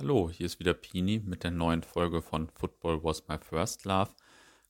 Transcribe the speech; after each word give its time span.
Hallo, 0.00 0.30
hier 0.30 0.46
ist 0.46 0.60
wieder 0.60 0.74
Pini 0.74 1.20
mit 1.26 1.42
der 1.42 1.50
neuen 1.50 1.82
Folge 1.82 2.22
von 2.22 2.48
Football 2.50 3.02
Was 3.02 3.26
My 3.26 3.36
First 3.36 3.84
Love. 3.84 4.12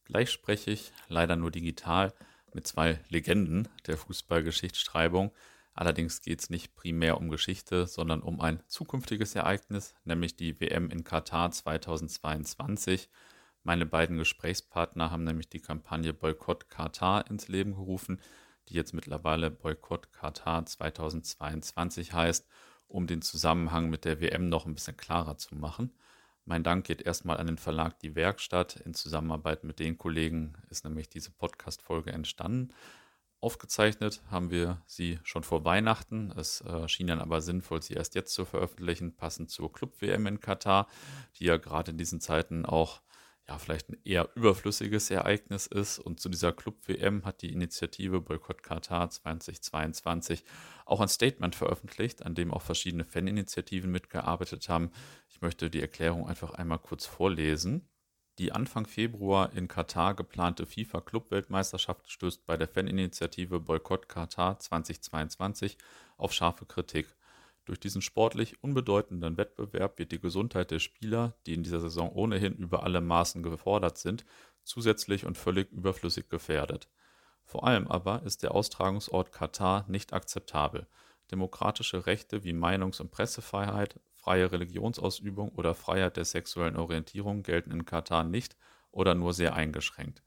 Gleich 0.06 0.30
spreche 0.30 0.70
ich, 0.70 0.90
leider 1.08 1.36
nur 1.36 1.50
digital, 1.50 2.14
mit 2.54 2.66
zwei 2.66 2.98
Legenden 3.10 3.68
der 3.86 3.98
Fußballgeschichtsschreibung. 3.98 5.30
Allerdings 5.74 6.22
geht 6.22 6.40
es 6.40 6.48
nicht 6.48 6.74
primär 6.76 7.18
um 7.18 7.28
Geschichte, 7.28 7.86
sondern 7.86 8.22
um 8.22 8.40
ein 8.40 8.62
zukünftiges 8.68 9.34
Ereignis, 9.34 9.94
nämlich 10.04 10.34
die 10.34 10.58
WM 10.62 10.88
in 10.88 11.04
Katar 11.04 11.50
2022. 11.50 13.10
Meine 13.64 13.84
beiden 13.84 14.16
Gesprächspartner 14.16 15.10
haben 15.10 15.24
nämlich 15.24 15.50
die 15.50 15.60
Kampagne 15.60 16.14
Boykott 16.14 16.70
Katar 16.70 17.30
ins 17.30 17.48
Leben 17.48 17.74
gerufen, 17.74 18.18
die 18.70 18.74
jetzt 18.74 18.94
mittlerweile 18.94 19.50
Boykott 19.50 20.10
Katar 20.10 20.64
2022 20.64 22.14
heißt 22.14 22.48
um 22.88 23.06
den 23.06 23.22
Zusammenhang 23.22 23.90
mit 23.90 24.04
der 24.04 24.20
WM 24.20 24.48
noch 24.48 24.66
ein 24.66 24.74
bisschen 24.74 24.96
klarer 24.96 25.36
zu 25.36 25.54
machen. 25.54 25.92
Mein 26.44 26.64
Dank 26.64 26.86
geht 26.86 27.02
erstmal 27.02 27.36
an 27.36 27.46
den 27.46 27.58
Verlag 27.58 27.98
Die 28.00 28.14
Werkstatt. 28.14 28.76
In 28.76 28.94
Zusammenarbeit 28.94 29.64
mit 29.64 29.78
den 29.78 29.98
Kollegen 29.98 30.54
ist 30.70 30.84
nämlich 30.84 31.10
diese 31.10 31.30
Podcast-Folge 31.30 32.10
entstanden. 32.10 32.72
Aufgezeichnet 33.40 34.22
haben 34.30 34.50
wir 34.50 34.82
sie 34.86 35.20
schon 35.22 35.44
vor 35.44 35.64
Weihnachten. 35.64 36.32
Es 36.36 36.62
äh, 36.62 36.88
schien 36.88 37.06
dann 37.06 37.20
aber 37.20 37.40
sinnvoll, 37.40 37.82
sie 37.82 37.94
erst 37.94 38.14
jetzt 38.14 38.32
zu 38.32 38.44
veröffentlichen, 38.44 39.14
passend 39.14 39.50
zur 39.50 39.72
Club-WM 39.72 40.26
in 40.26 40.40
Katar, 40.40 40.88
die 41.36 41.44
ja 41.44 41.56
gerade 41.56 41.92
in 41.92 41.98
diesen 41.98 42.20
Zeiten 42.20 42.64
auch 42.64 43.00
ja, 43.48 43.58
vielleicht 43.58 43.88
ein 43.88 43.96
eher 44.04 44.28
überflüssiges 44.34 45.10
Ereignis 45.10 45.66
ist. 45.66 45.98
Und 45.98 46.20
zu 46.20 46.28
dieser 46.28 46.52
Club-WM 46.52 47.24
hat 47.24 47.40
die 47.40 47.52
Initiative 47.52 48.20
Boykott 48.20 48.62
Katar 48.62 49.08
2022 49.08 50.44
auch 50.84 51.00
ein 51.00 51.08
Statement 51.08 51.54
veröffentlicht, 51.54 52.26
an 52.26 52.34
dem 52.34 52.52
auch 52.52 52.60
verschiedene 52.60 53.04
Faninitiativen 53.04 53.90
mitgearbeitet 53.90 54.68
haben. 54.68 54.90
Ich 55.30 55.40
möchte 55.40 55.70
die 55.70 55.80
Erklärung 55.80 56.28
einfach 56.28 56.50
einmal 56.50 56.78
kurz 56.78 57.06
vorlesen. 57.06 57.88
Die 58.38 58.52
Anfang 58.52 58.86
Februar 58.86 59.52
in 59.54 59.66
Katar 59.66 60.14
geplante 60.14 60.66
FIFA-Club-Weltmeisterschaft 60.66 62.10
stößt 62.10 62.44
bei 62.44 62.58
der 62.58 62.68
Faninitiative 62.68 63.60
Boykott 63.60 64.08
Katar 64.10 64.58
2022 64.58 65.78
auf 66.18 66.34
scharfe 66.34 66.66
Kritik. 66.66 67.16
Durch 67.68 67.78
diesen 67.78 68.00
sportlich 68.00 68.64
unbedeutenden 68.64 69.36
Wettbewerb 69.36 69.98
wird 69.98 70.10
die 70.10 70.20
Gesundheit 70.20 70.70
der 70.70 70.78
Spieler, 70.78 71.34
die 71.44 71.52
in 71.52 71.62
dieser 71.62 71.80
Saison 71.80 72.10
ohnehin 72.10 72.54
über 72.54 72.82
alle 72.82 73.02
Maßen 73.02 73.42
gefordert 73.42 73.98
sind, 73.98 74.24
zusätzlich 74.64 75.26
und 75.26 75.36
völlig 75.36 75.70
überflüssig 75.70 76.30
gefährdet. 76.30 76.88
Vor 77.44 77.66
allem 77.66 77.86
aber 77.86 78.22
ist 78.22 78.42
der 78.42 78.54
Austragungsort 78.54 79.32
Katar 79.32 79.84
nicht 79.86 80.14
akzeptabel. 80.14 80.86
Demokratische 81.30 82.06
Rechte 82.06 82.42
wie 82.42 82.54
Meinungs- 82.54 83.02
und 83.02 83.10
Pressefreiheit, 83.10 84.00
freie 84.14 84.50
Religionsausübung 84.50 85.50
oder 85.50 85.74
Freiheit 85.74 86.16
der 86.16 86.24
sexuellen 86.24 86.78
Orientierung 86.78 87.42
gelten 87.42 87.70
in 87.70 87.84
Katar 87.84 88.24
nicht 88.24 88.56
oder 88.92 89.14
nur 89.14 89.34
sehr 89.34 89.54
eingeschränkt. 89.54 90.22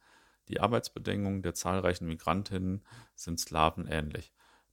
Die 0.48 0.60
Arbeitsbedingungen 0.60 1.42
der 1.42 1.56
zahlreichen 1.56 2.06
Migrantinnen 2.06 2.86
sind 3.16 3.40
Slawen 3.40 3.88
ähnlich. 3.88 4.32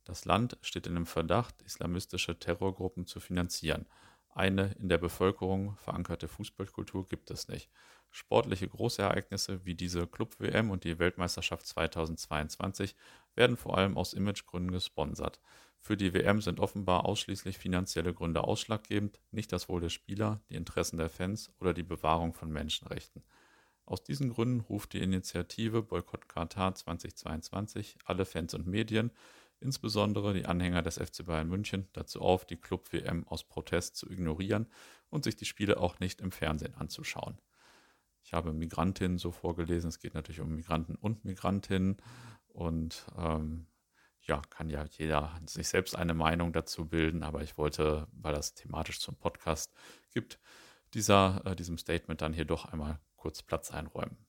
Das 0.08 0.24
Land 0.24 0.56
steht 0.62 0.86
in 0.86 0.94
dem 0.94 1.04
Verdacht, 1.04 1.60
islamistische 1.60 2.38
Terrorgruppen 2.38 3.06
zu 3.06 3.20
finanzieren. 3.20 3.84
Eine 4.30 4.74
in 4.78 4.88
der 4.88 4.96
Bevölkerung 4.96 5.76
verankerte 5.76 6.28
Fußballkultur 6.28 7.06
gibt 7.06 7.30
es 7.30 7.48
nicht. 7.48 7.68
Sportliche 8.10 8.66
Großereignisse 8.68 9.66
wie 9.66 9.74
diese 9.74 10.06
Club-WM 10.06 10.70
und 10.70 10.84
die 10.84 10.98
Weltmeisterschaft 10.98 11.66
2022 11.66 12.96
werden 13.34 13.58
vor 13.58 13.76
allem 13.76 13.98
aus 13.98 14.14
Imagegründen 14.14 14.72
gesponsert. 14.72 15.40
Für 15.78 15.98
die 15.98 16.14
WM 16.14 16.40
sind 16.40 16.58
offenbar 16.58 17.04
ausschließlich 17.04 17.58
finanzielle 17.58 18.14
Gründe 18.14 18.44
ausschlaggebend, 18.44 19.20
nicht 19.30 19.52
das 19.52 19.68
Wohl 19.68 19.82
der 19.82 19.90
Spieler, 19.90 20.40
die 20.48 20.54
Interessen 20.54 20.96
der 20.96 21.10
Fans 21.10 21.52
oder 21.60 21.74
die 21.74 21.82
Bewahrung 21.82 22.32
von 22.32 22.50
Menschenrechten. 22.50 23.22
Aus 23.84 24.04
diesen 24.04 24.30
Gründen 24.30 24.60
ruft 24.60 24.94
die 24.94 25.02
Initiative 25.02 25.82
Boykott 25.82 26.30
Katar 26.30 26.74
2022 26.74 27.98
alle 28.06 28.24
Fans 28.24 28.54
und 28.54 28.66
Medien, 28.66 29.10
insbesondere 29.60 30.34
die 30.34 30.46
Anhänger 30.46 30.82
des 30.82 30.98
FC 30.98 31.24
Bayern 31.24 31.48
München, 31.48 31.88
dazu 31.92 32.20
auf, 32.20 32.44
die 32.44 32.56
Club-WM 32.56 33.26
aus 33.26 33.44
Protest 33.44 33.96
zu 33.96 34.10
ignorieren 34.10 34.68
und 35.10 35.24
sich 35.24 35.36
die 35.36 35.44
Spiele 35.44 35.78
auch 35.78 35.98
nicht 36.00 36.20
im 36.20 36.30
Fernsehen 36.30 36.74
anzuschauen. 36.74 37.38
Ich 38.22 38.34
habe 38.34 38.52
Migrantinnen 38.52 39.18
so 39.18 39.30
vorgelesen, 39.30 39.88
es 39.88 40.00
geht 40.00 40.14
natürlich 40.14 40.40
um 40.40 40.54
Migranten 40.54 40.96
und 40.96 41.24
Migrantinnen 41.24 41.96
und 42.48 43.06
ähm, 43.16 43.66
ja, 44.22 44.42
kann 44.50 44.68
ja 44.68 44.84
jeder 44.90 45.40
sich 45.46 45.68
selbst 45.68 45.96
eine 45.96 46.14
Meinung 46.14 46.52
dazu 46.52 46.86
bilden, 46.86 47.22
aber 47.22 47.42
ich 47.42 47.56
wollte, 47.56 48.06
weil 48.12 48.34
das 48.34 48.54
thematisch 48.54 49.00
zum 49.00 49.16
Podcast 49.16 49.72
gibt, 50.12 50.38
dieser, 50.94 51.42
äh, 51.46 51.56
diesem 51.56 51.78
Statement 51.78 52.20
dann 52.20 52.34
hier 52.34 52.44
doch 52.44 52.66
einmal 52.66 53.00
kurz 53.16 53.42
Platz 53.42 53.70
einräumen. 53.70 54.27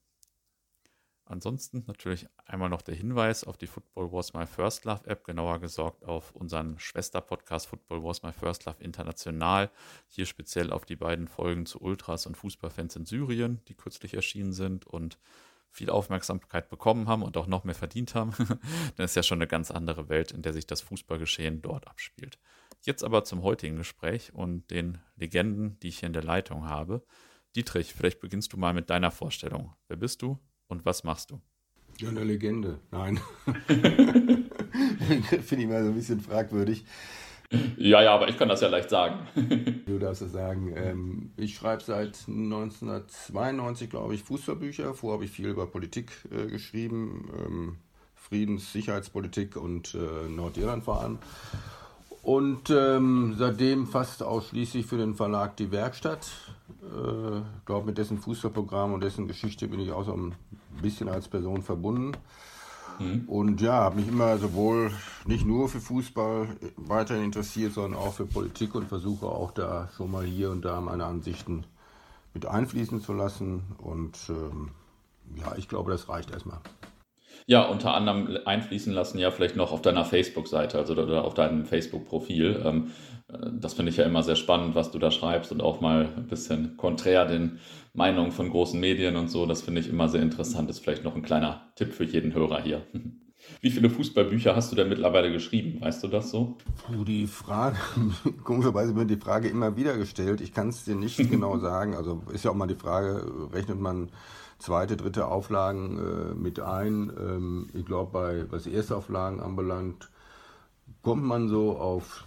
Ansonsten 1.30 1.84
natürlich 1.86 2.26
einmal 2.44 2.68
noch 2.68 2.82
der 2.82 2.96
Hinweis 2.96 3.44
auf 3.44 3.56
die 3.56 3.68
Football 3.68 4.10
Was 4.10 4.34
My 4.34 4.46
First 4.46 4.84
Love 4.84 5.06
App, 5.06 5.22
genauer 5.22 5.60
gesagt 5.60 6.04
auf 6.04 6.34
unseren 6.34 6.76
Schwesterpodcast 6.80 7.68
Football 7.68 8.02
Was 8.02 8.24
My 8.24 8.32
First 8.32 8.64
Love 8.64 8.82
International. 8.82 9.70
Hier 10.08 10.26
speziell 10.26 10.72
auf 10.72 10.84
die 10.84 10.96
beiden 10.96 11.28
Folgen 11.28 11.66
zu 11.66 11.80
Ultras 11.80 12.26
und 12.26 12.36
Fußballfans 12.36 12.96
in 12.96 13.06
Syrien, 13.06 13.60
die 13.68 13.74
kürzlich 13.74 14.14
erschienen 14.14 14.52
sind 14.52 14.88
und 14.88 15.18
viel 15.70 15.88
Aufmerksamkeit 15.88 16.68
bekommen 16.68 17.06
haben 17.06 17.22
und 17.22 17.36
auch 17.36 17.46
noch 17.46 17.62
mehr 17.62 17.76
verdient 17.76 18.16
haben. 18.16 18.32
Denn 18.98 19.04
ist 19.04 19.14
ja 19.14 19.22
schon 19.22 19.38
eine 19.38 19.46
ganz 19.46 19.70
andere 19.70 20.08
Welt, 20.08 20.32
in 20.32 20.42
der 20.42 20.52
sich 20.52 20.66
das 20.66 20.80
Fußballgeschehen 20.80 21.62
dort 21.62 21.86
abspielt. 21.86 22.40
Jetzt 22.82 23.04
aber 23.04 23.22
zum 23.22 23.44
heutigen 23.44 23.76
Gespräch 23.76 24.34
und 24.34 24.68
den 24.72 24.98
Legenden, 25.14 25.78
die 25.78 25.88
ich 25.90 26.00
hier 26.00 26.08
in 26.08 26.12
der 26.12 26.24
Leitung 26.24 26.68
habe. 26.68 27.04
Dietrich, 27.54 27.94
vielleicht 27.94 28.18
beginnst 28.18 28.52
du 28.52 28.56
mal 28.56 28.74
mit 28.74 28.90
deiner 28.90 29.12
Vorstellung. 29.12 29.76
Wer 29.86 29.96
bist 29.96 30.22
du? 30.22 30.40
Und 30.70 30.86
was 30.86 31.04
machst 31.04 31.30
du? 31.30 31.40
Ja, 31.98 32.08
eine 32.08 32.24
Legende. 32.24 32.78
Nein. 32.90 33.20
Finde 33.66 35.62
ich 35.62 35.66
mal 35.68 35.82
so 35.82 35.90
ein 35.90 35.94
bisschen 35.94 36.20
fragwürdig. 36.20 36.84
Ja, 37.76 38.00
ja, 38.00 38.14
aber 38.14 38.28
ich 38.28 38.38
kann 38.38 38.48
das 38.48 38.60
ja 38.60 38.68
leicht 38.68 38.88
sagen. 38.88 39.26
du 39.86 39.98
darfst 39.98 40.22
es 40.22 40.32
sagen. 40.32 40.72
Ähm, 40.76 41.32
ich 41.36 41.56
schreibe 41.56 41.82
seit 41.82 42.16
1992, 42.28 43.90
glaube 43.90 44.14
ich, 44.14 44.22
Fußballbücher. 44.22 44.94
Vorher 44.94 45.14
habe 45.14 45.24
ich 45.24 45.32
viel 45.32 45.48
über 45.48 45.66
Politik 45.66 46.12
äh, 46.30 46.46
geschrieben. 46.46 47.28
Ähm, 47.44 47.76
Friedens-, 48.14 48.72
Sicherheitspolitik 48.72 49.56
und 49.56 49.94
äh, 49.94 50.28
Nordirland 50.28 50.84
vor 50.84 51.00
allem. 51.00 51.18
Und 52.30 52.70
ähm, 52.70 53.34
seitdem 53.36 53.88
fast 53.88 54.22
ausschließlich 54.22 54.86
für 54.86 54.96
den 54.96 55.16
Verlag 55.16 55.56
Die 55.56 55.72
Werkstatt. 55.72 56.30
Ich 56.68 56.86
äh, 56.86 57.42
glaube, 57.66 57.86
mit 57.86 57.98
dessen 57.98 58.18
Fußballprogramm 58.18 58.92
und 58.92 59.02
dessen 59.02 59.26
Geschichte 59.26 59.66
bin 59.66 59.80
ich 59.80 59.90
auch 59.90 60.04
so 60.04 60.12
ein 60.12 60.36
bisschen 60.80 61.08
als 61.08 61.26
Person 61.26 61.62
verbunden. 61.62 62.12
Mhm. 63.00 63.24
Und 63.26 63.60
ja, 63.60 63.72
habe 63.72 63.96
mich 63.96 64.06
immer 64.06 64.38
sowohl 64.38 64.92
nicht 65.24 65.44
nur 65.44 65.68
für 65.68 65.80
Fußball 65.80 66.46
weiterhin 66.76 67.24
interessiert, 67.24 67.72
sondern 67.72 67.98
auch 68.00 68.14
für 68.14 68.26
Politik 68.26 68.76
und 68.76 68.86
versuche 68.86 69.26
auch 69.26 69.50
da 69.50 69.88
schon 69.96 70.12
mal 70.12 70.24
hier 70.24 70.52
und 70.52 70.64
da 70.64 70.80
meine 70.80 71.06
Ansichten 71.06 71.64
mit 72.32 72.46
einfließen 72.46 73.00
zu 73.00 73.12
lassen. 73.12 73.64
Und 73.78 74.16
ähm, 74.28 74.70
ja, 75.34 75.56
ich 75.56 75.68
glaube, 75.68 75.90
das 75.90 76.08
reicht 76.08 76.30
erstmal. 76.30 76.60
Ja, 77.50 77.64
unter 77.64 77.94
anderem 77.94 78.38
einfließen 78.44 78.92
lassen 78.92 79.18
ja 79.18 79.32
vielleicht 79.32 79.56
noch 79.56 79.72
auf 79.72 79.82
deiner 79.82 80.04
Facebook-Seite, 80.04 80.78
also 80.78 80.92
oder 80.92 81.24
auf 81.24 81.34
deinem 81.34 81.64
Facebook-Profil. 81.64 82.62
Ähm, 82.64 82.92
äh, 83.26 83.38
das 83.58 83.74
finde 83.74 83.90
ich 83.90 83.96
ja 83.96 84.04
immer 84.04 84.22
sehr 84.22 84.36
spannend, 84.36 84.76
was 84.76 84.92
du 84.92 85.00
da 85.00 85.10
schreibst 85.10 85.50
und 85.50 85.60
auch 85.60 85.80
mal 85.80 86.10
ein 86.16 86.28
bisschen 86.28 86.76
konträr 86.76 87.26
den 87.26 87.58
Meinungen 87.92 88.30
von 88.30 88.50
großen 88.50 88.78
Medien 88.78 89.16
und 89.16 89.32
so. 89.32 89.46
Das 89.46 89.62
finde 89.62 89.80
ich 89.80 89.88
immer 89.88 90.08
sehr 90.08 90.22
interessant. 90.22 90.68
Das 90.68 90.76
ist 90.76 90.84
vielleicht 90.84 91.02
noch 91.02 91.16
ein 91.16 91.22
kleiner 91.22 91.72
Tipp 91.74 91.92
für 91.92 92.04
jeden 92.04 92.34
Hörer 92.34 92.62
hier. 92.62 92.82
Wie 93.60 93.70
viele 93.70 93.90
Fußballbücher 93.90 94.54
hast 94.54 94.70
du 94.70 94.76
denn 94.76 94.88
mittlerweile 94.88 95.32
geschrieben? 95.32 95.80
Weißt 95.80 96.04
du 96.04 96.06
das 96.06 96.30
so? 96.30 96.56
Puh, 96.86 97.02
die 97.02 97.26
Frage, 97.26 97.78
komischerweise 98.44 98.94
wird 98.94 99.10
die 99.10 99.16
Frage 99.16 99.48
immer 99.48 99.76
wieder 99.76 99.96
gestellt. 99.96 100.40
Ich 100.40 100.52
kann 100.52 100.68
es 100.68 100.84
dir 100.84 100.94
nicht 100.94 101.16
genau 101.30 101.58
sagen. 101.58 101.96
Also 101.96 102.22
ist 102.32 102.44
ja 102.44 102.52
auch 102.52 102.54
mal 102.54 102.68
die 102.68 102.76
Frage, 102.76 103.24
rechnet 103.52 103.80
man 103.80 104.10
zweite, 104.60 104.96
dritte 104.96 105.26
Auflagen 105.26 105.98
äh, 105.98 106.34
mit 106.34 106.60
ein? 106.60 107.12
Ähm, 107.18 107.68
ich 107.74 107.84
glaube, 107.84 108.12
bei 108.12 108.52
was 108.52 108.66
Erstauflagen 108.66 109.40
anbelangt, 109.40 110.10
kommt 111.02 111.24
man 111.24 111.48
so 111.48 111.76
auf 111.76 112.24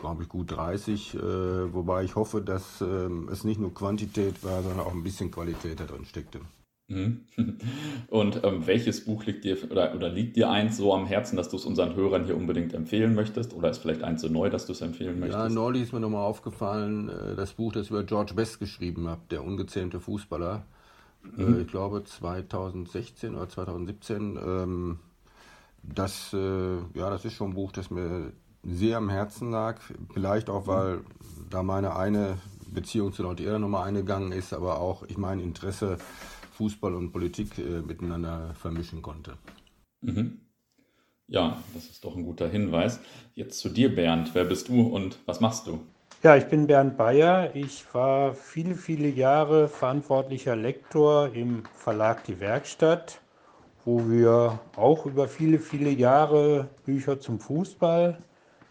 glaube 0.00 0.24
ich, 0.24 0.28
gut 0.28 0.50
30, 0.50 1.14
äh, 1.14 1.18
wobei 1.72 2.04
ich 2.04 2.14
hoffe, 2.14 2.42
dass 2.42 2.82
ähm, 2.82 3.30
es 3.32 3.42
nicht 3.42 3.58
nur 3.58 3.72
Quantität 3.72 4.44
war, 4.44 4.62
sondern 4.62 4.80
auch 4.80 4.92
ein 4.92 5.02
bisschen 5.02 5.30
Qualität 5.30 5.80
da 5.80 5.84
drin 5.84 6.04
steckte. 6.04 6.40
Mhm. 6.88 7.20
Und 8.08 8.44
ähm, 8.44 8.66
welches 8.66 9.06
Buch 9.06 9.24
liegt 9.24 9.44
dir 9.44 9.56
oder, 9.70 9.94
oder 9.94 10.10
liegt 10.10 10.36
dir 10.36 10.50
eins 10.50 10.76
so 10.76 10.92
am 10.92 11.06
Herzen, 11.06 11.36
dass 11.36 11.48
du 11.48 11.56
es 11.56 11.64
unseren 11.64 11.94
Hörern 11.94 12.24
hier 12.24 12.36
unbedingt 12.36 12.74
empfehlen 12.74 13.14
möchtest? 13.14 13.54
Oder 13.54 13.70
ist 13.70 13.78
vielleicht 13.78 14.02
eins 14.02 14.20
so 14.20 14.28
neu, 14.28 14.50
dass 14.50 14.66
du 14.66 14.72
es 14.72 14.82
empfehlen 14.82 15.18
möchtest? 15.18 15.42
Ja, 15.42 15.48
neulich 15.48 15.84
ist 15.84 15.92
mir 15.94 16.00
nochmal 16.00 16.24
aufgefallen, 16.24 17.08
äh, 17.08 17.34
das 17.34 17.54
Buch, 17.54 17.72
das 17.72 17.84
ich 17.84 17.90
über 17.90 18.04
George 18.04 18.34
Best 18.34 18.58
geschrieben 18.58 19.08
habe, 19.08 19.22
der 19.30 19.42
ungezähmte 19.42 20.00
Fußballer. 20.00 20.66
Äh, 21.36 21.42
mhm. 21.42 21.60
ich 21.60 21.68
glaube 21.68 22.04
2016 22.04 23.34
oder 23.34 23.48
2017. 23.48 24.36
Ähm, 24.36 24.98
das, 25.82 26.32
äh, 26.32 26.76
ja, 26.94 27.10
das 27.10 27.24
ist 27.24 27.34
schon 27.34 27.50
ein 27.50 27.54
Buch, 27.54 27.72
das 27.72 27.90
mir 27.90 28.32
sehr 28.62 28.96
am 28.96 29.10
Herzen 29.10 29.50
lag. 29.50 29.80
Vielleicht 30.12 30.48
auch, 30.48 30.66
weil 30.66 31.00
da 31.50 31.62
meine 31.62 31.96
eine 31.96 32.38
Beziehung 32.66 33.12
zu 33.12 33.22
laut 33.22 33.40
Ehre 33.40 33.60
nochmal 33.60 33.88
eingegangen 33.88 34.32
ist, 34.32 34.52
aber 34.52 34.80
auch 34.80 35.02
ich 35.04 35.18
mein 35.18 35.40
Interesse 35.40 35.98
Fußball 36.52 36.94
und 36.94 37.12
Politik 37.12 37.58
äh, 37.58 37.82
miteinander 37.82 38.54
vermischen 38.54 39.02
konnte. 39.02 39.36
Mhm. 40.00 40.40
Ja, 41.26 41.62
das 41.72 41.86
ist 41.86 42.04
doch 42.04 42.16
ein 42.16 42.24
guter 42.24 42.48
Hinweis. 42.48 43.00
Jetzt 43.34 43.58
zu 43.58 43.68
dir, 43.68 43.94
Bernd. 43.94 44.34
Wer 44.34 44.44
bist 44.44 44.68
du 44.68 44.82
und 44.82 45.18
was 45.26 45.40
machst 45.40 45.66
du? 45.66 45.80
Ja, 46.24 46.36
ich 46.36 46.46
bin 46.46 46.66
Bernd 46.66 46.96
Bayer. 46.96 47.54
Ich 47.54 47.84
war 47.92 48.32
viele, 48.32 48.76
viele 48.76 49.08
Jahre 49.08 49.68
verantwortlicher 49.68 50.56
Lektor 50.56 51.28
im 51.34 51.64
Verlag 51.74 52.24
Die 52.24 52.40
Werkstatt, 52.40 53.20
wo 53.84 54.08
wir 54.08 54.58
auch 54.74 55.04
über 55.04 55.28
viele, 55.28 55.58
viele 55.58 55.90
Jahre 55.90 56.70
Bücher 56.86 57.20
zum 57.20 57.38
Fußball 57.40 58.16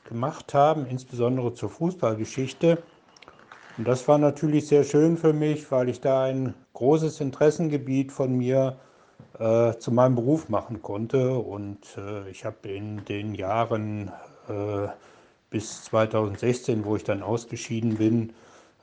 gemacht 0.10 0.56
haben, 0.56 0.88
insbesondere 0.88 1.54
zur 1.54 1.70
Fußballgeschichte. 1.70 2.82
Und 3.78 3.88
das 3.88 4.08
war 4.08 4.18
natürlich 4.18 4.68
sehr 4.68 4.84
schön 4.84 5.16
für 5.16 5.34
mich, 5.34 5.72
weil 5.72 5.90
ich 5.90 6.02
da 6.02 6.24
ein 6.24 6.56
großes 6.74 7.22
Interessengebiet 7.22 8.12
von 8.12 8.36
mir 8.36 8.78
äh, 9.38 9.74
zu 9.78 9.92
meinem 9.92 10.16
Beruf 10.16 10.50
machen 10.50 10.82
konnte. 10.82 11.36
Und 11.36 11.86
äh, 12.00 12.28
ich 12.32 12.46
habe 12.46 12.68
in 12.70 13.06
den 13.06 13.36
Jahren 13.36 14.12
äh, 14.50 14.88
bis 15.54 15.84
2016, 15.84 16.84
wo 16.84 16.96
ich 16.96 17.04
dann 17.04 17.22
ausgeschieden 17.22 17.96
bin, 17.96 18.34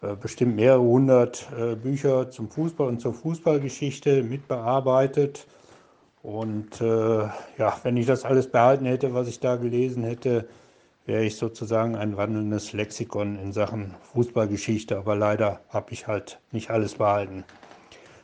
äh, 0.02 0.14
bestimmt 0.14 0.54
mehrere 0.54 0.80
hundert 0.80 1.48
äh, 1.58 1.74
Bücher 1.74 2.30
zum 2.30 2.48
Fußball 2.48 2.86
und 2.86 3.00
zur 3.00 3.12
Fußballgeschichte 3.12 4.22
mitbearbeitet. 4.22 5.48
Und 6.22 6.80
äh, 6.80 6.84
ja, 7.58 7.76
wenn 7.82 7.96
ich 7.96 8.06
das 8.06 8.24
alles 8.24 8.46
behalten 8.46 8.86
hätte, 8.86 9.12
was 9.14 9.26
ich 9.26 9.40
da 9.40 9.56
gelesen 9.56 10.04
hätte, 10.04 10.46
wäre 11.06 11.24
ich 11.24 11.36
sozusagen 11.36 11.96
ein 11.96 12.16
wandelndes 12.16 12.72
Lexikon 12.72 13.36
in 13.36 13.52
Sachen 13.52 13.96
Fußballgeschichte. 14.12 14.96
Aber 14.96 15.16
leider 15.16 15.58
habe 15.70 15.92
ich 15.92 16.06
halt 16.06 16.38
nicht 16.52 16.70
alles 16.70 16.94
behalten. 16.94 17.42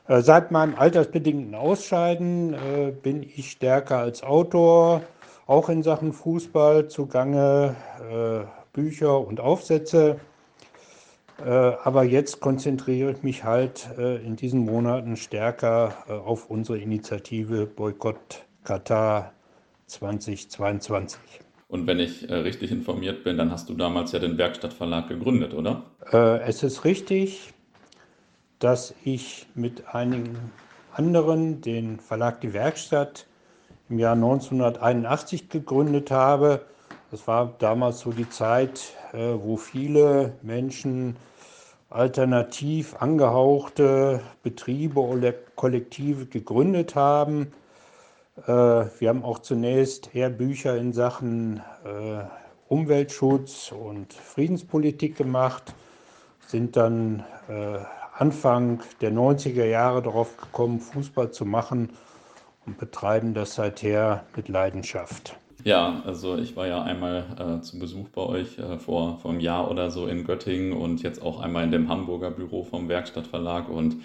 Äh, 0.06 0.20
seit 0.20 0.52
meinem 0.52 0.76
altersbedingten 0.76 1.56
Ausscheiden 1.56 2.54
äh, 2.54 2.92
bin 2.92 3.24
ich 3.24 3.50
stärker 3.50 3.98
als 3.98 4.22
Autor, 4.22 5.02
auch 5.46 5.68
in 5.68 5.82
Sachen 5.82 6.12
Fußball 6.12 6.88
zugange, 6.88 7.74
äh, 8.10 8.44
Bücher 8.72 9.20
und 9.26 9.40
Aufsätze. 9.40 10.20
Aber 11.38 12.02
jetzt 12.02 12.40
konzentriere 12.40 13.10
ich 13.12 13.22
mich 13.22 13.44
halt 13.44 13.90
in 13.98 14.36
diesen 14.36 14.60
Monaten 14.60 15.18
stärker 15.18 15.92
auf 16.08 16.48
unsere 16.48 16.78
Initiative 16.78 17.66
Boykott 17.66 18.46
Katar 18.64 19.34
2022. 19.86 21.20
Und 21.68 21.86
wenn 21.86 22.00
ich 22.00 22.26
richtig 22.30 22.70
informiert 22.70 23.22
bin, 23.22 23.36
dann 23.36 23.50
hast 23.50 23.68
du 23.68 23.74
damals 23.74 24.12
ja 24.12 24.18
den 24.18 24.38
Werkstattverlag 24.38 25.08
gegründet, 25.08 25.52
oder? 25.52 25.82
Es 26.46 26.62
ist 26.62 26.86
richtig 26.86 27.52
dass 28.58 28.94
ich 29.04 29.46
mit 29.54 29.94
einigen 29.94 30.36
anderen 30.92 31.60
den 31.60 32.00
Verlag 32.00 32.40
Die 32.40 32.52
Werkstatt 32.52 33.26
im 33.88 33.98
Jahr 33.98 34.14
1981 34.14 35.48
gegründet 35.48 36.10
habe. 36.10 36.62
Das 37.10 37.26
war 37.28 37.54
damals 37.58 38.00
so 38.00 38.10
die 38.10 38.28
Zeit, 38.28 38.94
äh, 39.12 39.34
wo 39.38 39.56
viele 39.56 40.34
Menschen 40.42 41.16
alternativ 41.88 42.96
angehauchte 43.00 44.20
Betriebe 44.42 45.00
oder 45.00 45.32
Kollektive 45.54 46.26
gegründet 46.26 46.96
haben. 46.96 47.52
Äh, 48.46 48.50
wir 48.50 49.08
haben 49.08 49.22
auch 49.22 49.38
zunächst 49.38 50.14
eher 50.14 50.30
Bücher 50.30 50.76
in 50.76 50.92
Sachen 50.92 51.62
äh, 51.84 52.24
Umweltschutz 52.68 53.70
und 53.70 54.12
Friedenspolitik 54.12 55.16
gemacht, 55.16 55.72
sind 56.48 56.76
dann 56.76 57.24
Anfang 58.18 58.80
der 59.00 59.12
90er 59.12 59.64
Jahre 59.64 60.02
darauf 60.02 60.36
gekommen, 60.36 60.80
Fußball 60.80 61.30
zu 61.30 61.44
machen 61.44 61.90
und 62.66 62.78
betreiben 62.78 63.34
das 63.34 63.54
seither 63.54 64.26
mit 64.36 64.48
Leidenschaft. 64.48 65.38
Ja, 65.64 66.02
also 66.04 66.36
ich 66.36 66.54
war 66.54 66.66
ja 66.66 66.82
einmal 66.82 67.58
äh, 67.58 67.60
zu 67.62 67.78
Besuch 67.78 68.08
bei 68.10 68.22
euch 68.22 68.58
äh, 68.58 68.78
vor, 68.78 69.18
vor 69.18 69.30
einem 69.30 69.40
Jahr 69.40 69.70
oder 69.70 69.90
so 69.90 70.06
in 70.06 70.24
Göttingen 70.24 70.72
und 70.72 71.02
jetzt 71.02 71.22
auch 71.22 71.40
einmal 71.40 71.64
in 71.64 71.72
dem 71.72 71.88
Hamburger 71.88 72.30
Büro 72.30 72.62
vom 72.62 72.88
Werkstattverlag 72.88 73.68
und 73.68 73.96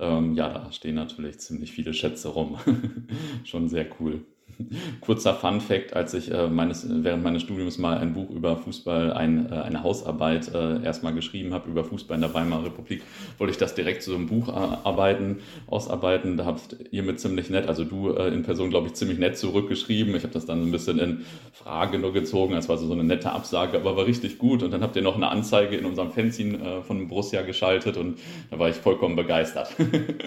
ähm, 0.00 0.34
ja, 0.34 0.48
da 0.48 0.72
stehen 0.72 0.96
natürlich 0.96 1.40
ziemlich 1.40 1.72
viele 1.72 1.94
Schätze 1.94 2.28
rum. 2.28 2.58
Schon 3.44 3.68
sehr 3.68 3.86
cool. 3.98 4.24
Kurzer 5.00 5.34
Fun 5.34 5.60
Fact, 5.60 5.94
als 5.94 6.14
ich 6.14 6.30
äh, 6.30 6.48
meines, 6.48 6.86
während 6.88 7.22
meines 7.22 7.42
Studiums 7.42 7.78
mal 7.78 7.98
ein 7.98 8.14
Buch 8.14 8.30
über 8.30 8.56
Fußball, 8.56 9.12
ein, 9.12 9.50
äh, 9.50 9.54
eine 9.54 9.82
Hausarbeit 9.82 10.52
äh, 10.54 10.82
erstmal 10.82 11.14
geschrieben 11.14 11.54
habe 11.54 11.70
über 11.70 11.84
Fußball 11.84 12.16
in 12.16 12.22
der 12.22 12.34
Weimarer 12.34 12.66
Republik, 12.66 13.02
wollte 13.38 13.52
ich 13.52 13.58
das 13.58 13.74
direkt 13.74 14.02
zu 14.02 14.10
so 14.10 14.16
einem 14.16 14.26
Buch 14.26 14.48
arbeiten, 14.48 15.38
ausarbeiten. 15.66 16.36
Da 16.36 16.44
habt 16.44 16.76
ihr 16.90 17.02
mir 17.02 17.16
ziemlich 17.16 17.50
nett, 17.50 17.68
also 17.68 17.84
du 17.84 18.10
äh, 18.10 18.28
in 18.28 18.42
Person, 18.42 18.70
glaube 18.70 18.88
ich, 18.88 18.94
ziemlich 18.94 19.18
nett 19.18 19.38
zurückgeschrieben. 19.38 20.14
Ich 20.14 20.22
habe 20.22 20.32
das 20.32 20.46
dann 20.46 20.62
ein 20.62 20.72
bisschen 20.72 20.98
in 20.98 21.24
Frage 21.52 21.98
nur 21.98 22.12
gezogen, 22.12 22.54
es 22.54 22.68
war 22.68 22.78
so, 22.78 22.86
so 22.86 22.92
eine 22.92 23.04
nette 23.04 23.30
Absage, 23.32 23.78
aber 23.78 23.96
war 23.96 24.06
richtig 24.06 24.38
gut. 24.38 24.62
Und 24.62 24.72
dann 24.72 24.82
habt 24.82 24.96
ihr 24.96 25.02
noch 25.02 25.16
eine 25.16 25.28
Anzeige 25.28 25.76
in 25.76 25.84
unserem 25.84 26.10
Fanzine 26.10 26.58
äh, 26.58 26.82
von 26.82 27.08
Borussia 27.08 27.42
geschaltet 27.42 27.96
und 27.96 28.18
da 28.50 28.58
war 28.58 28.68
ich 28.68 28.76
vollkommen 28.76 29.16
begeistert. 29.16 29.74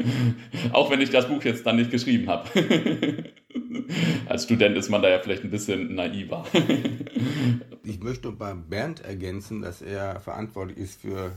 Auch 0.74 0.90
wenn 0.90 1.02
ich 1.02 1.10
das 1.10 1.28
Buch 1.28 1.44
jetzt 1.44 1.66
dann 1.66 1.76
nicht 1.76 1.92
geschrieben 1.92 2.28
habe. 2.28 2.50
Als 4.28 4.44
Student 4.44 4.78
ist 4.78 4.90
man 4.90 5.02
da 5.02 5.10
ja 5.10 5.20
vielleicht 5.20 5.44
ein 5.44 5.52
bisschen 5.52 5.96
naiver. 5.96 6.46
ich 7.84 8.00
möchte 8.00 8.32
beim 8.32 8.64
Bernd 8.70 9.02
ergänzen, 9.02 9.62
dass 9.62 9.82
er 9.82 10.20
verantwortlich 10.20 10.78
ist 10.78 11.02
für 11.02 11.32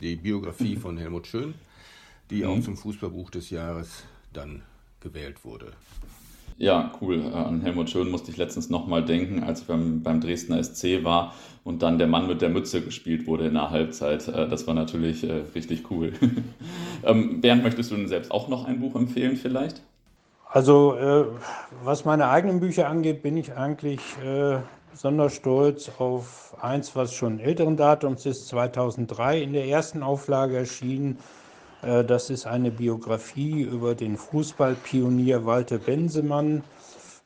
die 0.00 0.16
Biografie 0.16 0.76
von 0.76 0.96
Helmut 0.96 1.26
Schön, 1.26 1.54
die 2.30 2.42
mhm. 2.42 2.48
auch 2.48 2.60
zum 2.60 2.76
Fußballbuch 2.76 3.30
des 3.30 3.50
Jahres 3.50 4.04
dann 4.32 4.62
gewählt 5.00 5.44
wurde. 5.44 5.72
Ja, 6.58 6.92
cool. 7.00 7.22
An 7.32 7.60
Helmut 7.60 7.88
Schön 7.88 8.10
musste 8.10 8.32
ich 8.32 8.36
letztens 8.36 8.68
nochmal 8.68 9.04
denken, 9.04 9.44
als 9.44 9.60
ich 9.60 9.66
beim, 9.68 10.02
beim 10.02 10.20
Dresdner 10.20 10.62
SC 10.62 11.04
war 11.04 11.34
und 11.62 11.82
dann 11.82 11.98
der 11.98 12.08
Mann 12.08 12.26
mit 12.26 12.42
der 12.42 12.48
Mütze 12.48 12.82
gespielt 12.82 13.28
wurde 13.28 13.46
in 13.46 13.54
der 13.54 13.70
Halbzeit. 13.70 14.26
Äh, 14.26 14.48
das 14.48 14.66
war 14.66 14.74
natürlich 14.74 15.22
äh, 15.22 15.42
richtig 15.54 15.90
cool. 15.90 16.12
Ähm, 17.04 17.40
Bernd, 17.40 17.62
möchtest 17.62 17.92
du 17.92 17.96
denn 17.96 18.08
selbst 18.08 18.32
auch 18.32 18.48
noch 18.48 18.64
ein 18.64 18.80
Buch 18.80 18.96
empfehlen 18.96 19.36
vielleicht? 19.36 19.82
Also 20.50 20.96
äh, 20.96 21.26
was 21.84 22.06
meine 22.06 22.28
eigenen 22.30 22.60
Bücher 22.60 22.88
angeht, 22.88 23.22
bin 23.22 23.36
ich 23.36 23.54
eigentlich 23.54 24.00
äh, 24.24 24.56
besonders 24.90 25.34
stolz 25.34 25.90
auf 25.98 26.56
eins, 26.62 26.96
was 26.96 27.12
schon 27.12 27.38
älteren 27.38 27.76
Datums 27.76 28.24
ist, 28.24 28.48
2003 28.48 29.42
in 29.42 29.52
der 29.52 29.66
ersten 29.66 30.02
Auflage 30.02 30.56
erschienen. 30.56 31.18
Äh, 31.82 32.02
das 32.02 32.30
ist 32.30 32.46
eine 32.46 32.70
Biografie 32.70 33.60
über 33.60 33.94
den 33.94 34.16
Fußballpionier 34.16 35.44
Walter 35.44 35.76
Bensemann, 35.76 36.64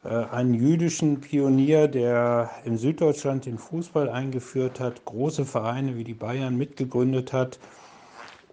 äh, 0.02 0.08
einen 0.08 0.54
jüdischen 0.54 1.20
Pionier, 1.20 1.86
der 1.86 2.50
in 2.64 2.76
Süddeutschland 2.76 3.46
den 3.46 3.58
Fußball 3.58 4.08
eingeführt 4.08 4.80
hat, 4.80 5.04
große 5.04 5.44
Vereine 5.44 5.96
wie 5.96 6.04
die 6.04 6.14
Bayern 6.14 6.56
mitgegründet 6.56 7.32
hat 7.32 7.60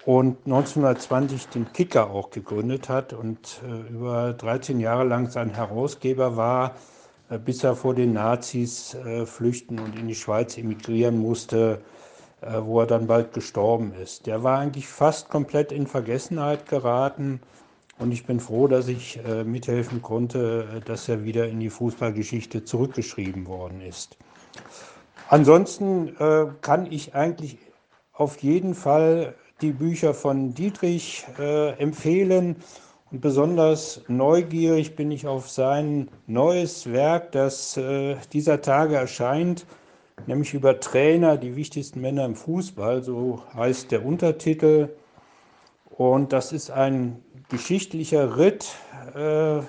und 0.10 0.38
1920 0.46 1.50
den 1.50 1.72
Kicker 1.72 2.10
auch 2.10 2.32
gegründet 2.32 2.90
hat 2.90 3.14
und 3.14 3.62
äh, 3.64 3.94
über 3.94 4.34
13 4.34 4.80
Jahre 4.80 5.04
lang 5.04 5.30
sein 5.30 5.52
Herausgeber 5.52 6.36
war, 6.36 6.74
äh, 7.30 7.38
bis 7.38 7.64
er 7.64 7.76
vor 7.76 7.94
den 7.94 8.14
Nazis 8.14 8.96
äh, 8.96 9.28
flüchten 9.28 9.78
und 9.78 9.96
in 9.96 10.08
die 10.08 10.16
Schweiz 10.16 10.58
emigrieren 10.58 11.20
musste, 11.20 11.84
äh, 12.42 12.60
wo 12.60 12.80
er 12.80 12.88
dann 12.88 13.06
bald 13.06 13.34
gestorben 13.34 13.94
ist. 13.94 14.26
Der 14.26 14.42
war 14.42 14.58
eigentlich 14.58 14.88
fast 14.88 15.30
komplett 15.30 15.72
in 15.72 15.86
Vergessenheit 15.86 16.68
geraten 16.68 17.40
und 18.00 18.12
ich 18.12 18.26
bin 18.26 18.40
froh, 18.40 18.68
dass 18.68 18.88
ich 18.88 19.24
äh, 19.24 19.44
mithelfen 19.44 20.02
konnte, 20.02 20.68
äh, 20.78 20.80
dass 20.80 21.08
er 21.08 21.24
wieder 21.24 21.48
in 21.48 21.60
die 21.60 21.70
Fußballgeschichte 21.70 22.66
zurückgeschrieben 22.66 23.46
worden 23.46 23.82
ist. 23.82 24.18
Ansonsten 25.28 26.16
kann 26.62 26.92
ich 26.92 27.14
eigentlich 27.14 27.60
auf 28.14 28.40
jeden 28.40 28.74
Fall 28.74 29.36
die 29.62 29.72
Bücher 29.72 30.14
von 30.14 30.54
Dietrich 30.54 31.26
äh, 31.38 31.72
empfehlen. 31.80 32.56
Und 33.12 33.22
besonders 33.22 34.02
neugierig 34.08 34.96
bin 34.96 35.12
ich 35.12 35.26
auf 35.28 35.50
sein 35.50 36.10
neues 36.28 36.92
Werk, 36.92 37.32
das 37.32 37.76
äh, 37.76 38.16
dieser 38.34 38.62
Tage 38.62 38.96
erscheint, 38.96 39.66
nämlich 40.28 40.54
über 40.54 40.80
Trainer, 40.80 41.38
die 41.38 41.56
wichtigsten 41.56 42.02
Männer 42.02 42.26
im 42.26 42.36
Fußball, 42.36 43.02
so 43.02 43.42
heißt 43.56 43.92
der 43.92 44.06
Untertitel. 44.06 44.90
Und 45.90 46.34
das 46.34 46.52
ist 46.54 46.70
ein 46.70 47.24
geschichtlicher 47.50 48.38
Ritt, 48.38 48.68
äh, 49.16 49.62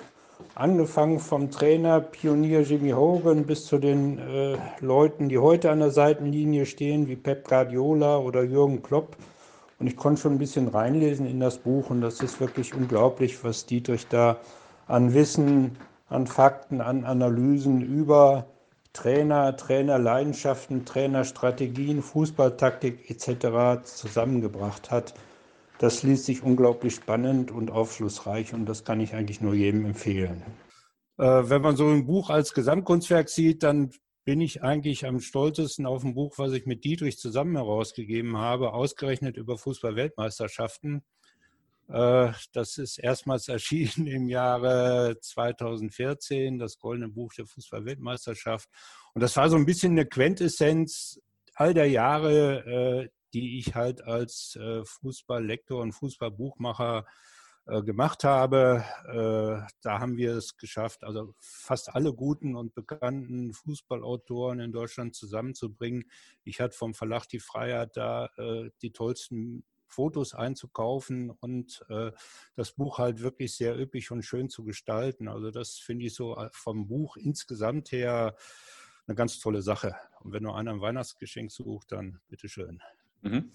angefangen 0.55 1.19
vom 1.19 1.49
Trainer 1.49 1.99
Pionier 1.99 2.61
Jimmy 2.61 2.91
Hogan 2.91 3.45
bis 3.45 3.65
zu 3.65 3.79
den 3.79 4.19
äh, 4.19 4.57
Leuten, 4.79 5.29
die 5.29 5.39
heute 5.39 5.71
an 5.71 5.79
der 5.79 5.91
Seitenlinie 5.91 6.65
stehen, 6.65 7.07
wie 7.07 7.15
Pep 7.15 7.47
Guardiola 7.47 8.19
oder 8.19 8.43
Jürgen 8.43 8.83
Klopp. 8.83 9.17
Und 9.81 9.87
ich 9.87 9.97
konnte 9.97 10.21
schon 10.21 10.33
ein 10.33 10.37
bisschen 10.37 10.67
reinlesen 10.67 11.25
in 11.25 11.39
das 11.39 11.57
Buch 11.57 11.89
und 11.89 12.01
das 12.01 12.21
ist 12.21 12.39
wirklich 12.39 12.75
unglaublich, 12.75 13.43
was 13.43 13.65
Dietrich 13.65 14.05
da 14.07 14.37
an 14.87 15.15
Wissen, 15.15 15.75
an 16.07 16.27
Fakten, 16.27 16.81
an 16.81 17.03
Analysen 17.03 17.81
über 17.81 18.45
Trainer, 18.93 19.57
Trainerleidenschaften, 19.57 20.85
Trainerstrategien, 20.85 22.03
Fußballtaktik 22.03 23.09
etc. 23.09 23.83
zusammengebracht 23.83 24.91
hat. 24.91 25.15
Das 25.79 26.03
liest 26.03 26.25
sich 26.25 26.43
unglaublich 26.43 26.93
spannend 26.93 27.49
und 27.49 27.71
aufschlussreich 27.71 28.53
und 28.53 28.67
das 28.67 28.85
kann 28.85 28.99
ich 28.99 29.15
eigentlich 29.15 29.41
nur 29.41 29.55
jedem 29.55 29.85
empfehlen. 29.85 30.43
Äh, 31.17 31.49
wenn 31.49 31.63
man 31.63 31.75
so 31.75 31.87
ein 31.87 32.05
Buch 32.05 32.29
als 32.29 32.53
Gesamtkunstwerk 32.53 33.29
sieht, 33.29 33.63
dann 33.63 33.89
bin 34.23 34.41
ich 34.41 34.63
eigentlich 34.63 35.05
am 35.05 35.19
stolzesten 35.19 35.85
auf 35.85 36.03
ein 36.03 36.13
Buch, 36.13 36.37
was 36.37 36.53
ich 36.53 36.65
mit 36.65 36.83
Dietrich 36.83 37.17
zusammen 37.17 37.55
herausgegeben 37.55 38.37
habe, 38.37 38.73
ausgerechnet 38.73 39.37
über 39.37 39.57
Fußball-Weltmeisterschaften. 39.57 41.03
Äh, 41.87 42.31
das 42.53 42.77
ist 42.77 42.99
erstmals 42.99 43.47
erschienen 43.47 44.07
im 44.07 44.29
Jahre 44.29 45.17
2014, 45.19 46.59
das 46.59 46.77
Goldene 46.77 47.09
Buch 47.09 47.33
der 47.33 47.47
Fußball-Weltmeisterschaft. 47.47 48.69
Und 49.13 49.21
das 49.21 49.35
war 49.37 49.49
so 49.49 49.55
ein 49.55 49.65
bisschen 49.65 49.93
eine 49.93 50.05
Quintessenz 50.05 51.19
all 51.55 51.73
der 51.73 51.89
Jahre, 51.89 53.05
äh, 53.05 53.09
die 53.33 53.59
ich 53.59 53.75
halt 53.75 54.03
als 54.03 54.55
äh, 54.55 54.83
Fußballlektor 54.85 55.81
und 55.81 55.93
Fußballbuchmacher 55.93 57.05
gemacht 57.65 58.23
habe. 58.23 58.83
Da 59.81 59.99
haben 59.99 60.17
wir 60.17 60.35
es 60.35 60.57
geschafft, 60.57 61.03
also 61.03 61.33
fast 61.39 61.89
alle 61.93 62.13
guten 62.13 62.55
und 62.55 62.73
bekannten 62.73 63.53
Fußballautoren 63.53 64.59
in 64.59 64.71
Deutschland 64.71 65.15
zusammenzubringen. 65.15 66.05
Ich 66.43 66.59
hatte 66.59 66.75
vom 66.75 66.93
Verlag 66.93 67.27
die 67.27 67.39
Freiheit, 67.39 67.95
da 67.95 68.29
die 68.81 68.91
tollsten 68.91 69.63
Fotos 69.91 70.33
einzukaufen 70.33 71.29
und 71.29 71.85
äh, 71.89 72.11
das 72.55 72.71
Buch 72.71 72.97
halt 72.97 73.21
wirklich 73.21 73.55
sehr 73.55 73.77
üppig 73.77 74.09
und 74.11 74.23
schön 74.23 74.49
zu 74.49 74.63
gestalten. 74.63 75.27
Also 75.27 75.51
das 75.51 75.77
finde 75.77 76.05
ich 76.05 76.15
so 76.15 76.35
äh, 76.37 76.49
vom 76.53 76.87
Buch 76.87 77.17
insgesamt 77.17 77.91
her 77.91 78.35
eine 79.07 79.15
ganz 79.15 79.39
tolle 79.39 79.61
Sache. 79.61 79.95
Und 80.21 80.31
wenn 80.31 80.43
nur 80.43 80.57
einer 80.57 80.71
ein 80.71 80.81
Weihnachtsgeschenk 80.81 81.51
sucht, 81.51 81.91
dann 81.91 82.19
bitteschön. 82.29 82.81
Mhm. 83.21 83.51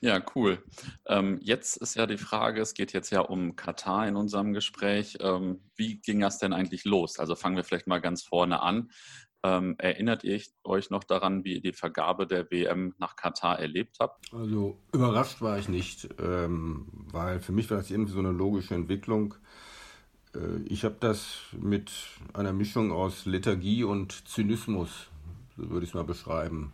Ja, 0.00 0.22
cool. 0.34 0.62
Ähm, 1.06 1.38
jetzt 1.42 1.76
ist 1.76 1.96
ja 1.96 2.06
die 2.06 2.18
Frage, 2.18 2.60
es 2.60 2.74
geht 2.74 2.92
jetzt 2.92 3.10
ja 3.10 3.20
um 3.20 3.56
Katar 3.56 4.06
in 4.06 4.16
unserem 4.16 4.52
Gespräch. 4.52 5.18
Ähm, 5.20 5.60
wie 5.74 5.98
ging 6.00 6.20
das 6.20 6.38
denn 6.38 6.52
eigentlich 6.52 6.84
los? 6.84 7.18
Also 7.18 7.34
fangen 7.34 7.56
wir 7.56 7.64
vielleicht 7.64 7.86
mal 7.86 8.00
ganz 8.00 8.22
vorne 8.22 8.60
an. 8.62 8.90
Ähm, 9.42 9.76
erinnert 9.78 10.24
ihr 10.24 10.40
euch 10.64 10.90
noch 10.90 11.04
daran, 11.04 11.44
wie 11.44 11.54
ihr 11.54 11.60
die 11.60 11.72
Vergabe 11.72 12.26
der 12.26 12.50
WM 12.50 12.94
nach 12.98 13.16
Katar 13.16 13.58
erlebt 13.58 13.98
habt? 14.00 14.32
Also 14.32 14.80
überrascht 14.92 15.40
war 15.40 15.58
ich 15.58 15.68
nicht, 15.68 16.08
ähm, 16.18 16.88
weil 17.12 17.40
für 17.40 17.52
mich 17.52 17.70
war 17.70 17.76
das 17.76 17.90
irgendwie 17.90 18.12
so 18.12 18.18
eine 18.18 18.32
logische 18.32 18.74
Entwicklung. 18.74 19.34
Äh, 20.34 20.62
ich 20.66 20.84
habe 20.84 20.96
das 20.98 21.42
mit 21.52 21.92
einer 22.32 22.52
Mischung 22.52 22.90
aus 22.90 23.26
Lethargie 23.26 23.84
und 23.84 24.26
Zynismus, 24.28 25.10
so 25.56 25.70
würde 25.70 25.84
ich 25.84 25.90
es 25.90 25.94
mal 25.94 26.04
beschreiben, 26.04 26.72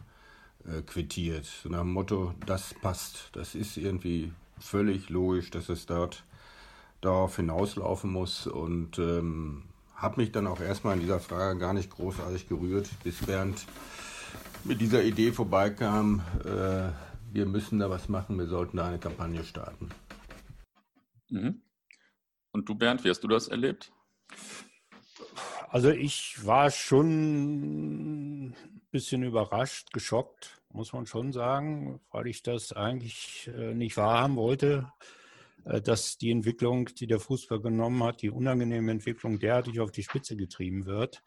äh, 0.67 0.83
quittiert. 0.83 1.45
So 1.45 1.69
nach 1.69 1.81
dem 1.81 1.93
Motto, 1.93 2.35
das 2.47 2.75
passt. 2.75 3.31
Das 3.33 3.55
ist 3.55 3.77
irgendwie 3.77 4.33
völlig 4.59 5.09
logisch, 5.09 5.51
dass 5.51 5.69
es 5.69 5.87
dort 5.87 6.25
darauf 7.01 7.37
hinauslaufen 7.37 8.11
muss 8.11 8.47
und 8.47 8.99
ähm, 8.99 9.65
habe 9.97 10.21
mich 10.21 10.33
dann 10.33 10.47
auch 10.47 10.61
erstmal 10.61 10.95
in 10.95 11.01
dieser 11.01 11.21
Frage 11.21 11.59
gar 11.59 11.73
nicht 11.73 11.91
großartig 11.91 12.49
gerührt, 12.49 12.89
bis 13.03 13.25
Bernd 13.25 13.67
mit 14.65 14.81
dieser 14.81 15.03
Idee 15.03 15.33
vorbeikam, 15.33 16.23
äh, 16.45 16.91
wir 17.33 17.47
müssen 17.47 17.79
da 17.79 17.91
was 17.91 18.09
machen, 18.09 18.39
wir 18.39 18.47
sollten 18.47 18.77
da 18.77 18.87
eine 18.87 18.99
Kampagne 18.99 19.43
starten. 19.45 19.89
Mhm. 21.29 21.63
Und 22.53 22.69
du, 22.69 22.75
Bernd, 22.75 23.05
wie 23.05 23.11
hast 23.11 23.25
du 23.25 23.29
das 23.29 23.49
erlebt? 23.49 23.93
Also 25.69 25.91
ich 25.91 26.45
war 26.45 26.71
schon 26.71 28.55
bisschen 28.93 29.25
überrascht, 29.25 29.93
geschockt, 29.93 30.63
muss 30.71 30.93
man 30.93 31.07
schon 31.07 31.33
sagen, 31.33 32.01
weil 32.13 32.29
ich 32.29 32.43
das 32.43 32.73
eigentlich 32.73 33.51
äh, 33.53 33.75
nicht 33.75 33.97
wahrhaben 33.97 34.37
wollte. 34.37 34.93
Äh, 35.65 35.81
dass 35.81 36.19
die 36.19 36.31
Entwicklung, 36.31 36.87
die 36.87 37.07
der 37.07 37.21
Fußball 37.21 37.61
genommen 37.61 38.03
hat, 38.05 38.23
die 38.23 38.31
unangenehme 38.31 38.93
Entwicklung 38.93 39.39
derartig 39.39 39.81
auf 39.81 39.93
die 39.93 40.03
Spitze 40.03 40.37
getrieben 40.37 40.87
wird. 40.87 41.23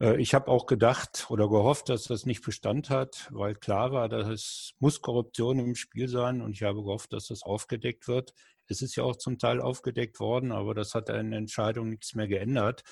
Äh, 0.00 0.20
ich 0.20 0.34
habe 0.34 0.48
auch 0.48 0.66
gedacht 0.66 1.26
oder 1.30 1.48
gehofft, 1.48 1.88
dass 1.88 2.04
das 2.04 2.26
nicht 2.26 2.44
Bestand 2.44 2.90
hat, 2.90 3.28
weil 3.30 3.54
klar 3.54 3.92
war, 3.92 4.08
dass 4.08 4.28
es 4.28 4.74
muss 4.78 5.00
Korruption 5.02 5.58
im 5.58 5.74
Spiel 5.74 6.08
sein 6.08 6.40
und 6.40 6.52
ich 6.52 6.62
habe 6.62 6.82
gehofft, 6.82 7.12
dass 7.12 7.28
das 7.28 7.42
aufgedeckt 7.42 8.08
wird. 8.08 8.34
Es 8.68 8.82
ist 8.82 8.96
ja 8.96 9.04
auch 9.04 9.16
zum 9.16 9.38
Teil 9.38 9.60
aufgedeckt 9.60 10.18
worden, 10.18 10.50
aber 10.50 10.74
das 10.74 10.94
hat 10.94 11.08
der 11.08 11.16
Entscheidung 11.16 11.90
nichts 11.90 12.14
mehr 12.14 12.26
geändert. 12.26 12.82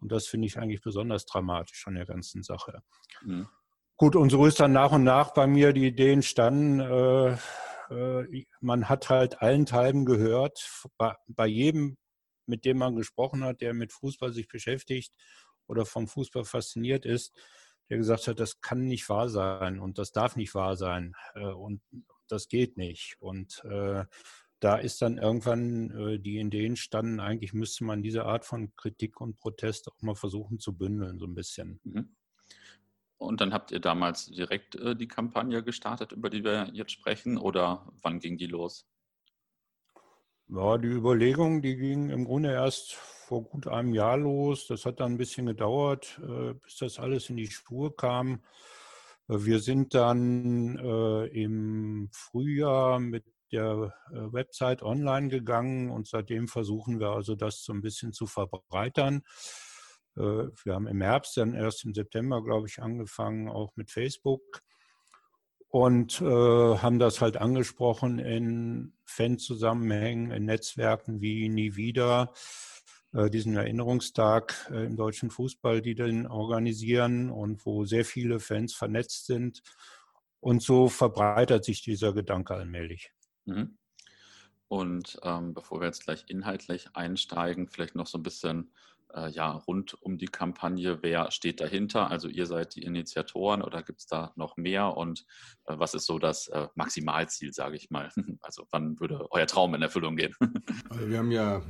Und 0.00 0.12
das 0.12 0.26
finde 0.26 0.46
ich 0.46 0.58
eigentlich 0.58 0.82
besonders 0.82 1.26
dramatisch 1.26 1.86
an 1.86 1.94
der 1.94 2.06
ganzen 2.06 2.42
Sache. 2.42 2.82
Mhm. 3.22 3.48
Gut, 3.96 4.14
und 4.14 4.30
so 4.30 4.44
ist 4.44 4.60
dann 4.60 4.72
nach 4.72 4.92
und 4.92 5.04
nach 5.04 5.32
bei 5.32 5.46
mir 5.46 5.72
die 5.72 5.86
Idee 5.86 6.12
entstanden, 6.12 6.80
äh, 6.80 7.36
äh, 7.90 8.44
man 8.60 8.88
hat 8.88 9.08
halt 9.08 9.40
allenthalben 9.40 10.04
gehört, 10.04 10.68
bei, 10.98 11.14
bei 11.28 11.46
jedem, 11.46 11.96
mit 12.46 12.64
dem 12.64 12.78
man 12.78 12.94
gesprochen 12.96 13.42
hat, 13.44 13.60
der 13.60 13.72
mit 13.72 13.92
Fußball 13.92 14.32
sich 14.32 14.48
beschäftigt 14.48 15.14
oder 15.66 15.86
vom 15.86 16.08
Fußball 16.08 16.44
fasziniert 16.44 17.06
ist, 17.06 17.32
der 17.88 17.98
gesagt 17.98 18.28
hat, 18.28 18.40
das 18.40 18.60
kann 18.60 18.84
nicht 18.84 19.08
wahr 19.08 19.28
sein 19.28 19.78
und 19.78 19.98
das 19.98 20.12
darf 20.12 20.36
nicht 20.36 20.54
wahr 20.54 20.76
sein 20.76 21.14
äh, 21.34 21.46
und 21.46 21.80
das 22.28 22.48
geht 22.48 22.76
nicht. 22.76 23.16
Und 23.20 23.64
äh, 23.64 24.04
da 24.60 24.76
ist 24.76 25.02
dann 25.02 25.18
irgendwann 25.18 25.90
äh, 25.90 26.18
die 26.18 26.38
Idee 26.38 26.66
entstanden, 26.66 27.20
eigentlich 27.20 27.52
müsste 27.52 27.84
man 27.84 28.02
diese 28.02 28.24
Art 28.24 28.44
von 28.44 28.74
Kritik 28.76 29.20
und 29.20 29.36
Protest 29.36 29.88
auch 29.90 30.00
mal 30.02 30.14
versuchen 30.14 30.58
zu 30.58 30.76
bündeln, 30.76 31.18
so 31.18 31.26
ein 31.26 31.34
bisschen. 31.34 31.80
Mhm. 31.84 32.16
Und 33.18 33.40
dann 33.40 33.52
habt 33.52 33.70
ihr 33.72 33.80
damals 33.80 34.26
direkt 34.26 34.76
äh, 34.76 34.94
die 34.94 35.08
Kampagne 35.08 35.62
gestartet, 35.62 36.12
über 36.12 36.30
die 36.30 36.44
wir 36.44 36.70
jetzt 36.72 36.92
sprechen, 36.92 37.38
oder 37.38 37.90
wann 38.02 38.18
ging 38.18 38.36
die 38.36 38.46
los? 38.46 38.86
Ja, 40.48 40.78
die 40.78 40.88
Überlegung, 40.88 41.60
die 41.60 41.76
ging 41.76 42.10
im 42.10 42.24
Grunde 42.24 42.52
erst 42.52 42.94
vor 42.94 43.42
gut 43.42 43.66
einem 43.66 43.94
Jahr 43.94 44.16
los. 44.16 44.66
Das 44.68 44.86
hat 44.86 45.00
dann 45.00 45.12
ein 45.12 45.18
bisschen 45.18 45.46
gedauert, 45.46 46.20
äh, 46.22 46.54
bis 46.54 46.76
das 46.76 46.98
alles 46.98 47.28
in 47.30 47.36
die 47.36 47.48
Spur 47.48 47.96
kam. 47.96 48.44
Äh, 49.28 49.44
wir 49.44 49.58
sind 49.58 49.94
dann 49.94 50.76
äh, 50.78 51.26
im 51.26 52.08
Frühjahr 52.12 53.00
mit 53.00 53.24
der 53.52 53.94
äh, 54.10 54.32
Website 54.32 54.82
online 54.82 55.28
gegangen 55.28 55.90
und 55.90 56.06
seitdem 56.06 56.48
versuchen 56.48 57.00
wir 57.00 57.10
also 57.10 57.34
das 57.34 57.62
so 57.62 57.72
ein 57.72 57.82
bisschen 57.82 58.12
zu 58.12 58.26
verbreitern. 58.26 59.22
Äh, 60.16 60.20
wir 60.64 60.74
haben 60.74 60.86
im 60.86 61.00
Herbst 61.00 61.36
dann 61.36 61.54
erst 61.54 61.84
im 61.84 61.94
September, 61.94 62.42
glaube 62.42 62.68
ich, 62.68 62.80
angefangen, 62.80 63.48
auch 63.48 63.72
mit 63.76 63.90
Facebook 63.90 64.62
und 65.68 66.20
äh, 66.20 66.24
haben 66.24 66.98
das 66.98 67.20
halt 67.20 67.36
angesprochen 67.36 68.18
in 68.18 68.94
Fanzusammenhängen, 69.04 70.30
in 70.30 70.44
Netzwerken 70.44 71.20
wie 71.20 71.48
Nie 71.48 71.76
wieder, 71.76 72.32
diesen 73.12 73.56
Erinnerungstag 73.56 74.70
im 74.70 74.96
deutschen 74.96 75.30
Fußball, 75.30 75.80
die 75.80 75.94
den 75.94 76.26
organisieren 76.26 77.30
und 77.30 77.64
wo 77.64 77.86
sehr 77.86 78.04
viele 78.04 78.40
Fans 78.40 78.74
vernetzt 78.74 79.24
sind. 79.24 79.62
Und 80.40 80.62
so 80.62 80.88
verbreitert 80.88 81.64
sich 81.64 81.82
dieser 81.82 82.12
Gedanke 82.12 82.54
allmählich. 82.54 83.12
Mhm. 83.46 83.78
Und 84.68 85.18
ähm, 85.22 85.54
bevor 85.54 85.80
wir 85.80 85.86
jetzt 85.86 86.04
gleich 86.04 86.24
inhaltlich 86.28 86.88
einsteigen, 86.94 87.68
vielleicht 87.68 87.94
noch 87.94 88.06
so 88.06 88.18
ein 88.18 88.22
bisschen 88.22 88.72
äh, 89.14 89.30
ja, 89.30 89.52
rund 89.52 90.00
um 90.02 90.18
die 90.18 90.26
Kampagne. 90.26 91.02
Wer 91.02 91.30
steht 91.30 91.60
dahinter? 91.60 92.10
Also 92.10 92.28
ihr 92.28 92.46
seid 92.46 92.74
die 92.74 92.82
Initiatoren 92.82 93.62
oder 93.62 93.82
gibt 93.82 94.00
es 94.00 94.06
da 94.06 94.32
noch 94.36 94.56
mehr? 94.56 94.96
Und 94.96 95.24
äh, 95.66 95.78
was 95.78 95.94
ist 95.94 96.06
so 96.06 96.18
das 96.18 96.48
äh, 96.48 96.68
Maximalziel, 96.74 97.52
sage 97.52 97.76
ich 97.76 97.90
mal? 97.90 98.10
Also 98.40 98.66
wann 98.70 99.00
würde 99.00 99.26
euer 99.30 99.46
Traum 99.46 99.74
in 99.74 99.82
Erfüllung 99.82 100.16
gehen? 100.16 100.34
Also 100.90 101.08
wir 101.08 101.18
haben 101.18 101.32
ja, 101.32 101.62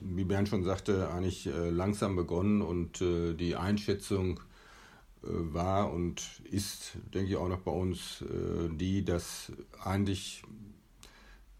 wie 0.00 0.24
Bernd 0.24 0.48
schon 0.48 0.64
sagte, 0.64 1.10
eigentlich 1.10 1.46
äh, 1.46 1.70
langsam 1.70 2.16
begonnen 2.16 2.62
und 2.62 3.00
äh, 3.00 3.34
die 3.34 3.56
Einschätzung 3.56 4.40
äh, 5.22 5.28
war 5.28 5.92
und 5.92 6.40
ist, 6.44 6.96
denke 7.14 7.30
ich, 7.30 7.36
auch 7.36 7.48
noch 7.48 7.60
bei 7.60 7.70
uns 7.70 8.24
die, 8.70 9.04
dass 9.04 9.52
eigentlich 9.82 10.42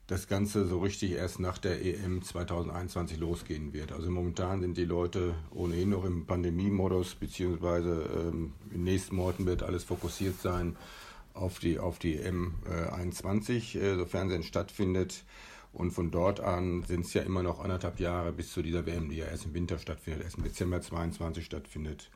das 0.08 0.26
Ganze 0.26 0.66
so 0.66 0.78
richtig 0.78 1.12
erst 1.12 1.38
nach 1.38 1.58
der 1.58 1.84
EM 1.84 2.22
2021 2.22 3.18
losgehen 3.18 3.74
wird. 3.74 3.92
Also 3.92 4.10
momentan 4.10 4.62
sind 4.62 4.78
die 4.78 4.86
Leute 4.86 5.34
ohnehin 5.50 5.90
noch 5.90 6.04
im 6.04 6.24
Pandemie-Modus, 6.24 7.14
beziehungsweise 7.14 8.08
ähm, 8.16 8.54
im 8.72 8.84
nächsten 8.84 9.16
Monaten 9.16 9.44
wird 9.44 9.62
alles 9.62 9.84
fokussiert 9.84 10.40
sein 10.40 10.76
auf 11.34 11.58
die, 11.58 11.78
auf 11.78 11.98
die 11.98 12.16
EM 12.16 12.54
äh, 12.66 12.90
21, 12.90 13.76
äh, 13.76 13.96
sofern 13.96 14.28
sie 14.28 14.34
denn 14.34 14.44
stattfindet. 14.44 15.24
Und 15.74 15.90
von 15.90 16.10
dort 16.10 16.40
an 16.40 16.84
sind 16.84 17.04
es 17.04 17.12
ja 17.12 17.20
immer 17.20 17.42
noch 17.42 17.60
anderthalb 17.60 18.00
Jahre 18.00 18.32
bis 18.32 18.50
zu 18.50 18.62
dieser 18.62 18.86
WM, 18.86 19.10
die 19.10 19.18
ja 19.18 19.26
erst 19.26 19.44
im 19.44 19.52
Winter 19.52 19.78
stattfindet, 19.78 20.24
erst 20.24 20.38
im 20.38 20.44
Dezember 20.44 20.80
22 20.80 21.44
stattfindet. 21.44 22.10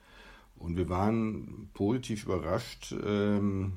Und 0.56 0.78
wir 0.78 0.88
waren 0.88 1.68
positiv 1.75 2.25
überrascht 2.25 2.94
ähm, 3.04 3.75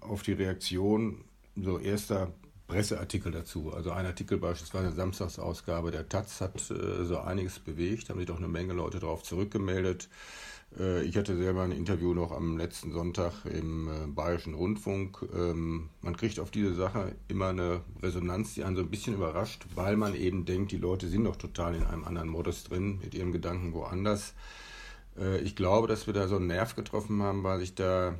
auf 0.00 0.22
die 0.22 0.34
Reaktion 0.34 1.24
so 1.56 1.78
erster 1.78 2.34
Presseartikel 2.70 3.32
dazu. 3.32 3.72
Also 3.72 3.90
ein 3.90 4.06
Artikel 4.06 4.38
beispielsweise 4.38 4.88
in 4.88 4.94
Samstagsausgabe 4.94 5.90
der 5.90 6.08
Taz 6.08 6.40
hat 6.40 6.70
äh, 6.70 7.04
so 7.04 7.18
einiges 7.18 7.58
bewegt, 7.58 8.08
haben 8.08 8.18
sich 8.18 8.28
doch 8.28 8.38
eine 8.38 8.46
Menge 8.46 8.74
Leute 8.74 9.00
darauf 9.00 9.24
zurückgemeldet. 9.24 10.08
Äh, 10.78 11.02
ich 11.02 11.16
hatte 11.16 11.36
selber 11.36 11.62
ein 11.62 11.72
Interview 11.72 12.14
noch 12.14 12.30
am 12.30 12.56
letzten 12.56 12.92
Sonntag 12.92 13.44
im 13.44 13.88
äh, 13.88 14.06
Bayerischen 14.06 14.54
Rundfunk. 14.54 15.26
Ähm, 15.34 15.90
man 16.00 16.16
kriegt 16.16 16.38
auf 16.38 16.52
diese 16.52 16.74
Sache 16.74 17.16
immer 17.26 17.48
eine 17.48 17.80
Resonanz, 18.02 18.54
die 18.54 18.62
einen 18.62 18.76
so 18.76 18.82
ein 18.82 18.90
bisschen 18.90 19.14
überrascht, 19.14 19.66
weil 19.74 19.96
man 19.96 20.14
eben 20.14 20.44
denkt, 20.44 20.70
die 20.70 20.78
Leute 20.78 21.08
sind 21.08 21.24
doch 21.24 21.36
total 21.36 21.74
in 21.74 21.82
einem 21.82 22.04
anderen 22.04 22.28
Modus 22.28 22.62
drin, 22.62 23.00
mit 23.02 23.14
ihren 23.14 23.32
Gedanken 23.32 23.72
woanders. 23.72 24.34
Äh, 25.18 25.40
ich 25.40 25.56
glaube, 25.56 25.88
dass 25.88 26.06
wir 26.06 26.14
da 26.14 26.28
so 26.28 26.36
einen 26.36 26.46
Nerv 26.46 26.76
getroffen 26.76 27.20
haben, 27.22 27.42
weil 27.42 27.58
sich 27.60 27.74
da 27.74 28.14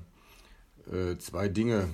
zwei 1.19 1.47
Dinge 1.49 1.88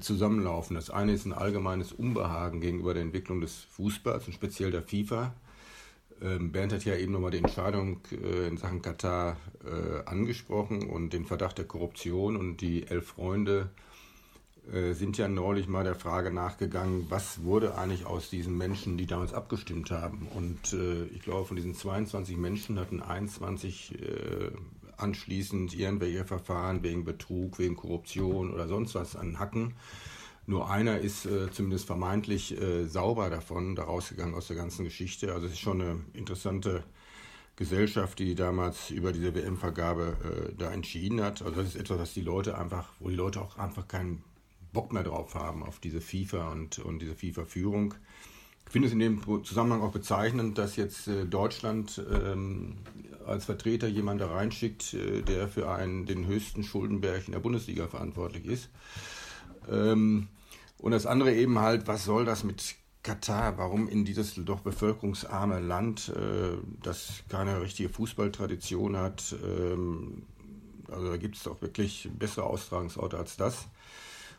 zusammenlaufen. 0.00 0.76
Das 0.76 0.90
eine 0.90 1.12
ist 1.12 1.24
ein 1.24 1.32
allgemeines 1.32 1.92
Unbehagen 1.92 2.60
gegenüber 2.60 2.94
der 2.94 3.02
Entwicklung 3.02 3.40
des 3.40 3.56
Fußballs 3.56 4.26
und 4.26 4.32
speziell 4.32 4.70
der 4.70 4.82
FIFA. 4.82 5.34
Ähm, 6.20 6.50
Bernd 6.52 6.72
hat 6.72 6.84
ja 6.84 6.96
eben 6.96 7.12
nochmal 7.12 7.30
die 7.30 7.38
Entscheidung 7.38 8.00
äh, 8.10 8.48
in 8.48 8.56
Sachen 8.56 8.82
Katar 8.82 9.36
äh, 9.64 10.04
angesprochen 10.04 10.88
und 10.88 11.12
den 11.12 11.24
Verdacht 11.26 11.58
der 11.58 11.64
Korruption 11.64 12.36
und 12.36 12.60
die 12.60 12.86
elf 12.86 13.08
Freunde 13.08 13.70
äh, 14.72 14.94
sind 14.94 15.16
ja 15.16 15.28
neulich 15.28 15.68
mal 15.68 15.84
der 15.84 15.94
Frage 15.94 16.32
nachgegangen, 16.32 17.06
was 17.08 17.44
wurde 17.44 17.78
eigentlich 17.78 18.04
aus 18.04 18.30
diesen 18.30 18.58
Menschen, 18.58 18.98
die 18.98 19.06
damals 19.06 19.32
abgestimmt 19.32 19.90
haben. 19.90 20.26
Und 20.34 20.76
ich 21.14 21.22
glaube, 21.22 21.46
von 21.46 21.56
diesen 21.56 21.74
22 21.74 22.36
Menschen 22.36 22.78
hatten 22.78 23.00
21 23.00 23.96
anschließend 24.98 25.74
irgendwelche 25.74 26.24
Verfahren 26.24 26.82
wegen 26.82 27.04
Betrug, 27.04 27.58
wegen 27.58 27.76
Korruption 27.76 28.52
oder 28.52 28.68
sonst 28.68 28.94
was 28.94 29.16
an 29.16 29.38
Hacken. 29.38 29.74
Nur 30.46 30.70
einer 30.70 30.98
ist 30.98 31.26
äh, 31.26 31.50
zumindest 31.50 31.86
vermeintlich 31.86 32.58
äh, 32.58 32.86
sauber 32.86 33.28
davon, 33.28 33.76
da 33.76 33.84
rausgegangen 33.84 34.34
aus 34.34 34.46
der 34.46 34.56
ganzen 34.56 34.84
Geschichte. 34.84 35.34
Also 35.34 35.46
es 35.46 35.52
ist 35.52 35.60
schon 35.60 35.82
eine 35.82 36.00
interessante 36.14 36.84
Gesellschaft, 37.56 38.18
die 38.18 38.34
damals 38.34 38.90
über 38.90 39.12
diese 39.12 39.34
WM-Vergabe 39.34 40.16
äh, 40.24 40.54
da 40.56 40.70
entschieden 40.72 41.20
hat. 41.20 41.42
Also 41.42 41.56
das 41.56 41.74
ist 41.74 41.76
etwas, 41.76 41.98
das 41.98 42.14
die 42.14 42.22
Leute 42.22 42.56
einfach, 42.56 42.88
wo 42.98 43.10
die 43.10 43.16
Leute 43.16 43.42
auch 43.42 43.58
einfach 43.58 43.88
keinen 43.88 44.24
Bock 44.72 44.92
mehr 44.92 45.02
drauf 45.02 45.34
haben, 45.34 45.62
auf 45.62 45.80
diese 45.80 46.00
FIFA 46.00 46.52
und, 46.52 46.78
und 46.78 47.00
diese 47.00 47.14
FIFA-Führung. 47.14 47.94
Ich 48.68 48.72
finde 48.72 48.88
es 48.88 48.92
in 48.92 48.98
dem 48.98 49.22
Zusammenhang 49.44 49.80
auch 49.80 49.92
bezeichnend, 49.92 50.58
dass 50.58 50.76
jetzt 50.76 51.08
äh, 51.08 51.24
Deutschland 51.24 52.02
ähm, 52.12 52.74
als 53.26 53.46
Vertreter 53.46 53.88
jemanden 53.88 54.28
reinschickt, 54.28 54.92
äh, 54.92 55.22
der 55.22 55.48
für 55.48 55.70
einen, 55.70 56.04
den 56.04 56.26
höchsten 56.26 56.62
Schuldenberg 56.62 57.26
in 57.26 57.32
der 57.32 57.40
Bundesliga 57.40 57.86
verantwortlich 57.86 58.44
ist. 58.44 58.68
Ähm, 59.70 60.28
und 60.76 60.92
das 60.92 61.06
andere 61.06 61.34
eben 61.34 61.58
halt, 61.58 61.86
was 61.86 62.04
soll 62.04 62.26
das 62.26 62.44
mit 62.44 62.74
Katar? 63.02 63.56
Warum 63.56 63.88
in 63.88 64.04
dieses 64.04 64.34
doch 64.34 64.60
bevölkerungsarme 64.60 65.60
Land, 65.60 66.10
äh, 66.10 66.58
das 66.82 67.22
keine 67.30 67.62
richtige 67.62 67.88
Fußballtradition 67.88 68.98
hat? 68.98 69.34
Ähm, 69.42 70.24
also 70.92 71.08
da 71.08 71.16
gibt 71.16 71.36
es 71.36 71.42
doch 71.42 71.62
wirklich 71.62 72.10
bessere 72.18 72.44
Austragungsorte 72.44 73.16
als 73.16 73.38
das. 73.38 73.66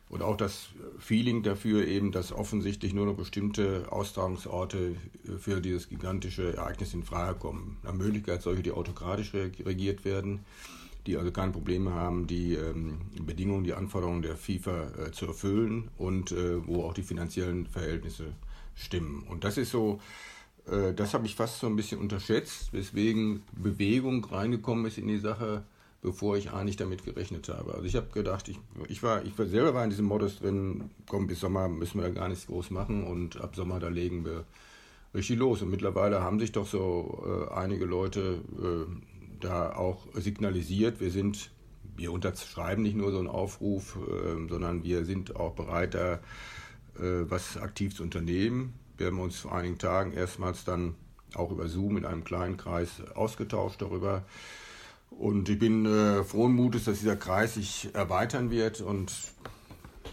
Und 0.10 0.24
auch 0.24 0.36
das 0.36 0.70
Feeling 0.98 1.44
dafür 1.44 1.88
eben, 1.88 2.12
dass 2.12 2.32
offensichtlich 2.32 2.94
nur 2.94 3.06
noch 3.06 3.16
bestimmte 3.16 3.92
Austragungsorte 3.92 4.96
für 5.38 5.62
dieses 5.62 5.88
gigantische 5.88 6.58
Ereignis 6.58 6.96
in 6.96 7.04
Frage 7.04 7.38
kommen. 7.38 7.78
Nach 7.84 7.94
Möglichkeit 7.94 8.42
solche, 8.42 8.64
die 8.64 8.72
autokratisch 8.72 9.34
regiert 9.34 10.06
werden 10.06 10.46
die 11.10 11.18
also 11.18 11.32
kein 11.32 11.52
Problem 11.52 11.90
haben, 11.90 12.28
die 12.28 12.54
ähm, 12.54 13.00
Bedingungen, 13.22 13.64
die 13.64 13.74
Anforderungen 13.74 14.22
der 14.22 14.36
FIFA 14.36 14.92
äh, 15.08 15.12
zu 15.12 15.26
erfüllen 15.26 15.90
und 15.98 16.32
äh, 16.32 16.66
wo 16.68 16.84
auch 16.84 16.94
die 16.94 17.04
finanziellen 17.04 17.66
Verhältnisse 17.66 18.34
stimmen. 18.76 19.24
Und 19.28 19.44
das 19.44 19.58
ist 19.58 19.72
so, 19.72 20.00
äh, 20.68 20.94
das 20.94 21.14
habe 21.14 21.26
ich 21.26 21.36
fast 21.36 21.60
so 21.60 21.68
ein 21.68 21.76
bisschen 21.76 22.00
unterschätzt, 22.00 22.74
weswegen 22.74 23.44
Bewegung 23.54 24.24
reingekommen 24.26 24.86
ist 24.86 24.98
in 24.98 25.08
die 25.08 25.18
Sache, 25.18 25.64
bevor 26.02 26.38
ich 26.38 26.52
eigentlich 26.52 26.78
damit 26.78 27.04
gerechnet 27.04 27.50
habe. 27.50 27.74
Also 27.74 27.86
ich 27.86 27.96
habe 27.96 28.08
gedacht, 28.12 28.48
ich, 28.48 28.60
ich, 28.88 29.04
war, 29.04 29.24
ich 29.26 29.34
selber 29.36 29.74
war 29.74 29.84
in 29.84 29.90
diesem 29.90 30.06
Modus 30.06 30.40
drin, 30.40 30.90
komm, 31.08 31.28
bis 31.28 31.42
Sommer 31.42 31.68
müssen 31.68 32.00
wir 32.00 32.08
da 32.08 32.14
gar 32.14 32.30
nichts 32.30 32.48
groß 32.48 32.72
machen 32.72 33.04
und 33.04 33.42
ab 33.42 33.56
Sommer 33.56 33.80
da 33.80 33.90
legen 33.90 34.24
wir 34.24 34.46
richtig 35.14 35.38
los. 35.38 35.62
Und 35.62 35.70
mittlerweile 35.70 36.22
haben 36.22 36.40
sich 36.40 36.52
doch 36.52 36.68
so 36.68 37.48
äh, 37.52 37.54
einige 37.54 37.86
Leute 37.86 38.42
äh, 38.58 38.92
da 39.42 39.74
auch 39.74 40.08
signalisiert, 40.14 41.00
wir 41.00 41.12
sind, 41.12 41.52
wir 41.96 42.12
unterschreiben 42.12 42.84
nicht 42.84 42.96
nur 42.96 43.12
so 43.12 43.20
einen 43.20 43.28
Aufruf, 43.28 43.98
äh, 43.98 44.48
sondern 44.50 44.84
wir 44.84 45.06
sind 45.06 45.36
auch 45.36 45.54
bereit, 45.54 45.96
da 45.96 46.14
äh, 46.96 47.30
was 47.30 47.58
aktiv 47.58 47.96
zu 47.96 48.04
unternehmen. 48.04 48.74
Wir 48.98 49.08
haben 49.08 49.20
uns 49.20 49.38
vor 49.40 49.54
einigen 49.54 49.78
Tagen 49.78 50.14
erstmals 50.14 50.64
dann 50.64 50.96
auch 51.36 51.52
über 51.52 51.68
Zoom 51.68 51.98
in 51.98 52.06
einem 52.06 52.24
kleinen 52.24 52.58
Kreis 52.58 53.02
ausgetauscht 53.16 53.82
darüber. 53.82 54.24
Und 55.10 55.50
ich 55.50 55.60
bin 55.60 55.86
äh, 55.86 56.24
frohen 56.24 56.54
Mutes, 56.54 56.86
dass 56.86 57.00
dieser 57.00 57.16
Kreis 57.16 57.56
sich 57.56 57.90
erweitern 57.94 58.52
wird 58.52 58.82
und 58.82 59.12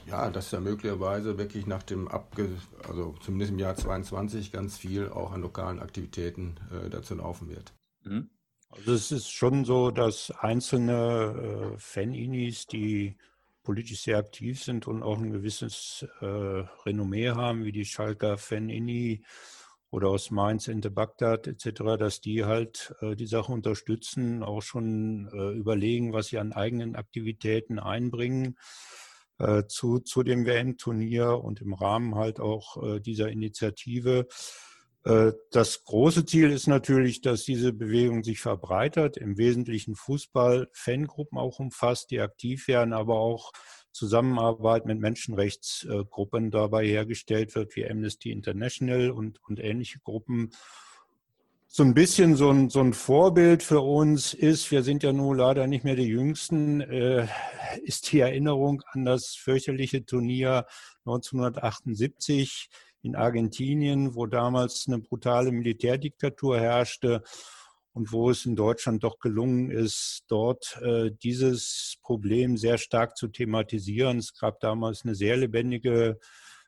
ja, 0.06 0.30
dass 0.30 0.50
da 0.50 0.60
möglicherweise 0.60 1.38
wirklich 1.38 1.66
nach 1.66 1.82
dem 1.82 2.08
Abge 2.08 2.48
also 2.88 3.14
zumindest 3.20 3.52
im 3.52 3.58
Jahr 3.58 3.76
22 3.76 4.52
ganz 4.52 4.78
viel 4.78 5.08
auch 5.08 5.32
an 5.32 5.42
lokalen 5.42 5.80
Aktivitäten 5.80 6.56
äh, 6.70 6.88
dazu 6.88 7.14
laufen 7.14 7.48
wird. 7.48 7.72
Mhm. 8.04 8.30
Also 8.70 8.92
es 8.92 9.12
ist 9.12 9.30
schon 9.30 9.64
so, 9.64 9.90
dass 9.90 10.30
einzelne 10.30 11.72
äh, 11.74 11.78
Fan-Inis, 11.78 12.66
die 12.66 13.16
politisch 13.62 14.02
sehr 14.02 14.18
aktiv 14.18 14.62
sind 14.62 14.86
und 14.86 15.02
auch 15.02 15.18
ein 15.18 15.32
gewisses 15.32 16.06
äh, 16.20 16.26
Renommee 16.84 17.30
haben, 17.30 17.64
wie 17.64 17.72
die 17.72 17.84
Schalker 17.84 18.38
Fan-Ini 18.38 19.24
oder 19.90 20.08
aus 20.08 20.30
Mainz, 20.30 20.68
Ente 20.68 20.90
Bagdad 20.90 21.46
etc., 21.46 21.96
dass 21.98 22.20
die 22.20 22.44
halt 22.44 22.94
äh, 23.00 23.16
die 23.16 23.26
Sache 23.26 23.52
unterstützen, 23.52 24.42
auch 24.42 24.62
schon 24.62 25.28
äh, 25.32 25.56
überlegen, 25.56 26.12
was 26.12 26.28
sie 26.28 26.38
an 26.38 26.52
eigenen 26.52 26.96
Aktivitäten 26.96 27.78
einbringen 27.78 28.56
äh, 29.38 29.64
zu, 29.68 30.00
zu 30.00 30.22
dem 30.22 30.46
WM-Turnier 30.46 31.38
und 31.42 31.60
im 31.60 31.74
Rahmen 31.74 32.14
halt 32.14 32.40
auch 32.40 32.82
äh, 32.82 33.00
dieser 33.00 33.30
Initiative 33.30 34.26
äh, 35.06 35.32
das 35.52 35.84
große 35.84 36.26
Ziel 36.26 36.50
ist 36.50 36.66
natürlich, 36.66 37.20
dass 37.20 37.44
diese 37.44 37.72
Bewegung 37.72 38.24
sich 38.24 38.40
verbreitert, 38.40 39.16
im 39.16 39.38
Wesentlichen 39.38 39.94
Fußball-Fangruppen 39.94 41.38
auch 41.38 41.60
umfasst, 41.60 42.10
die 42.10 42.20
aktiv 42.20 42.66
werden, 42.66 42.92
aber 42.92 43.14
auch 43.20 43.52
Zusammenarbeit 43.96 44.84
mit 44.84 45.00
Menschenrechtsgruppen 45.00 46.50
dabei 46.50 46.86
hergestellt 46.86 47.54
wird, 47.54 47.74
wie 47.76 47.88
Amnesty 47.88 48.30
International 48.30 49.10
und, 49.10 49.40
und 49.48 49.58
ähnliche 49.58 50.00
Gruppen. 50.00 50.50
So 51.66 51.82
ein 51.82 51.94
bisschen 51.94 52.36
so 52.36 52.50
ein, 52.50 52.68
so 52.70 52.80
ein 52.80 52.92
Vorbild 52.92 53.62
für 53.62 53.80
uns 53.80 54.34
ist, 54.34 54.70
wir 54.70 54.82
sind 54.82 55.02
ja 55.02 55.12
nun 55.12 55.38
leider 55.38 55.66
nicht 55.66 55.84
mehr 55.84 55.96
die 55.96 56.04
Jüngsten, 56.04 56.80
äh, 56.80 57.26
ist 57.82 58.12
die 58.12 58.20
Erinnerung 58.20 58.82
an 58.92 59.04
das 59.04 59.34
fürchterliche 59.34 60.04
Turnier 60.04 60.66
1978 61.06 62.68
in 63.02 63.16
Argentinien, 63.16 64.14
wo 64.14 64.26
damals 64.26 64.86
eine 64.88 64.98
brutale 64.98 65.52
Militärdiktatur 65.52 66.60
herrschte 66.60 67.22
und 67.96 68.12
wo 68.12 68.28
es 68.28 68.44
in 68.44 68.56
Deutschland 68.56 69.02
doch 69.04 69.20
gelungen 69.20 69.70
ist, 69.70 70.24
dort 70.28 70.78
äh, 70.82 71.10
dieses 71.22 71.96
Problem 72.02 72.58
sehr 72.58 72.76
stark 72.76 73.16
zu 73.16 73.26
thematisieren. 73.26 74.18
Es 74.18 74.34
gab 74.38 74.60
damals 74.60 75.04
eine 75.04 75.14
sehr 75.14 75.38
lebendige 75.38 76.20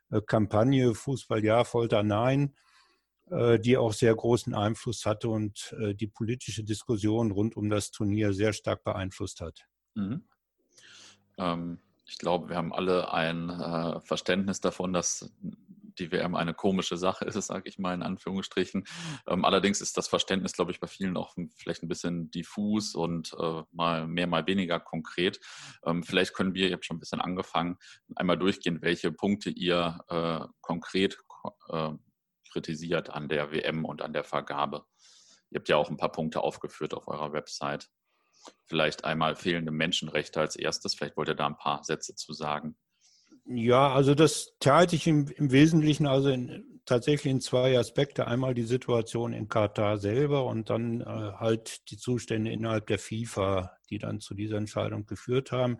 äh, 0.09 0.21
Kampagne 0.21 0.95
Fußball 0.95 1.45
ja, 1.45 1.65
Folter 1.65 2.01
nein, 2.01 2.55
äh, 3.29 3.59
die 3.59 3.77
auch 3.77 3.93
sehr 3.93 4.15
großen 4.15 4.55
Einfluss 4.55 5.05
hatte 5.05 5.29
und 5.29 5.75
äh, 5.79 5.93
die 5.93 6.07
politische 6.07 6.63
Diskussion 6.63 7.29
rund 7.29 7.55
um 7.55 7.69
das 7.69 7.91
Turnier 7.91 8.33
sehr 8.33 8.51
stark 8.51 8.83
beeinflusst 8.83 9.39
hat. 9.39 9.67
Mhm. 9.93 10.23
Ähm, 11.37 11.77
ich 12.07 12.17
glaube, 12.17 12.49
wir 12.49 12.55
haben 12.55 12.73
alle 12.73 13.13
ein 13.13 13.51
äh, 13.51 13.99
Verständnis 14.01 14.61
davon, 14.61 14.93
dass 14.93 15.31
die 15.99 16.11
WM 16.11 16.35
eine 16.35 16.53
komische 16.53 16.97
Sache 16.97 17.25
ist, 17.25 17.35
sage 17.47 17.69
ich 17.69 17.79
mal 17.79 17.93
in 17.93 18.03
Anführungsstrichen. 18.03 18.85
Ähm, 19.27 19.45
allerdings 19.45 19.81
ist 19.81 19.97
das 19.97 20.07
Verständnis, 20.07 20.53
glaube 20.53 20.71
ich, 20.71 20.79
bei 20.79 20.87
vielen 20.87 21.17
auch 21.17 21.35
vielleicht 21.55 21.83
ein 21.83 21.87
bisschen 21.87 22.31
diffus 22.31 22.95
und 22.95 23.33
äh, 23.39 23.63
mal 23.71 24.07
mehr, 24.07 24.27
mal 24.27 24.47
weniger 24.47 24.79
konkret. 24.79 25.39
Ähm, 25.85 26.03
vielleicht 26.03 26.33
können 26.33 26.53
wir, 26.53 26.67
ihr 26.67 26.73
habt 26.73 26.85
schon 26.85 26.97
ein 26.97 27.01
bisschen 27.01 27.21
angefangen, 27.21 27.77
einmal 28.15 28.37
durchgehen, 28.37 28.81
welche 28.81 29.11
Punkte 29.11 29.49
ihr 29.49 29.99
äh, 30.09 30.47
konkret 30.61 31.17
äh, 31.69 31.91
kritisiert 32.51 33.09
an 33.09 33.29
der 33.29 33.51
WM 33.51 33.85
und 33.85 34.01
an 34.01 34.13
der 34.13 34.23
Vergabe. 34.23 34.85
Ihr 35.51 35.59
habt 35.59 35.69
ja 35.69 35.77
auch 35.77 35.89
ein 35.89 35.97
paar 35.97 36.11
Punkte 36.11 36.41
aufgeführt 36.41 36.93
auf 36.93 37.07
eurer 37.07 37.33
Website. 37.33 37.89
Vielleicht 38.65 39.03
einmal 39.03 39.35
fehlende 39.35 39.71
Menschenrechte 39.71 40.39
als 40.39 40.55
erstes. 40.55 40.95
Vielleicht 40.95 41.17
wollt 41.17 41.29
ihr 41.29 41.35
da 41.35 41.47
ein 41.47 41.57
paar 41.57 41.83
Sätze 41.83 42.15
zu 42.15 42.33
sagen. 42.33 42.77
Ja, 43.51 43.91
also 43.91 44.13
das 44.13 44.53
teilte 44.59 44.95
ich 44.95 45.07
im, 45.07 45.27
im 45.27 45.51
Wesentlichen 45.51 46.05
also 46.05 46.29
in 46.29 46.79
tatsächlich 46.89 47.31
in 47.31 47.41
zwei 47.41 47.77
Aspekte. 47.77 48.27
Einmal 48.27 48.53
die 48.55 48.63
Situation 48.63 49.31
in 49.31 49.47
Katar 49.47 49.97
selber 49.97 50.45
und 50.45 50.69
dann 50.69 51.01
äh, 51.01 51.05
halt 51.05 51.89
die 51.91 51.97
Zustände 51.97 52.51
innerhalb 52.51 52.87
der 52.87 52.97
FIFA, 52.97 53.77
die 53.89 53.99
dann 53.99 54.19
zu 54.19 54.33
dieser 54.33 54.57
Entscheidung 54.57 55.05
geführt 55.05 55.51
haben. 55.51 55.77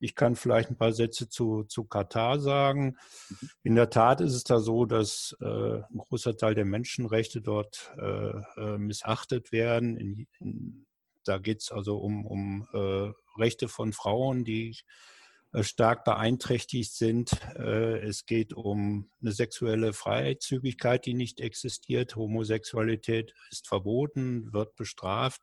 Ich 0.00 0.14
kann 0.14 0.36
vielleicht 0.36 0.70
ein 0.70 0.76
paar 0.76 0.92
Sätze 0.92 1.28
zu, 1.28 1.64
zu 1.64 1.84
Katar 1.84 2.40
sagen. 2.40 2.98
Mhm. 3.28 3.50
In 3.62 3.74
der 3.74 3.90
Tat 3.90 4.20
ist 4.20 4.34
es 4.34 4.44
da 4.44 4.60
so, 4.60 4.84
dass 4.84 5.34
äh, 5.40 5.46
ein 5.46 5.98
großer 5.98 6.36
Teil 6.36 6.54
der 6.54 6.66
Menschenrechte 6.66 7.40
dort 7.40 7.92
äh, 7.98 8.32
äh 8.56 8.78
missachtet 8.78 9.52
werden. 9.52 9.96
In, 9.96 10.26
in, 10.38 10.86
da 11.24 11.38
geht 11.38 11.62
es 11.62 11.72
also 11.72 11.96
um, 11.96 12.26
um 12.26 12.68
äh, 12.74 13.12
Rechte 13.38 13.68
von 13.68 13.94
Frauen, 13.94 14.44
die 14.44 14.76
stark 15.60 16.04
beeinträchtigt 16.04 16.94
sind. 16.94 17.32
Äh, 17.56 17.98
es 18.06 18.26
geht 18.26 18.52
um 18.52 19.10
eine 19.20 19.32
sexuelle 19.32 19.92
Freizügigkeit, 19.92 21.06
die 21.06 21.14
nicht 21.14 21.40
existiert. 21.40 22.16
Homosexualität 22.16 23.34
ist 23.50 23.66
verboten, 23.66 24.52
wird 24.52 24.76
bestraft. 24.76 25.42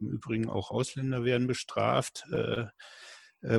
Im 0.00 0.08
Übrigen 0.08 0.48
auch 0.48 0.70
Ausländer 0.70 1.24
werden 1.24 1.46
bestraft. 1.46 2.24
Äh, 2.32 2.66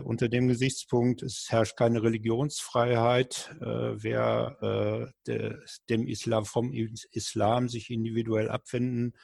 unter 0.04 0.28
dem 0.28 0.50
Gesichtspunkt, 0.50 1.22
es 1.24 1.46
herrscht 1.50 1.78
keine 1.78 2.04
Religionsfreiheit. 2.04 3.56
wer 3.62 5.14
dem 5.26 6.06
Islam, 6.06 6.44
vom 6.44 6.74
Islam 6.74 7.70
sich 7.70 7.90
individuell 7.90 8.50
abwenden 8.50 9.16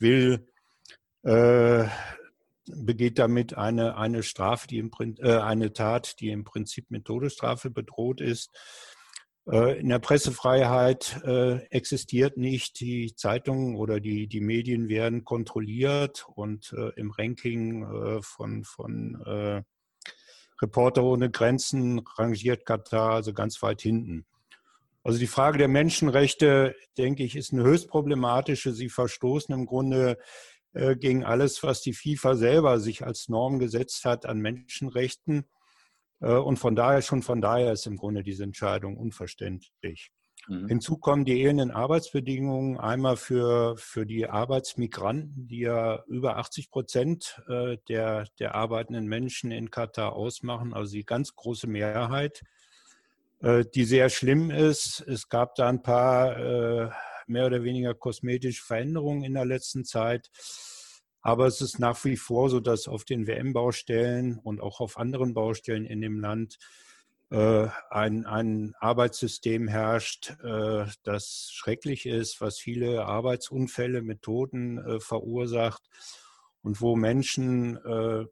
will, 0.00 0.48
begeht 2.76 3.18
damit 3.18 3.56
eine, 3.56 3.96
eine 3.96 4.22
Strafe, 4.22 4.66
die 4.66 4.78
im 4.78 4.90
äh, 5.18 5.36
eine 5.36 5.72
Tat, 5.72 6.20
die 6.20 6.30
im 6.30 6.44
Prinzip 6.44 6.90
mit 6.90 7.04
Todesstrafe 7.04 7.70
bedroht 7.70 8.20
ist. 8.20 8.50
Äh, 9.50 9.80
in 9.80 9.88
der 9.88 9.98
Pressefreiheit 9.98 11.20
äh, 11.24 11.64
existiert 11.66 12.36
nicht. 12.36 12.80
Die 12.80 13.14
Zeitungen 13.14 13.76
oder 13.76 14.00
die, 14.00 14.26
die 14.26 14.40
Medien 14.40 14.88
werden 14.88 15.24
kontrolliert 15.24 16.26
und 16.34 16.72
äh, 16.72 16.90
im 16.96 17.10
Ranking 17.10 17.82
äh, 17.82 18.22
von, 18.22 18.64
von 18.64 19.22
äh, 19.26 19.62
Reporter 20.62 21.04
ohne 21.04 21.30
Grenzen 21.30 22.00
rangiert 22.18 22.66
Katar 22.66 23.14
also 23.14 23.32
ganz 23.32 23.62
weit 23.62 23.80
hinten. 23.80 24.26
Also 25.02 25.18
die 25.18 25.26
Frage 25.26 25.56
der 25.56 25.68
Menschenrechte, 25.68 26.74
denke 26.98 27.22
ich, 27.22 27.34
ist 27.34 27.52
eine 27.52 27.62
höchst 27.62 27.88
problematische. 27.88 28.72
Sie 28.72 28.90
verstoßen 28.90 29.54
im 29.54 29.64
Grunde 29.64 30.18
äh, 30.72 30.94
gegen 30.94 31.24
alles, 31.24 31.62
was 31.64 31.80
die 31.80 31.92
FIFA 31.92 32.36
selber 32.36 32.78
sich 32.78 33.04
als 33.04 33.28
Norm 33.28 33.58
gesetzt 33.58 34.04
hat 34.04 34.24
an 34.24 34.38
Menschenrechten. 34.38 35.48
Äh, 36.20 36.34
und 36.34 36.58
von 36.58 36.76
daher, 36.76 37.02
schon 37.02 37.22
von 37.22 37.40
daher 37.40 37.72
ist 37.72 37.86
im 37.86 37.96
Grunde 37.96 38.22
diese 38.22 38.44
Entscheidung 38.44 38.96
unverständlich. 38.96 40.12
Mhm. 40.46 40.68
Hinzu 40.68 40.96
kommen 40.96 41.24
die 41.24 41.40
elenden 41.40 41.72
Arbeitsbedingungen 41.72 42.78
einmal 42.78 43.16
für, 43.16 43.76
für 43.78 44.06
die 44.06 44.28
Arbeitsmigranten, 44.28 45.48
die 45.48 45.60
ja 45.60 46.04
über 46.06 46.36
80 46.36 46.70
Prozent 46.70 47.42
äh, 47.48 47.78
der, 47.88 48.26
der 48.38 48.54
arbeitenden 48.54 49.06
Menschen 49.06 49.50
in 49.50 49.72
Katar 49.72 50.12
ausmachen, 50.12 50.72
also 50.72 50.92
die 50.92 51.04
ganz 51.04 51.34
große 51.34 51.66
Mehrheit, 51.66 52.42
die 53.74 53.84
sehr 53.84 54.10
schlimm 54.10 54.50
ist. 54.50 55.00
Es 55.08 55.30
gab 55.30 55.54
da 55.54 55.66
ein 55.66 55.82
paar 55.82 56.92
mehr 57.30 57.46
oder 57.46 57.62
weniger 57.64 57.94
kosmetische 57.94 58.62
Veränderungen 58.62 59.24
in 59.24 59.34
der 59.34 59.46
letzten 59.46 59.84
Zeit. 59.84 60.30
Aber 61.22 61.46
es 61.46 61.60
ist 61.60 61.78
nach 61.78 62.04
wie 62.04 62.16
vor 62.16 62.50
so, 62.50 62.60
dass 62.60 62.88
auf 62.88 63.04
den 63.04 63.26
WM-Baustellen 63.26 64.38
und 64.38 64.60
auch 64.60 64.80
auf 64.80 64.98
anderen 64.98 65.34
Baustellen 65.34 65.84
in 65.84 66.00
dem 66.00 66.18
Land 66.18 66.58
äh, 67.30 67.68
ein, 67.90 68.26
ein 68.26 68.74
Arbeitssystem 68.80 69.68
herrscht, 69.68 70.34
äh, 70.42 70.86
das 71.04 71.50
schrecklich 71.52 72.06
ist, 72.06 72.40
was 72.40 72.58
viele 72.58 73.04
Arbeitsunfälle 73.04 74.02
mit 74.02 74.22
Toten 74.22 74.78
äh, 74.78 75.00
verursacht 75.00 75.82
und 76.62 76.80
wo 76.80 76.96
Menschen 76.96 77.76
äh, 77.76 78.24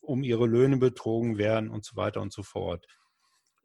um 0.00 0.22
ihre 0.22 0.46
Löhne 0.46 0.78
betrogen 0.78 1.36
werden 1.36 1.68
und 1.68 1.84
so 1.84 1.96
weiter 1.96 2.20
und 2.20 2.32
so 2.32 2.42
fort. 2.42 2.86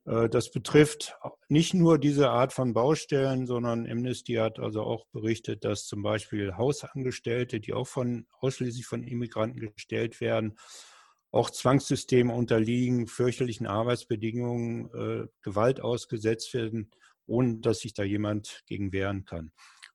Äh, 0.08 0.30
das 0.30 0.50
betrifft 0.50 1.16
nicht 1.50 1.74
nur 1.74 2.00
diese 2.00 2.30
Art 2.30 2.54
von 2.54 2.74
Baustellen, 2.74 3.46
sondern 3.46 3.90
Amnesty 3.90 4.36
hat 4.36 4.60
also 4.60 4.82
auch 4.82 5.06
berichtet, 5.08 5.64
dass 5.64 5.86
zum 5.86 6.02
Beispiel 6.02 6.56
Hausangestellte, 6.58 7.60
die 7.60 7.74
auch 7.74 7.88
von, 7.88 8.26
ausschließlich 8.40 8.86
von 8.86 9.04
Immigranten 9.04 9.60
gestellt 9.60 10.22
werden, 10.22 10.58
auch 11.32 11.50
Zwangssystemen 11.50 12.34
unterliegen, 12.34 13.08
fürchterlichen 13.08 13.68
Arbeitsbedingungen, 13.68 14.90
äh, 14.94 15.28
Gewalt 15.42 15.82
ausgesetzt 15.82 16.54
werden, 16.54 16.92
ohne 17.26 17.60
dass 17.60 17.80
sich 17.80 17.94
da 17.94 18.04
jemand 18.04 18.64
gegen 18.66 18.94
wehren 18.94 19.26
kann. 19.26 19.52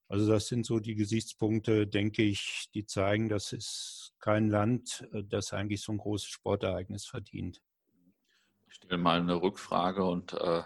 Also 0.09 0.31
das 0.31 0.46
sind 0.48 0.66
so 0.66 0.79
die 0.79 0.94
Gesichtspunkte, 0.94 1.87
denke 1.87 2.22
ich, 2.22 2.68
die 2.75 2.85
zeigen, 2.85 3.31
dass 3.31 3.55
es 3.55 4.12
kein 4.20 4.51
Land, 4.51 5.09
äh, 5.14 5.22
das 5.25 5.55
eigentlich 5.55 5.81
so 5.81 5.92
ein 5.92 5.98
großes 5.98 6.29
Sportereignis 6.29 7.07
verdient. 7.07 7.62
Ich 8.72 8.76
stelle 8.76 8.96
mal 8.96 9.20
eine 9.20 9.42
Rückfrage 9.42 10.02
und 10.02 10.32
äh, 10.32 10.62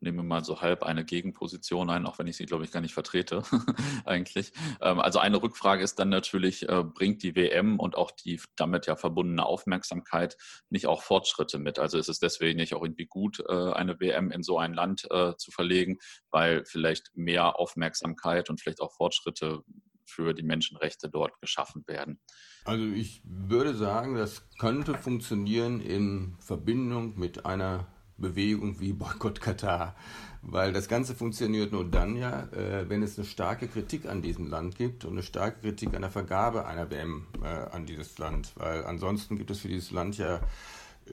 nehme 0.00 0.22
mal 0.22 0.44
so 0.44 0.60
halb 0.60 0.84
eine 0.84 1.04
Gegenposition 1.04 1.90
ein, 1.90 2.06
auch 2.06 2.18
wenn 2.20 2.28
ich 2.28 2.36
sie, 2.36 2.46
glaube 2.46 2.64
ich, 2.64 2.70
gar 2.70 2.80
nicht 2.80 2.94
vertrete 2.94 3.42
eigentlich. 4.04 4.52
Ähm, 4.80 5.00
also 5.00 5.18
eine 5.18 5.42
Rückfrage 5.42 5.82
ist 5.82 5.98
dann 5.98 6.08
natürlich, 6.08 6.68
äh, 6.68 6.84
bringt 6.84 7.22
die 7.24 7.34
WM 7.34 7.80
und 7.80 7.96
auch 7.96 8.12
die 8.12 8.40
damit 8.56 8.86
ja 8.86 8.94
verbundene 8.94 9.44
Aufmerksamkeit 9.44 10.36
nicht 10.70 10.86
auch 10.86 11.02
Fortschritte 11.02 11.58
mit? 11.58 11.80
Also 11.80 11.98
ist 11.98 12.08
es 12.08 12.20
deswegen 12.20 12.58
nicht 12.58 12.74
auch 12.74 12.82
irgendwie 12.82 13.06
gut, 13.06 13.40
äh, 13.40 13.72
eine 13.72 13.98
WM 13.98 14.30
in 14.30 14.44
so 14.44 14.58
ein 14.58 14.72
Land 14.72 15.08
äh, 15.10 15.34
zu 15.36 15.50
verlegen, 15.50 15.98
weil 16.30 16.64
vielleicht 16.64 17.10
mehr 17.16 17.58
Aufmerksamkeit 17.58 18.50
und 18.50 18.60
vielleicht 18.60 18.80
auch 18.80 18.92
Fortschritte 18.92 19.64
für 20.08 20.34
die 20.34 20.42
Menschenrechte 20.42 21.08
dort 21.08 21.40
geschaffen 21.40 21.84
werden? 21.86 22.20
Also 22.64 22.84
ich 22.84 23.22
würde 23.24 23.74
sagen, 23.74 24.14
das 24.14 24.48
könnte 24.58 24.94
funktionieren 24.94 25.80
in 25.80 26.36
Verbindung 26.40 27.18
mit 27.18 27.46
einer 27.46 27.86
Bewegung 28.18 28.80
wie 28.80 28.92
Boykott 28.92 29.40
Katar, 29.40 29.94
weil 30.42 30.72
das 30.72 30.88
Ganze 30.88 31.14
funktioniert 31.14 31.72
nur 31.72 31.88
dann 31.88 32.16
ja, 32.16 32.48
äh, 32.52 32.88
wenn 32.88 33.02
es 33.02 33.16
eine 33.16 33.26
starke 33.26 33.68
Kritik 33.68 34.06
an 34.06 34.22
diesem 34.22 34.48
Land 34.48 34.76
gibt 34.76 35.04
und 35.04 35.12
eine 35.12 35.22
starke 35.22 35.60
Kritik 35.60 35.94
an 35.94 36.02
der 36.02 36.10
Vergabe 36.10 36.66
einer 36.66 36.90
WM 36.90 37.28
äh, 37.42 37.46
an 37.46 37.86
dieses 37.86 38.18
Land, 38.18 38.52
weil 38.56 38.84
ansonsten 38.84 39.38
gibt 39.38 39.50
es 39.50 39.60
für 39.60 39.68
dieses 39.68 39.92
Land 39.92 40.18
ja 40.18 40.40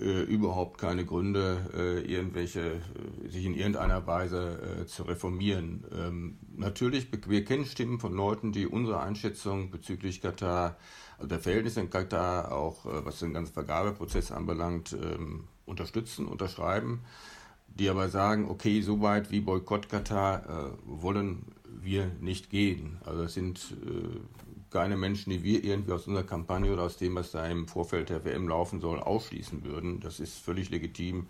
äh, 0.01 0.23
überhaupt 0.23 0.77
keine 0.79 1.05
Gründe, 1.05 1.69
äh, 1.75 2.11
irgendwelche, 2.11 2.61
äh, 2.61 3.29
sich 3.29 3.45
in 3.45 3.55
irgendeiner 3.55 4.05
Weise 4.07 4.81
äh, 4.81 4.85
zu 4.85 5.03
reformieren. 5.03 5.83
Ähm, 5.95 6.37
natürlich, 6.55 7.07
wir 7.27 7.45
kennen 7.45 7.65
Stimmen 7.65 7.99
von 7.99 8.13
Leuten, 8.13 8.51
die 8.51 8.67
unsere 8.67 8.99
Einschätzung 8.99 9.71
bezüglich 9.71 10.21
Katar, 10.21 10.77
also 11.17 11.27
der 11.27 11.39
Verhältnisse 11.39 11.81
in 11.81 11.89
Katar, 11.89 12.51
auch 12.51 12.85
äh, 12.85 13.05
was 13.05 13.19
den 13.19 13.33
ganzen 13.33 13.53
Vergabeprozess 13.53 14.31
anbelangt, 14.31 14.93
ähm, 14.93 15.45
unterstützen, 15.65 16.27
unterschreiben, 16.27 17.01
die 17.67 17.89
aber 17.89 18.09
sagen, 18.09 18.49
okay, 18.49 18.81
so 18.81 19.01
weit 19.01 19.31
wie 19.31 19.41
Boykott 19.41 19.89
Katar 19.89 20.43
äh, 20.43 20.71
wollen 20.85 21.45
wir 21.81 22.11
nicht 22.19 22.49
gehen. 22.49 22.97
Also 23.05 23.23
es 23.23 23.33
sind 23.33 23.75
keine 24.75 24.97
Menschen, 24.97 25.29
die 25.29 25.41
wir 25.41 25.63
irgendwie 25.63 25.93
aus 25.93 26.05
unserer 26.05 26.25
Kampagne 26.25 26.73
oder 26.73 26.83
aus 26.83 26.97
dem, 26.97 27.15
was 27.15 27.31
da 27.31 27.47
im 27.47 27.65
Vorfeld 27.65 28.09
der 28.09 28.25
WM 28.25 28.49
laufen 28.49 28.81
soll, 28.81 28.99
ausschließen 28.99 29.63
würden. 29.63 30.01
Das 30.01 30.19
ist 30.19 30.37
völlig 30.37 30.69
legitim, 30.69 31.27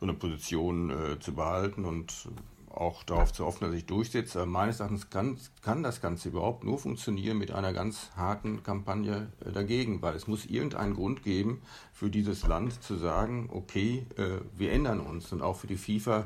so 0.00 0.06
eine 0.06 0.14
Position 0.14 0.88
äh, 0.88 1.18
zu 1.20 1.34
behalten 1.34 1.84
und 1.84 2.30
auch 2.70 3.02
darauf 3.02 3.30
zu 3.30 3.44
hoffen, 3.44 3.64
dass 3.64 3.72
sich 3.72 3.84
durchsetzt. 3.84 4.36
Aber 4.36 4.46
meines 4.46 4.80
Erachtens 4.80 5.10
kann, 5.10 5.36
kann 5.60 5.82
das 5.82 6.00
Ganze 6.00 6.30
überhaupt 6.30 6.64
nur 6.64 6.78
funktionieren 6.78 7.36
mit 7.36 7.50
einer 7.50 7.74
ganz 7.74 8.10
harten 8.16 8.62
Kampagne 8.62 9.26
äh, 9.44 9.52
dagegen, 9.52 10.00
weil 10.00 10.14
es 10.14 10.26
muss 10.26 10.46
irgendeinen 10.46 10.94
Grund 10.94 11.22
geben 11.22 11.60
für 11.92 12.08
dieses 12.08 12.46
Land 12.46 12.82
zu 12.82 12.96
sagen, 12.96 13.50
okay, 13.52 14.06
äh, 14.16 14.38
wir 14.56 14.72
ändern 14.72 15.00
uns 15.00 15.30
und 15.30 15.42
auch 15.42 15.56
für 15.56 15.66
die 15.66 15.76
FIFA 15.76 16.20
äh, 16.20 16.24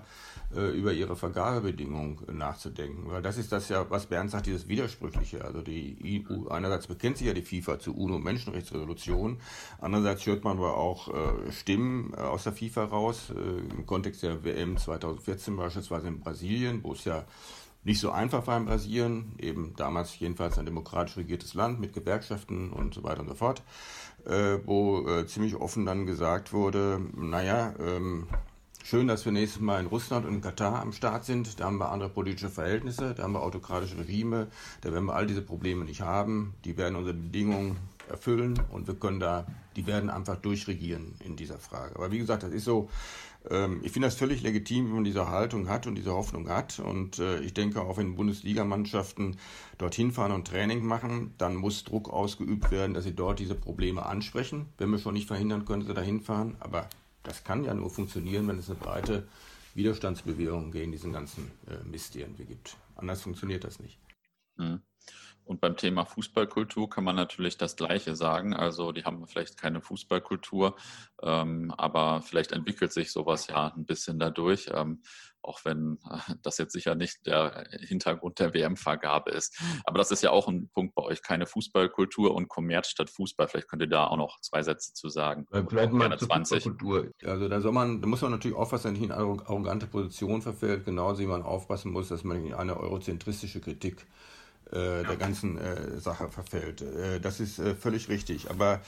über 0.55 0.93
ihre 0.93 1.17
Vergabebedingungen 1.17 2.19
nachzudenken. 2.33 3.11
Weil 3.11 3.23
das 3.23 3.39
ist 3.39 3.53
das 3.53 3.69
ja, 3.69 3.89
was 3.91 4.07
Bernd 4.07 4.31
sagt, 4.31 4.47
dieses 4.47 4.69
Widersprüchliche. 4.69 5.45
Also 5.45 5.63
die 5.63 6.25
EU, 6.29 6.49
einerseits 6.49 6.87
bekennt 6.87 7.19
sich 7.19 7.27
ja 7.27 7.33
die 7.33 7.43
FIFA 7.43 7.79
zur 7.79 7.97
UNO-Menschenrechtsresolution, 7.97 9.39
andererseits 9.81 10.27
hört 10.27 10.45
man 10.45 10.59
aber 10.59 10.77
auch 10.77 11.09
äh, 11.09 11.53
Stimmen 11.53 12.13
äh, 12.17 12.21
aus 12.21 12.45
der 12.45 12.53
FIFA 12.53 12.85
raus, 12.85 13.31
äh, 13.31 13.75
im 13.75 13.87
Kontext 13.87 14.23
der 14.23 14.45
WM 14.45 14.77
2014 14.77 15.57
beispielsweise 15.57 16.09
in 16.09 16.21
Brasilien, 16.21 16.83
wo 16.83 16.93
es 16.93 17.05
ja 17.05 17.25
nicht 17.85 18.01
so 18.01 18.11
einfach 18.11 18.47
war 18.47 18.59
in 18.59 18.67
Brasilien, 18.67 19.33
eben 19.39 19.75
damals 19.77 20.19
jedenfalls 20.19 20.59
ein 20.59 20.67
demokratisch 20.67 21.17
regiertes 21.17 21.55
Land 21.55 21.81
mit 21.81 21.93
Gewerkschaften 21.93 22.71
und 22.71 22.95
so 22.95 23.03
weiter 23.03 23.21
und 23.21 23.29
so 23.29 23.35
fort, 23.35 23.63
äh, 24.25 24.59
wo 24.65 25.07
äh, 25.09 25.27
ziemlich 25.27 25.57
offen 25.57 25.85
dann 25.85 26.07
gesagt 26.07 26.53
wurde, 26.53 27.01
naja, 27.17 27.75
ähm, 27.81 28.29
Schön, 28.85 29.07
dass 29.07 29.25
wir 29.25 29.31
nächstes 29.31 29.63
Mal 29.63 29.79
in 29.79 29.87
Russland 29.87 30.27
und 30.27 30.35
in 30.35 30.41
Katar 30.41 30.83
am 30.83 30.93
Start 30.93 31.25
sind. 31.25 31.61
Da 31.61 31.67
haben 31.67 31.79
wir 31.79 31.93
andere 31.93 32.09
politische 32.09 32.51
Verhältnisse, 32.51 33.15
da 33.15 33.23
haben 33.23 33.33
wir 33.33 33.43
autokratische 33.43 33.97
Regime, 33.97 34.49
da 34.81 34.93
werden 34.93 35.05
wir 35.05 35.15
all 35.15 35.27
diese 35.27 35.41
Probleme 35.41 35.85
nicht 35.85 36.01
haben. 36.01 36.55
Die 36.65 36.77
werden 36.77 36.97
unsere 36.97 37.17
Bedingungen 37.17 37.77
erfüllen 38.09 38.61
und 38.73 38.89
wir 38.89 38.95
können 38.95 39.21
da, 39.21 39.47
die 39.77 39.87
werden 39.87 40.11
einfach 40.11 40.37
durchregieren 40.37 41.15
in 41.25 41.37
dieser 41.37 41.59
Frage. 41.59 41.95
Aber 41.95 42.11
wie 42.11 42.19
gesagt, 42.19 42.43
das 42.43 42.51
ist 42.51 42.65
so, 42.65 42.91
ähm, 43.49 43.81
ich 43.85 43.93
finde 43.93 44.09
das 44.09 44.17
völlig 44.17 44.43
legitim, 44.43 44.87
wenn 44.87 44.97
man 44.97 45.05
diese 45.05 45.29
Haltung 45.29 45.69
hat 45.69 45.87
und 45.87 45.95
diese 45.95 46.13
Hoffnung 46.13 46.49
hat. 46.49 46.81
Und 46.81 47.21
äh, 47.21 47.39
ich 47.39 47.55
denke, 47.55 47.83
auch 47.83 47.99
wenn 47.99 48.17
Bundesligamannschaften 48.17 49.37
dorthin 49.79 50.11
fahren 50.11 50.33
und 50.33 50.49
Training 50.49 50.85
machen, 50.85 51.35
dann 51.39 51.55
muss 51.55 51.85
Druck 51.85 52.11
ausgeübt 52.11 52.73
werden, 52.73 52.95
dass 52.95 53.05
sie 53.05 53.15
dort 53.15 53.39
diese 53.39 53.55
Probleme 53.55 54.05
ansprechen. 54.05 54.67
Wenn 54.77 54.91
wir 54.91 54.99
schon 54.99 55.15
nicht 55.15 55.29
verhindern 55.29 55.65
können, 55.65 55.83
dass 55.83 55.89
sie 55.89 55.95
da 55.95 56.03
hinfahren. 56.03 56.57
Aber 56.59 56.89
das 57.23 57.45
kann 57.45 57.65
ja 57.65 57.75
nur 57.75 57.91
funktionieren, 57.91 58.49
wenn 58.49 58.59
es 58.59 58.71
eine 58.71 58.79
breite 58.79 59.29
Widerstandsbewegung 59.75 60.71
gegen 60.71 60.93
diesen 60.93 61.13
ganzen 61.13 61.51
äh, 61.67 61.83
Mist 61.85 62.17
irgendwie 62.17 62.45
gibt. 62.45 62.77
Anders 62.97 63.23
funktioniert 63.23 63.65
das 63.65 63.81
nicht. 63.81 63.99
Mhm. 64.57 64.83
Und 65.45 65.61
beim 65.61 65.77
Thema 65.77 66.05
Fußballkultur 66.05 66.89
kann 66.89 67.05
man 67.05 67.17
natürlich 67.17 67.59
das 67.59 67.77
Gleiche 67.77 68.15
sagen. 68.15 68.55
Also 68.55 68.93
die 68.93 69.05
haben 69.05 69.27
vielleicht 69.27 69.59
keine 69.59 69.81
Fußballkultur, 69.81 70.77
ähm, 71.23 71.73
aber 71.77 72.23
vielleicht 72.23 72.53
entwickelt 72.53 72.93
sich 72.93 73.11
sowas 73.11 73.49
ja 73.49 73.73
ein 73.75 73.85
bisschen 73.85 74.19
dadurch, 74.19 74.71
ähm, 74.73 75.03
auch 75.43 75.65
wenn 75.65 75.99
äh, 76.09 76.35
das 76.43 76.59
jetzt 76.59 76.73
sicher 76.73 76.95
nicht 76.95 77.27
der 77.27 77.67
Hintergrund 77.81 78.39
der 78.39 78.55
WM-Vergabe 78.55 79.33
ist. 79.33 79.61
Aber 79.85 79.99
das 79.99 80.13
ist 80.13 80.23
ja 80.23 80.31
auch 80.31 80.47
ein 80.47 80.69
Punkt 80.69 80.95
bei 80.95 81.03
euch, 81.03 81.23
keine 81.23 81.47
Fußballkultur 81.47 82.35
und 82.35 82.49
Kommerz 82.49 82.89
statt 82.89 83.11
Fußball. 83.11 83.49
Vielleicht 83.49 83.69
könnt 83.69 83.83
ihr 83.83 83.89
da 83.89 84.07
auch 84.07 84.17
noch 84.17 84.41
zwei 84.41 84.63
Sätze 84.63 84.95
zu 84.95 85.09
sagen. 85.09 85.47
Vielleicht 85.69 85.93
mal 85.93 86.17
zur 86.19 86.29
20. 86.29 86.63
Fußballkultur. 86.63 87.11
Also 87.25 87.49
da, 87.49 87.61
soll 87.61 87.73
man, 87.73 88.01
da 88.01 88.07
muss 88.07 88.23
man 88.23 88.31
natürlich 88.31 88.57
aufpassen, 88.57 88.85
dass 88.85 88.93
man 88.93 89.01
nicht 89.01 89.11
in 89.11 89.13
eine 89.13 89.47
arrogante 89.47 89.89
Position 89.89 90.41
verfällt, 90.41 90.85
genauso 90.85 91.21
wie 91.21 91.27
man 91.27 91.43
aufpassen 91.43 91.91
muss, 91.91 92.09
dass 92.09 92.23
man 92.23 92.45
in 92.45 92.55
eine 92.55 92.77
eurozentristische 92.77 93.61
Kritik 93.61 94.03
äh, 94.03 94.42
der 94.73 95.17
ganzen 95.17 95.59
äh, 95.59 95.99
Sache 96.01 96.29
verfällt. 96.29 96.83
Äh, 96.83 97.21
das 97.21 97.41
ist 97.41 97.59
äh, 97.59 97.75
völlig 97.75 98.09
richtig. 98.09 98.51
Aber 98.51 98.81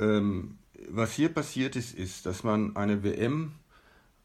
ähm, 0.00 0.58
was 0.88 1.12
hier 1.12 1.28
passiert 1.28 1.76
ist, 1.76 1.94
ist, 1.94 2.26
dass 2.26 2.42
man 2.42 2.76
eine 2.76 3.02
WM 3.02 3.52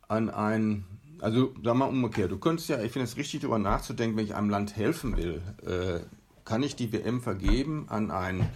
an 0.07 0.29
ein, 0.29 0.85
also 1.19 1.53
wir 1.61 1.73
mal 1.73 1.85
umgekehrt, 1.85 2.31
du 2.31 2.37
könntest 2.37 2.69
ja, 2.69 2.81
ich 2.81 2.91
finde 2.91 3.05
es 3.05 3.17
richtig 3.17 3.41
darüber 3.41 3.59
nachzudenken, 3.59 4.17
wenn 4.17 4.25
ich 4.25 4.35
einem 4.35 4.49
Land 4.49 4.75
helfen 4.75 5.15
will, 5.17 5.41
äh, 5.65 6.05
kann 6.43 6.63
ich 6.63 6.75
die 6.75 6.91
WM 6.91 7.21
vergeben 7.21 7.85
an 7.87 8.11
ein 8.11 8.49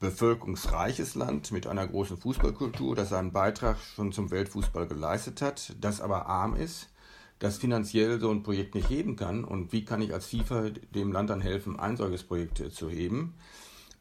bevölkerungsreiches 0.00 1.14
Land 1.14 1.52
mit 1.52 1.66
einer 1.66 1.86
großen 1.86 2.18
Fußballkultur, 2.18 2.94
das 2.94 3.08
seinen 3.10 3.32
Beitrag 3.32 3.78
schon 3.78 4.12
zum 4.12 4.30
Weltfußball 4.30 4.86
geleistet 4.86 5.40
hat, 5.40 5.74
das 5.80 6.00
aber 6.00 6.26
arm 6.26 6.54
ist 6.54 6.88
das 7.38 7.58
finanziell 7.58 8.18
so 8.20 8.30
ein 8.30 8.42
Projekt 8.42 8.74
nicht 8.74 8.88
heben 8.88 9.16
kann 9.16 9.44
und 9.44 9.72
wie 9.72 9.84
kann 9.84 10.00
ich 10.02 10.12
als 10.12 10.26
FIFA 10.26 10.70
dem 10.94 11.12
Land 11.12 11.30
dann 11.30 11.40
helfen, 11.40 11.78
ein 11.78 11.96
solches 11.96 12.22
Projekt 12.22 12.60
äh, 12.60 12.70
zu 12.70 12.88
heben? 12.88 13.34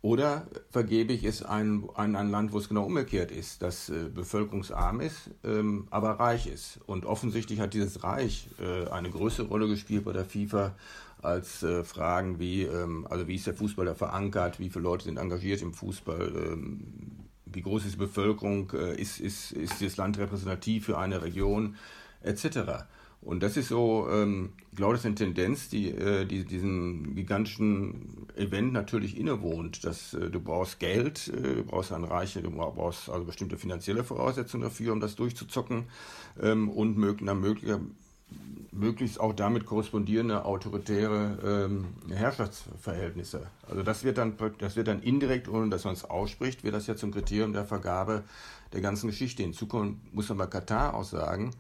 Oder 0.02 0.46
vergebe 0.70 1.14
ich 1.14 1.24
es 1.24 1.42
an 1.42 1.90
ein, 1.96 2.16
ein, 2.16 2.30
Land, 2.30 2.54
wo 2.54 2.60
es 2.60 2.70
genau 2.70 2.84
umgekehrt 2.84 3.32
ist, 3.32 3.64
das 3.64 3.90
äh, 3.90 4.08
bevölkerungsarm 4.14 5.02
ist, 5.02 5.32
ähm, 5.44 5.88
aber 5.90 6.12
reich 6.20 6.46
ist. 6.46 6.80
Und 6.86 7.08
offensichtlich 7.08 7.60
hat 7.60 7.74
dieses 7.74 8.04
Reich 8.04 8.48
äh, 8.60 8.88
eine 8.92 9.10
größere 9.10 9.48
Rolle 9.48 9.68
gespielt 9.68 10.06
bei 10.06 10.14
der 10.14 10.26
FIFA 10.26 10.76
als 11.24 11.64
äh, 11.64 11.84
Fragen 11.84 12.38
wie, 12.38 12.62
ähm, 12.62 13.08
also 13.10 13.28
wie 13.28 13.34
ist 13.34 13.48
der 13.48 13.56
Fußball 13.56 13.86
da 13.88 13.96
verankert, 13.96 14.60
wie 14.60 14.70
viele 14.70 14.84
Leute 14.84 15.06
sind 15.06 15.18
engagiert 15.18 15.64
im 15.64 15.74
Fußball, 15.74 16.32
ähm, 16.36 16.82
wie 17.46 17.64
groß 17.64 17.86
ist 17.86 17.96
die 17.96 18.00
Bevölkerung, 18.00 18.72
äh, 18.74 19.02
ist, 19.02 19.20
ist, 19.20 19.54
ist 19.54 19.82
das 19.82 19.98
Land 19.98 20.20
repräsentativ 20.20 20.86
für 20.86 21.00
eine 21.00 21.24
Region, 21.24 21.78
etc. 22.22 22.86
Und 23.26 23.42
das 23.42 23.58
ist 23.58 23.70
so, 23.70 24.08
ähm, 24.10 24.52
ich 24.72 24.78
glaube, 24.78 24.94
das 24.94 25.02
ist 25.02 25.08
eine 25.08 25.16
Tendenz, 25.16 25.68
die, 25.68 25.90
äh, 25.90 26.26
die 26.26 26.46
diesen 26.46 27.16
gigantischen 27.16 28.28
Event 28.36 28.72
natürlich 28.72 29.18
innewohnt. 29.18 29.84
Dass, 29.84 30.14
äh, 30.14 30.30
du 30.30 30.40
brauchst 30.40 30.80
Geld, 30.80 31.28
äh, 31.30 31.56
du 31.56 31.64
brauchst 31.64 31.92
ein 31.92 32.04
Reiche, 32.04 32.44
du 32.44 32.52
brauchst 32.52 33.10
also 33.10 33.26
bestimmte 33.26 33.58
finanzielle 33.58 34.04
Voraussetzungen 34.04 34.64
dafür, 34.64 34.94
um 34.94 35.00
das 35.00 35.16
durchzuzocken 35.16 35.86
ähm, 36.40 36.70
und 36.70 36.98
mög 36.98 37.22
möglich, 37.22 37.74
möglichst 38.72 39.20
auch 39.20 39.34
damit 39.34 39.66
korrespondierende 39.66 40.46
autoritäre 40.46 41.68
ähm, 41.70 41.86
Herrschaftsverhältnisse. 42.14 43.48
Also 43.70 43.84
das 43.84 44.04
wird 44.04 44.18
dann 44.18 44.36
das 44.58 44.76
wird 44.76 44.88
dann 44.88 45.02
indirekt, 45.02 45.48
ohne 45.48 45.70
dass 45.70 45.86
man 45.86 45.94
es 45.94 46.04
ausspricht, 46.04 46.64
wird 46.64 46.76
das 46.76 46.88
ja 46.88 46.96
zum 46.96 47.12
Kriterium 47.12 47.54
der 47.54 47.66
Vergabe 47.66 48.24
der 48.74 48.82
ganzen 48.82 49.08
Geschichte. 49.08 49.44
In 49.44 49.54
Zukunft 49.54 50.14
muss 50.14 50.30
man 50.30 50.38
bei 50.38 50.48
Katar 50.48 50.94
auch 50.94 51.04
sagen, 51.04 51.52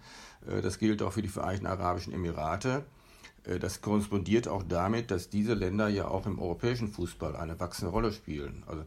äh, 0.47 0.61
das 0.61 0.77
gilt 0.77 1.01
auch 1.01 1.13
für 1.13 1.21
die 1.21 1.29
Vereinigten 1.29 1.67
Arabischen 1.67 2.13
Emirate. 2.13 2.83
Äh, 3.45 3.59
das 3.59 3.81
korrespondiert 3.81 4.47
auch 4.47 4.63
damit, 4.67 5.11
dass 5.11 5.29
diese 5.29 5.53
Länder 5.53 5.87
ja 5.87 6.07
auch 6.07 6.25
im 6.25 6.39
europäischen 6.39 6.89
Fußball 6.89 7.35
eine 7.35 7.59
wachsende 7.59 7.91
Rolle 7.91 8.11
spielen. 8.11 8.63
Also 8.67 8.83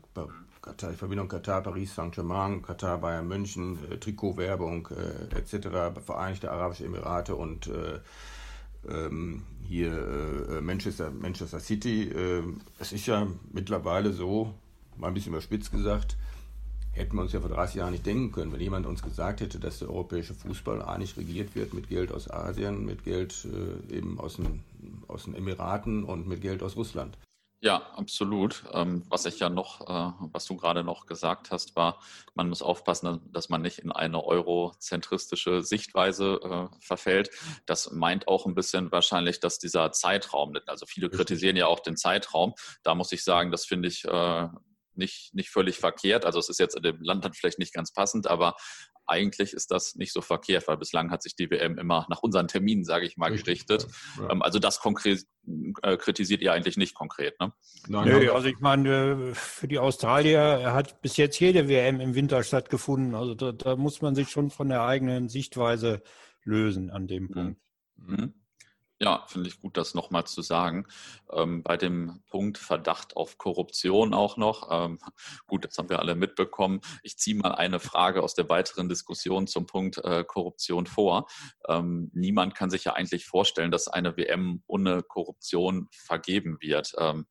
Katar, 0.63 0.91
die 0.91 0.97
Verbindung 0.97 1.29
Katar, 1.29 1.63
Paris, 1.63 1.95
Saint-Germain, 1.95 2.63
Katar, 2.63 2.99
Bayern 2.99 3.29
München, 3.29 3.79
äh, 3.91 3.99
Trikotwerbung 3.99 4.89
äh, 4.89 5.37
etc., 5.37 5.69
Vereinigte 6.05 6.51
Arabische 6.51 6.85
Emirate 6.85 7.35
und 7.35 7.69
äh, 7.69 8.01
ähm, 8.89 9.43
hier 9.63 9.93
äh, 9.93 10.61
Manchester, 10.61 11.11
Manchester 11.11 11.61
City. 11.61 12.11
es 12.79 12.93
ist 12.93 13.07
ja 13.07 13.27
mittlerweile 13.53 14.13
so, 14.13 14.55
mal 14.97 15.09
ein 15.09 15.15
bisschen 15.15 15.33
überspitzt 15.33 15.71
gesagt, 15.73 16.17
hätten 16.99 17.17
wir 17.17 17.23
uns 17.23 17.33
ja 17.33 17.41
vor 17.41 17.51
30 17.51 17.77
Jahren 17.77 17.93
nicht 17.93 18.07
denken 18.07 18.33
können. 18.33 18.53
Wenn 18.53 18.61
jemand 18.61 18.87
uns 18.87 19.03
gesagt 19.03 19.41
hätte, 19.41 19.59
dass 19.59 19.79
der 19.79 19.89
europäische 19.89 20.35
Fußball 20.35 20.83
eigentlich 20.83 21.17
regiert 21.17 21.55
wird 21.55 21.73
mit 21.73 21.89
Geld 21.89 22.13
aus 22.13 22.31
Asien, 22.31 22.85
mit 22.85 23.05
Geld 23.05 23.47
äh, 23.47 23.97
eben 23.97 24.19
aus 24.19 24.37
den, 24.37 24.63
aus 25.07 25.25
den 25.25 25.35
Emiraten 25.35 26.05
und 26.05 26.27
mit 26.27 26.41
Geld 26.41 26.63
aus 26.63 26.77
Russland. 26.77 27.17
Ja, 27.61 27.91
absolut. 27.97 28.63
Ähm, 28.73 29.03
was 29.09 29.27
ich 29.27 29.41
ja 29.41 29.49
noch, 29.49 29.81
äh, 29.81 30.13
was 30.33 30.45
du 30.45 30.57
gerade 30.57 30.85
noch 30.85 31.07
gesagt 31.07 31.51
hast, 31.51 31.75
war, 31.75 32.01
man 32.35 32.49
muss 32.49 32.63
aufpassen, 32.63 33.21
dass 33.33 33.49
man 33.49 33.63
nicht 33.63 33.81
in 33.81 33.91
eine 33.91 34.25
eurozentristische 34.25 35.63
Sichtweise 35.63 36.39
äh, 36.41 36.77
verfällt. 36.81 37.31
Das 37.67 37.91
meint 37.91 38.29
auch 38.29 38.47
ein 38.47 38.55
bisschen 38.55 38.93
wahrscheinlich, 38.93 39.41
dass 39.41 39.59
dieser 39.59 39.91
Zeitraum, 39.91 40.57
also 40.67 40.87
viele 40.87 41.11
kritisieren 41.11 41.57
ja 41.57 41.67
auch 41.67 41.81
den 41.81 41.97
Zeitraum. 41.97 42.55
Da 42.85 42.95
muss 42.95 43.11
ich 43.11 43.25
sagen, 43.25 43.51
das 43.51 43.65
finde 43.65 43.89
ich 43.89 44.05
äh, 44.05 44.49
nicht, 44.99 45.35
nicht 45.35 45.51
völlig 45.51 45.79
verkehrt. 45.79 46.25
Also 46.25 46.39
es 46.39 46.49
ist 46.49 46.59
jetzt 46.59 46.77
in 46.77 46.83
dem 46.83 47.01
Land 47.01 47.25
dann 47.25 47.33
vielleicht 47.33 47.59
nicht 47.59 47.73
ganz 47.73 47.93
passend, 47.93 48.27
aber 48.27 48.55
eigentlich 49.07 49.55
ist 49.55 49.71
das 49.71 49.95
nicht 49.95 50.13
so 50.13 50.21
verkehrt, 50.21 50.69
weil 50.69 50.77
bislang 50.77 51.11
hat 51.11 51.23
sich 51.23 51.35
die 51.35 51.51
WM 51.51 51.79
immer 51.79 52.07
nach 52.11 52.23
unseren 52.23 52.47
Terminen, 52.47 52.85
sage 52.85 53.07
ich 53.07 53.17
mal, 53.17 53.31
Richtig, 53.31 53.67
gerichtet. 53.67 53.87
Ja, 54.17 54.25
ja. 54.25 54.33
Ähm, 54.33 54.43
also 54.43 54.59
das 54.59 54.81
konkret, 54.81 55.25
äh, 55.83 55.97
kritisiert 55.97 56.43
ihr 56.43 56.53
eigentlich 56.53 56.77
nicht 56.77 56.95
konkret, 56.95 57.41
ne? 57.41 57.53
Nein, 57.89 58.09
Nö, 58.09 58.31
also 58.33 58.49
ich 58.49 58.61
meine, 58.61 59.35
für 59.35 59.67
die 59.67 59.79
Australier 59.79 60.73
hat 60.73 61.01
bis 61.01 61.17
jetzt 61.17 61.41
jede 61.41 61.69
WM 61.69 62.01
im 62.01 62.15
Winter 62.15 62.43
stattgefunden. 62.43 63.15
Also 63.15 63.35
da, 63.35 63.53
da 63.53 63.77
muss 63.77 64.03
man 64.03 64.15
sich 64.15 64.29
schon 64.29 64.51
von 64.51 64.69
der 64.69 64.83
eigenen 64.83 65.29
Sichtweise 65.29 66.03
lösen 66.45 66.91
an 66.91 67.07
dem 67.07 67.25
mhm. 67.25 67.31
Punkt. 67.31 67.61
Mhm. 67.97 68.35
Ja, 69.01 69.25
finde 69.29 69.49
ich 69.49 69.61
gut, 69.61 69.77
das 69.77 69.95
nochmal 69.95 70.25
zu 70.25 70.43
sagen. 70.43 70.87
Ähm, 71.31 71.63
bei 71.63 71.77
dem 71.77 72.21
Punkt 72.31 72.59
Verdacht 72.59 73.17
auf 73.17 73.39
Korruption 73.39 74.13
auch 74.13 74.37
noch. 74.37 74.69
Ähm, 74.73 74.99
gut, 75.47 75.65
das 75.65 75.79
haben 75.79 75.89
wir 75.89 76.01
alle 76.01 76.17
mitbekommen. 76.17 76.81
Ich 77.05 77.17
ziehe 77.17 77.37
mal 77.37 77.53
eine 77.53 77.79
Frage 77.79 78.23
aus 78.23 78.35
der 78.35 78.49
weiteren 78.49 78.89
Diskussion 78.89 79.47
zum 79.47 79.67
Punkt 79.67 79.99
äh, 79.99 80.25
Korruption 80.25 80.87
vor. 80.87 81.29
Ähm, 81.69 82.11
niemand 82.13 82.57
kann 82.57 82.71
sich 82.71 82.85
ja 82.85 82.95
eigentlich 82.95 83.27
vorstellen, 83.27 83.71
dass 83.71 83.87
eine 83.87 84.17
WM 84.17 84.65
ohne 84.67 85.05
Korruption 85.05 85.89
vergeben 85.93 86.59
wird. 86.61 86.93
Ähm, 86.99 87.27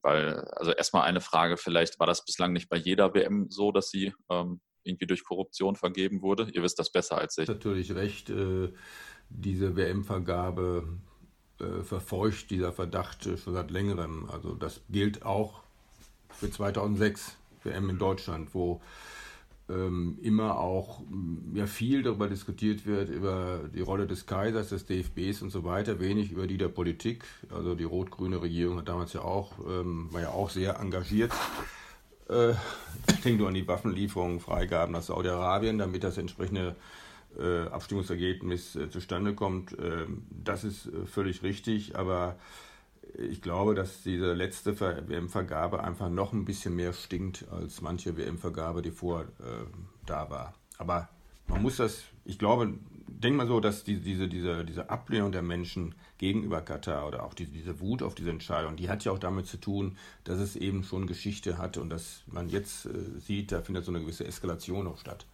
weil, 0.00 0.38
also 0.52 0.72
erstmal 0.72 1.02
eine 1.02 1.20
Frage, 1.20 1.58
vielleicht 1.58 2.00
war 2.00 2.06
das 2.06 2.24
bislang 2.24 2.54
nicht 2.54 2.70
bei 2.70 2.78
jeder 2.78 3.12
WM 3.12 3.50
so, 3.50 3.72
dass 3.72 3.90
sie 3.90 4.14
ähm, 4.30 4.62
irgendwie 4.84 5.06
durch 5.06 5.24
Korruption 5.24 5.76
vergeben 5.76 6.22
wurde. 6.22 6.48
Ihr 6.54 6.62
wisst 6.62 6.78
das 6.78 6.90
besser 6.90 7.18
als 7.18 7.36
ich. 7.36 7.46
Natürlich 7.46 7.94
recht. 7.94 8.30
Äh 8.30 8.72
diese 9.30 9.76
WM-Vergabe 9.76 10.98
äh, 11.60 11.82
verfeucht 11.82 12.50
dieser 12.50 12.72
Verdacht 12.72 13.24
schon 13.24 13.54
seit 13.54 13.70
längerem. 13.70 14.28
Also 14.30 14.54
das 14.54 14.80
gilt 14.88 15.24
auch 15.24 15.60
für 16.30 16.50
2006 16.50 17.36
WM 17.62 17.90
in 17.90 17.98
Deutschland, 17.98 18.54
wo 18.54 18.80
ähm, 19.68 20.18
immer 20.22 20.58
auch 20.58 21.00
mm, 21.00 21.56
ja, 21.56 21.66
viel 21.66 22.02
darüber 22.02 22.28
diskutiert 22.28 22.86
wird, 22.86 23.08
über 23.08 23.60
die 23.74 23.80
Rolle 23.80 24.06
des 24.06 24.26
Kaisers, 24.26 24.70
des 24.70 24.86
DFBs 24.86 25.42
und 25.42 25.50
so 25.50 25.64
weiter, 25.64 26.00
wenig 26.00 26.32
über 26.32 26.46
die 26.46 26.58
der 26.58 26.68
Politik. 26.68 27.24
Also 27.50 27.74
die 27.74 27.84
rot-grüne 27.84 28.42
Regierung 28.42 28.78
hat 28.78 28.88
damals 28.88 29.12
ja 29.12 29.22
auch, 29.22 29.52
ähm, 29.68 30.08
war 30.12 30.22
ja 30.22 30.30
auch 30.30 30.50
sehr 30.50 30.80
engagiert. 30.80 31.32
Äh, 32.28 32.54
denke 33.24 33.38
nur 33.38 33.48
an 33.48 33.54
die 33.54 33.68
Waffenlieferungen, 33.68 34.40
Freigaben 34.40 34.92
nach 34.92 35.02
Saudi-Arabien, 35.02 35.78
damit 35.78 36.04
das 36.04 36.18
entsprechende 36.18 36.68
äh, 36.68 36.74
Abstimmungsergebnis 37.70 38.76
äh, 38.76 38.90
zustande 38.90 39.34
kommt. 39.34 39.78
Äh, 39.78 40.06
das 40.30 40.64
ist 40.64 40.86
äh, 40.86 41.06
völlig 41.06 41.42
richtig, 41.42 41.96
aber 41.96 42.36
ich 43.16 43.42
glaube, 43.42 43.74
dass 43.74 44.02
diese 44.02 44.34
letzte 44.34 44.78
WM-Vergabe 44.78 45.82
einfach 45.82 46.08
noch 46.08 46.32
ein 46.32 46.44
bisschen 46.44 46.76
mehr 46.76 46.92
stinkt 46.92 47.46
als 47.50 47.80
manche 47.80 48.16
WM-Vergabe, 48.16 48.82
die 48.82 48.90
äh, 48.90 49.24
da 50.06 50.30
war. 50.30 50.54
Aber 50.78 51.08
man 51.48 51.62
muss 51.62 51.76
das, 51.76 52.04
ich 52.24 52.38
glaube, 52.38 52.74
denke 53.08 53.36
mal 53.38 53.46
so, 53.46 53.60
dass 53.60 53.84
die, 53.84 54.00
diese, 54.00 54.28
diese, 54.28 54.64
diese 54.64 54.88
Ablehnung 54.88 55.32
der 55.32 55.42
Menschen 55.42 55.94
gegenüber 56.18 56.60
Katar 56.60 57.06
oder 57.06 57.24
auch 57.24 57.34
diese, 57.34 57.50
diese 57.50 57.80
Wut 57.80 58.02
auf 58.02 58.14
diese 58.14 58.30
Entscheidung, 58.30 58.76
die 58.76 58.88
hat 58.88 59.04
ja 59.04 59.12
auch 59.12 59.18
damit 59.18 59.46
zu 59.46 59.58
tun, 59.58 59.96
dass 60.24 60.38
es 60.38 60.56
eben 60.56 60.84
schon 60.84 61.06
Geschichte 61.06 61.58
hat 61.58 61.76
und 61.76 61.90
dass 61.90 62.22
man 62.26 62.48
jetzt 62.48 62.86
äh, 62.86 63.20
sieht, 63.20 63.52
da 63.52 63.62
findet 63.62 63.84
so 63.84 63.92
eine 63.92 64.00
gewisse 64.00 64.26
Eskalation 64.26 64.86
auch 64.86 64.98
statt. 64.98 65.26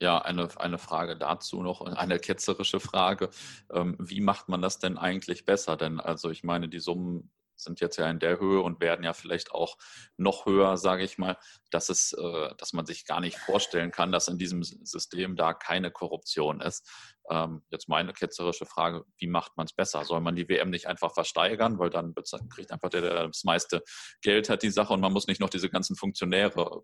Ja, 0.00 0.18
eine, 0.18 0.48
eine 0.58 0.78
Frage 0.78 1.16
dazu 1.16 1.62
noch, 1.62 1.80
eine 1.80 2.18
ketzerische 2.18 2.80
Frage. 2.80 3.30
Ähm, 3.72 3.96
wie 3.98 4.20
macht 4.20 4.48
man 4.48 4.60
das 4.60 4.78
denn 4.78 4.98
eigentlich 4.98 5.44
besser? 5.44 5.76
Denn 5.76 6.00
also 6.00 6.30
ich 6.30 6.42
meine, 6.42 6.68
die 6.68 6.80
Summen 6.80 7.30
sind 7.56 7.80
jetzt 7.80 7.96
ja 7.96 8.08
in 8.10 8.18
der 8.18 8.38
Höhe 8.38 8.60
und 8.60 8.80
werden 8.80 9.04
ja 9.04 9.12
vielleicht 9.12 9.52
auch 9.52 9.76
noch 10.16 10.46
höher, 10.46 10.76
sage 10.76 11.04
ich 11.04 11.18
mal, 11.18 11.36
dass 11.70 11.88
es, 11.88 12.12
äh, 12.12 12.54
dass 12.58 12.72
man 12.72 12.86
sich 12.86 13.06
gar 13.06 13.20
nicht 13.20 13.38
vorstellen 13.38 13.90
kann, 13.90 14.12
dass 14.12 14.28
in 14.28 14.38
diesem 14.38 14.62
System 14.62 15.36
da 15.36 15.54
keine 15.54 15.90
Korruption 15.90 16.60
ist. 16.60 16.88
Ähm, 17.30 17.62
jetzt 17.70 17.88
meine 17.88 18.12
ketzerische 18.12 18.66
Frage, 18.66 19.04
wie 19.18 19.26
macht 19.26 19.56
man 19.56 19.66
es 19.66 19.72
besser? 19.72 20.04
Soll 20.04 20.20
man 20.20 20.36
die 20.36 20.48
WM 20.48 20.70
nicht 20.70 20.86
einfach 20.86 21.14
versteigern, 21.14 21.78
weil 21.78 21.90
dann 21.90 22.14
kriegt 22.50 22.70
einfach 22.70 22.90
der, 22.90 23.00
der 23.00 23.26
das 23.28 23.44
meiste 23.44 23.82
Geld 24.22 24.48
hat 24.48 24.62
die 24.62 24.70
Sache 24.70 24.92
und 24.92 25.00
man 25.00 25.12
muss 25.12 25.26
nicht 25.26 25.40
noch 25.40 25.50
diese 25.50 25.70
ganzen 25.70 25.96
Funktionäre 25.96 26.82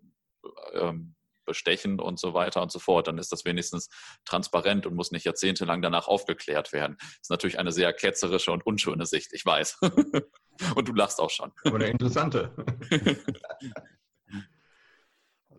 ähm, 0.73 1.15
bestechen 1.51 1.99
und 1.99 2.17
so 2.17 2.33
weiter 2.33 2.61
und 2.61 2.71
so 2.71 2.79
fort. 2.79 3.07
Dann 3.07 3.17
ist 3.17 3.33
das 3.33 3.43
wenigstens 3.43 3.89
transparent 4.23 4.85
und 4.85 4.95
muss 4.95 5.11
nicht 5.11 5.25
jahrzehntelang 5.25 5.81
danach 5.81 6.07
aufgeklärt 6.07 6.71
werden. 6.71 6.95
Das 6.99 7.23
ist 7.23 7.29
natürlich 7.29 7.59
eine 7.59 7.73
sehr 7.73 7.91
ketzerische 7.91 8.51
und 8.51 8.65
unschöne 8.65 9.05
Sicht, 9.05 9.33
ich 9.33 9.45
weiß. 9.45 9.79
und 10.75 10.87
du 10.87 10.93
lachst 10.93 11.19
auch 11.19 11.29
schon. 11.29 11.51
Aber 11.65 11.75
eine 11.75 11.87
interessante. 11.87 12.53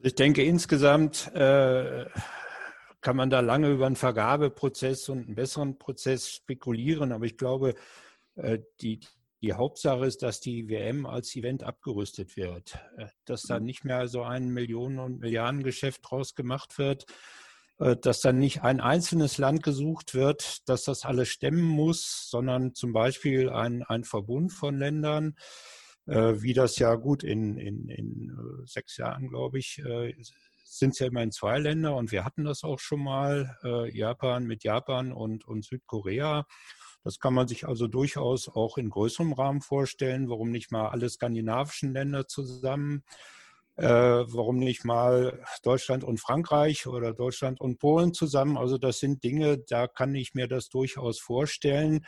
Ich 0.03 0.15
denke, 0.15 0.43
insgesamt 0.43 1.31
äh, 1.35 2.07
kann 3.03 3.17
man 3.17 3.31
da 3.31 3.41
lange 3.41 3.71
über 3.71 3.87
einen 3.87 3.97
Vergabeprozess 3.97 5.09
und 5.11 5.27
einen 5.27 5.35
besseren 5.35 5.79
Prozess 5.79 6.31
spekulieren, 6.31 7.13
aber 7.13 7.27
ich 7.27 7.37
glaube, 7.37 7.75
äh, 8.37 8.61
die, 8.81 9.01
die 9.43 9.53
Hauptsache 9.53 10.07
ist, 10.07 10.23
dass 10.23 10.41
die 10.41 10.69
WM 10.69 11.05
als 11.05 11.35
Event 11.35 11.65
abgerüstet 11.65 12.37
wird, 12.37 12.79
äh, 12.97 13.07
dass 13.25 13.43
da 13.43 13.59
mhm. 13.59 13.67
nicht 13.67 13.85
mehr 13.85 14.09
so 14.09 14.23
ein 14.23 14.49
Millionen- 14.49 15.01
und 15.01 15.19
Milliardengeschäft 15.19 16.01
draus 16.09 16.35
gemacht 16.35 16.79
wird, 16.79 17.07
äh, 17.81 17.97
dass 17.97 18.21
dann 18.21 18.39
nicht 18.39 18.63
ein 18.63 18.81
einzelnes 18.81 19.39
Land 19.39 19.65
gesucht 19.65 20.15
wird, 20.15 20.69
dass 20.69 20.85
das 20.85 21.05
alles 21.05 21.29
stemmen 21.29 21.65
muss, 21.65 22.29
sondern 22.31 22.75
zum 22.75 22.93
Beispiel 22.93 23.51
ein, 23.51 23.83
ein 23.83 24.05
Verbund 24.05 24.53
von 24.53 24.79
Ländern, 24.79 25.35
äh, 26.07 26.35
wie 26.41 26.55
das 26.55 26.79
ja 26.79 26.95
gut 26.95 27.25
in, 27.25 27.59
in, 27.59 27.89
in 27.89 28.37
sechs 28.65 28.97
Jahren, 28.97 29.29
glaube 29.29 29.59
ich, 29.59 29.83
sind 30.65 30.91
es 30.91 31.01
ja 31.01 31.07
immerhin 31.09 31.33
zwei 31.33 31.59
Länder 31.59 31.97
und 31.97 32.13
wir 32.13 32.25
hatten 32.25 32.45
das 32.45 32.65
auch 32.65 32.79
schon 32.79 33.03
mal, 33.03 33.59
Japan 33.93 34.47
mit 34.47 34.65
Japan 34.65 35.13
und, 35.13 35.47
und 35.47 35.65
Südkorea. 35.65 36.47
Das 37.05 37.19
kann 37.19 37.35
man 37.35 37.49
sich 37.49 37.67
also 37.67 37.89
durchaus 37.89 38.49
auch 38.49 38.79
in 38.79 38.91
größerem 38.91 39.33
Rahmen 39.33 39.61
vorstellen. 39.61 40.29
Warum 40.29 40.51
nicht 40.51 40.71
mal 40.71 40.89
alle 40.89 41.09
skandinavischen 41.09 41.93
Länder 41.93 42.29
zusammen? 42.29 43.03
Äh, 43.77 43.87
warum 43.89 44.59
nicht 44.59 44.85
mal 44.85 45.43
Deutschland 45.63 46.05
und 46.05 46.21
Frankreich 46.21 46.87
oder 46.87 47.13
Deutschland 47.15 47.61
und 47.61 47.79
Polen 47.79 48.13
zusammen? 48.13 48.57
Also 48.57 48.79
das 48.79 48.99
sind 48.99 49.25
Dinge, 49.25 49.59
da 49.59 49.89
kann 49.89 50.15
ich 50.15 50.35
mir 50.35 50.47
das 50.47 50.69
durchaus 50.69 51.19
vorstellen, 51.19 52.05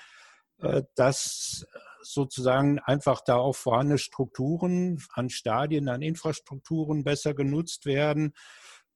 äh, 0.58 0.82
dass 0.94 1.66
sozusagen 2.02 2.78
einfach 2.80 3.22
da 3.22 3.36
auch 3.36 3.56
vorhandene 3.56 3.98
Strukturen 3.98 5.02
an 5.14 5.30
Stadien, 5.30 5.88
an 5.88 6.02
Infrastrukturen 6.02 7.02
besser 7.02 7.34
genutzt 7.34 7.86
werden 7.86 8.34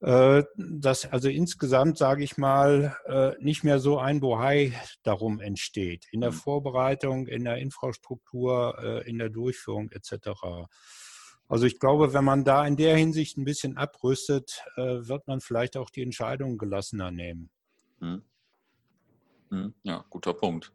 dass 0.01 1.07
also 1.07 1.29
insgesamt, 1.29 1.99
sage 1.99 2.23
ich 2.23 2.37
mal, 2.39 2.97
äh, 3.07 3.33
nicht 3.43 3.65
mehr 3.65 3.81
so 3.81 3.99
ein 3.99 4.21
Bohai 4.21 4.73
darum 5.03 5.41
entsteht, 5.41 6.07
in 6.13 6.21
der 6.21 6.31
mhm. 6.31 6.37
Vorbereitung, 6.37 7.27
in 7.27 7.45
der 7.45 7.57
Infrastruktur, 7.57 8.79
äh, 8.81 9.11
in 9.11 9.19
der 9.19 9.29
Durchführung 9.29 9.91
etc. 9.91 10.31
Also 11.49 11.67
ich 11.67 11.81
glaube, 11.81 12.13
wenn 12.13 12.25
man 12.25 12.45
da 12.45 12.65
in 12.65 12.77
der 12.77 12.97
Hinsicht 12.97 13.39
ein 13.39 13.45
bisschen 13.45 13.77
abrüstet, 13.77 14.63
wird 14.77 15.27
man 15.27 15.41
vielleicht 15.41 15.79
auch 15.79 15.89
die 15.89 16.03
Entscheidungen 16.03 16.59
gelassener 16.59 17.11
nehmen. 17.11 17.51
Mhm. 18.01 18.23
Mhm. 19.51 19.75
Ja, 19.83 20.05
guter 20.11 20.35
Punkt. 20.35 20.73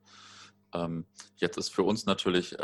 Ähm, 0.73 1.05
jetzt 1.37 1.57
ist 1.57 1.69
für 1.69 1.83
uns 1.83 2.05
natürlich 2.05 2.55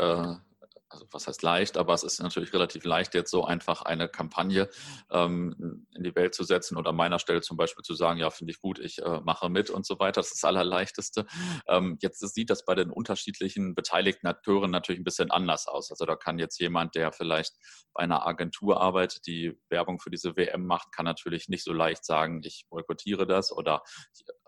also 0.90 1.06
was 1.12 1.26
heißt 1.26 1.42
leicht, 1.42 1.76
aber 1.76 1.94
es 1.94 2.02
ist 2.02 2.20
natürlich 2.20 2.52
relativ 2.52 2.84
leicht, 2.84 3.14
jetzt 3.14 3.30
so 3.30 3.44
einfach 3.44 3.82
eine 3.82 4.08
Kampagne 4.08 4.68
ähm, 5.10 5.86
in 5.94 6.02
die 6.02 6.14
Welt 6.14 6.34
zu 6.34 6.44
setzen 6.44 6.76
oder 6.76 6.90
an 6.90 6.96
meiner 6.96 7.18
Stelle 7.18 7.40
zum 7.40 7.56
Beispiel 7.56 7.84
zu 7.84 7.94
sagen, 7.94 8.18
ja, 8.18 8.30
finde 8.30 8.52
ich 8.52 8.60
gut, 8.60 8.78
ich 8.78 8.98
äh, 8.98 9.20
mache 9.20 9.48
mit 9.48 9.70
und 9.70 9.86
so 9.86 9.98
weiter. 9.98 10.20
Das 10.20 10.32
ist 10.32 10.42
das 10.42 10.48
Allerleichteste. 10.48 11.26
Ähm, 11.68 11.96
jetzt 12.00 12.18
sieht 12.34 12.50
das 12.50 12.64
bei 12.64 12.74
den 12.74 12.90
unterschiedlichen 12.90 13.74
beteiligten 13.74 14.26
Akteuren 14.26 14.70
natürlich 14.70 15.00
ein 15.00 15.04
bisschen 15.04 15.30
anders 15.30 15.68
aus. 15.68 15.90
Also 15.90 16.04
da 16.04 16.16
kann 16.16 16.38
jetzt 16.38 16.58
jemand, 16.60 16.94
der 16.96 17.12
vielleicht 17.12 17.54
bei 17.94 18.02
einer 18.02 18.26
Agentur 18.26 18.80
arbeitet, 18.80 19.26
die 19.26 19.58
Werbung 19.68 20.00
für 20.00 20.10
diese 20.10 20.36
WM 20.36 20.66
macht, 20.66 20.92
kann 20.92 21.04
natürlich 21.04 21.48
nicht 21.48 21.64
so 21.64 21.72
leicht 21.72 22.04
sagen, 22.04 22.40
ich 22.44 22.66
boykottiere 22.68 23.26
das 23.26 23.52
oder 23.52 23.82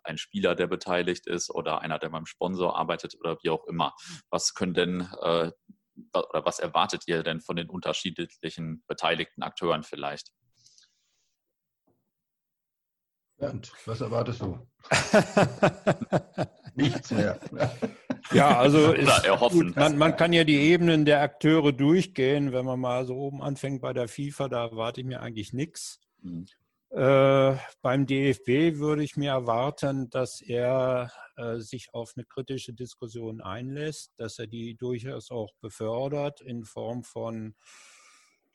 ein 0.04 0.18
Spieler, 0.18 0.54
der 0.54 0.66
beteiligt 0.66 1.26
ist 1.26 1.50
oder 1.50 1.80
einer, 1.80 1.98
der 1.98 2.10
beim 2.10 2.26
Sponsor 2.26 2.76
arbeitet 2.76 3.14
oder 3.18 3.38
wie 3.42 3.50
auch 3.50 3.66
immer. 3.66 3.94
Was 4.30 4.54
können 4.54 4.74
denn 4.74 5.08
äh, 5.22 5.52
oder 6.14 6.44
was 6.44 6.58
erwartet 6.58 7.04
ihr 7.06 7.22
denn 7.22 7.40
von 7.40 7.56
den 7.56 7.68
unterschiedlichen 7.68 8.84
beteiligten 8.86 9.42
Akteuren 9.42 9.82
vielleicht? 9.82 10.32
Bernd, 13.38 13.72
was 13.86 14.00
erwartest 14.00 14.40
du? 14.40 14.58
Nichts 16.74 17.10
mehr. 17.10 17.40
Ja, 18.30 18.56
also 18.56 18.94
gut, 19.50 19.74
man, 19.74 19.98
man, 19.98 20.16
kann 20.16 20.32
ja 20.32 20.44
die 20.44 20.58
Ebenen 20.58 21.04
der 21.04 21.20
Akteure 21.20 21.72
durchgehen. 21.72 22.52
Wenn 22.52 22.64
man 22.64 22.78
mal 22.78 23.04
so 23.04 23.16
oben 23.16 23.42
anfängt 23.42 23.82
bei 23.82 23.92
der 23.92 24.06
FIFA, 24.06 24.48
da 24.48 24.66
erwarte 24.66 25.00
ich 25.00 25.06
mir 25.06 25.20
eigentlich 25.20 25.52
nichts. 25.52 26.00
Äh, 26.92 27.56
beim 27.80 28.04
DFB 28.06 28.78
würde 28.78 29.02
ich 29.02 29.16
mir 29.16 29.30
erwarten, 29.30 30.10
dass 30.10 30.42
er 30.42 31.10
äh, 31.36 31.56
sich 31.56 31.94
auf 31.94 32.12
eine 32.16 32.26
kritische 32.26 32.74
Diskussion 32.74 33.40
einlässt, 33.40 34.12
dass 34.18 34.38
er 34.38 34.46
die 34.46 34.74
durchaus 34.76 35.30
auch 35.30 35.54
befördert 35.62 36.42
in 36.42 36.64
Form 36.64 37.02
von 37.02 37.54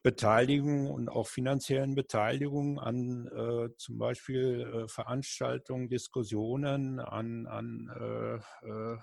Beteiligung 0.03 0.91
und 0.91 1.09
auch 1.09 1.27
finanziellen 1.27 1.95
Beteiligung 1.95 2.79
an 2.79 3.25
äh, 3.25 3.75
zum 3.75 3.97
Beispiel 3.97 4.61
äh, 4.61 4.87
Veranstaltungen, 4.87 5.89
Diskussionen, 5.89 6.99
an, 6.99 7.47
an 7.47 7.89
äh, 7.89 8.97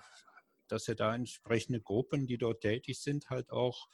dass 0.69 0.87
er 0.87 0.95
da 0.95 1.13
entsprechende 1.13 1.81
Gruppen, 1.81 2.25
die 2.25 2.37
dort 2.37 2.61
tätig 2.61 3.01
sind, 3.01 3.29
halt 3.29 3.51
auch 3.51 3.89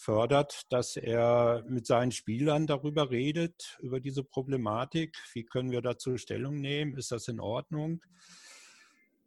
fördert, 0.00 0.72
dass 0.72 0.96
er 0.96 1.62
mit 1.68 1.86
seinen 1.86 2.10
Spielern 2.10 2.66
darüber 2.66 3.10
redet, 3.10 3.78
über 3.82 4.00
diese 4.00 4.24
Problematik. 4.24 5.16
Wie 5.34 5.44
können 5.44 5.70
wir 5.70 5.82
dazu 5.82 6.16
Stellung 6.16 6.56
nehmen? 6.56 6.96
Ist 6.96 7.12
das 7.12 7.28
in 7.28 7.38
Ordnung? 7.38 8.02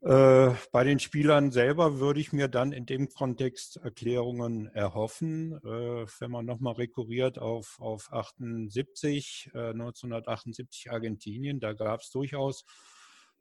Äh, 0.02 0.50
bei 0.72 0.84
den 0.84 1.00
Spielern 1.00 1.52
selber 1.52 2.00
würde 2.00 2.20
ich 2.20 2.34
mir 2.34 2.48
dann 2.48 2.72
in 2.72 2.88
dem 2.88 3.08
Kontext 3.10 3.78
Erklärungen 3.78 4.68
erhoffen. 4.74 5.54
Äh, 5.64 6.08
wenn 6.20 6.32
man 6.32 6.46
nochmal 6.46 6.74
rekurriert 6.74 7.38
auf, 7.38 7.80
auf 7.80 8.12
78, 8.12 9.52
äh, 9.54 9.70
1978 9.70 10.92
Argentinien, 10.92 11.60
da 11.60 11.74
gab 11.74 12.02
es 12.02 12.10
durchaus 12.10 12.66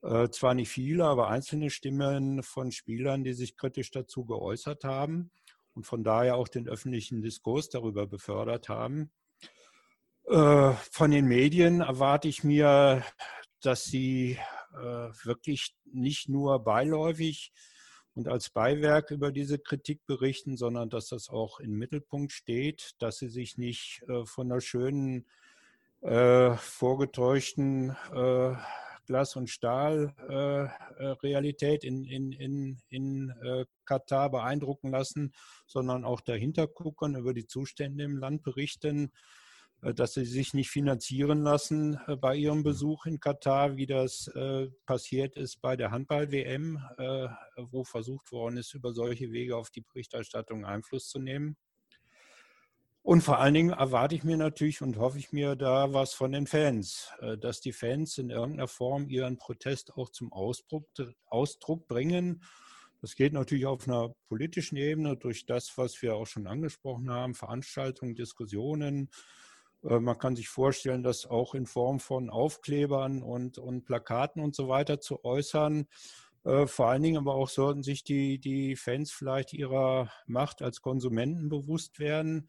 äh, 0.03 0.29
zwar 0.29 0.53
nicht 0.53 0.69
viele, 0.69 1.05
aber 1.07 1.29
einzelne 1.29 1.71
Stimmen 1.71 2.43
von 2.43 2.73
Spielern, 2.73 3.25
die 3.25 3.33
sich 3.33 3.57
kritisch 3.57 3.91
dazu 3.91 4.27
geäußert 4.27 4.85
haben 4.85 5.31
und 5.75 5.85
von 5.85 6.05
daher 6.05 6.37
auch 6.37 6.49
den 6.49 6.69
öffentlichen 6.69 7.23
Diskurs 7.23 7.69
darüber 7.69 8.07
befördert 8.07 8.69
haben. 8.69 9.11
Äh, 10.27 10.73
von 10.91 11.11
den 11.11 11.27
Medien 11.27 11.81
erwarte 11.81 12.29
ich 12.29 12.45
mir, 12.45 13.05
dass 13.61 13.85
sie 13.85 14.39
äh, 14.75 15.09
wirklich 15.25 15.75
nicht 15.85 16.29
nur 16.29 16.63
beiläufig 16.63 17.53
und 18.15 18.29
als 18.29 18.51
Beiwerk 18.51 19.11
über 19.11 19.33
diese 19.33 19.59
Kritik 19.59 20.05
berichten, 20.07 20.57
sondern 20.57 20.91
dass 20.91 21.09
das 21.09 21.29
auch 21.29 21.61
im 21.61 21.73
Mittelpunkt 21.79 22.33
steht, 22.33 22.93
dass 22.99 23.19
sie 23.19 23.29
sich 23.29 23.59
nicht 23.59 24.03
äh, 24.09 24.25
von 24.25 24.51
einer 24.51 24.61
schönen, 24.61 25.27
vorgetäuschten 26.05 27.97
Glas- 29.07 29.37
und 29.37 29.51
Stahl-Realität 29.51 31.85
äh, 31.85 31.87
äh 31.87 31.91
in, 31.91 32.05
in, 32.05 32.33
in, 32.33 32.83
in 32.89 33.31
äh, 33.43 33.65
Katar 33.85 34.31
beeindrucken 34.31 34.91
lassen, 34.91 35.33
sondern 35.67 36.05
auch 36.05 36.21
dahinter 36.21 36.67
gucken, 36.67 37.17
über 37.17 37.35
die 37.35 37.47
Zustände 37.47 38.05
im 38.05 38.17
Land 38.17 38.43
berichten, 38.43 39.13
äh, 39.83 39.95
dass 39.95 40.15
sie 40.15 40.25
sich 40.25 40.55
nicht 40.55 40.71
finanzieren 40.71 41.43
lassen 41.43 41.99
äh, 42.07 42.17
bei 42.17 42.37
ihrem 42.37 42.59
mhm. 42.59 42.65
Besuch 42.65 43.07
in 43.07 43.21
Katar, 43.21 43.77
wie 43.77 43.87
das 43.87 44.29
äh, 44.29 44.69
passiert 44.87 45.37
ist 45.37 45.61
bei 45.61 45.77
der 45.77 45.91
Handball-WM, 45.91 46.79
wo 47.71 47.85
versucht 47.85 48.33
worden 48.33 48.57
ist, 48.57 48.75
über 48.75 48.93
solche 48.93 49.31
Wege 49.33 49.57
auf 49.57 49.71
die 49.71 49.83
Berichterstattung 49.83 50.65
Einfluss 50.65 51.09
zu 51.09 51.19
nehmen. 51.19 51.57
Und 53.03 53.23
vor 53.23 53.41
allen 53.41 53.55
Dingen 53.55 53.71
erwarte 53.71 54.15
ich 54.15 54.23
mir 54.23 54.37
natürlich 54.37 54.81
und 54.81 54.97
hoffe 54.97 55.19
ich 55.19 55.33
mir 55.33 55.57
da 55.57 55.93
was 55.93 56.15
von 56.15 56.31
den 56.31 56.47
Fans, 56.47 57.11
äh, 57.21 57.37
dass 57.37 57.61
die 57.61 57.73
Fans 57.73 58.17
in 58.19 58.31
irgendeiner 58.31 58.69
Form 58.69 59.09
ihren 59.09 59.39
Protest 59.39 59.95
auch 59.95 60.11
zum 60.11 60.33
Ausdruck, 60.33 60.89
Ausdruck 61.27 61.89
bringen. 61.89 62.43
Das 63.01 63.17
geht 63.17 63.33
natürlich 63.33 63.67
auf 63.67 63.89
einer 63.89 64.15
politischen 64.29 64.77
Ebene 64.77 65.17
durch 65.17 65.45
das, 65.47 65.77
was 65.77 66.01
wir 66.03 66.15
auch 66.15 66.27
schon 66.27 66.47
angesprochen 66.47 67.11
haben, 67.11 67.35
Veranstaltungen, 67.35 68.15
Diskussionen. 68.15 69.11
Äh, 69.83 69.99
man 69.99 70.19
kann 70.19 70.37
sich 70.37 70.49
vorstellen, 70.49 71.03
das 71.03 71.27
auch 71.27 71.57
in 71.57 71.67
Form 71.67 71.99
von 71.99 72.31
Aufklebern 72.31 73.21
und, 73.21 73.59
und 73.59 73.85
Plakaten 73.85 74.41
und 74.41 74.55
so 74.55 74.69
weiter 74.69 75.01
zu 75.01 75.25
äußern. 75.25 75.89
Äh, 76.45 76.69
vor 76.69 76.89
allen 76.89 77.03
Dingen 77.03 77.19
aber 77.19 77.35
auch 77.35 77.49
sollten 77.49 77.83
sich 77.83 78.05
die, 78.05 78.39
die 78.39 78.77
Fans 78.77 79.11
vielleicht 79.11 79.53
ihrer 79.53 80.13
Macht 80.27 80.63
als 80.63 80.81
Konsumenten 80.83 81.49
bewusst 81.49 81.99
werden. 81.99 82.49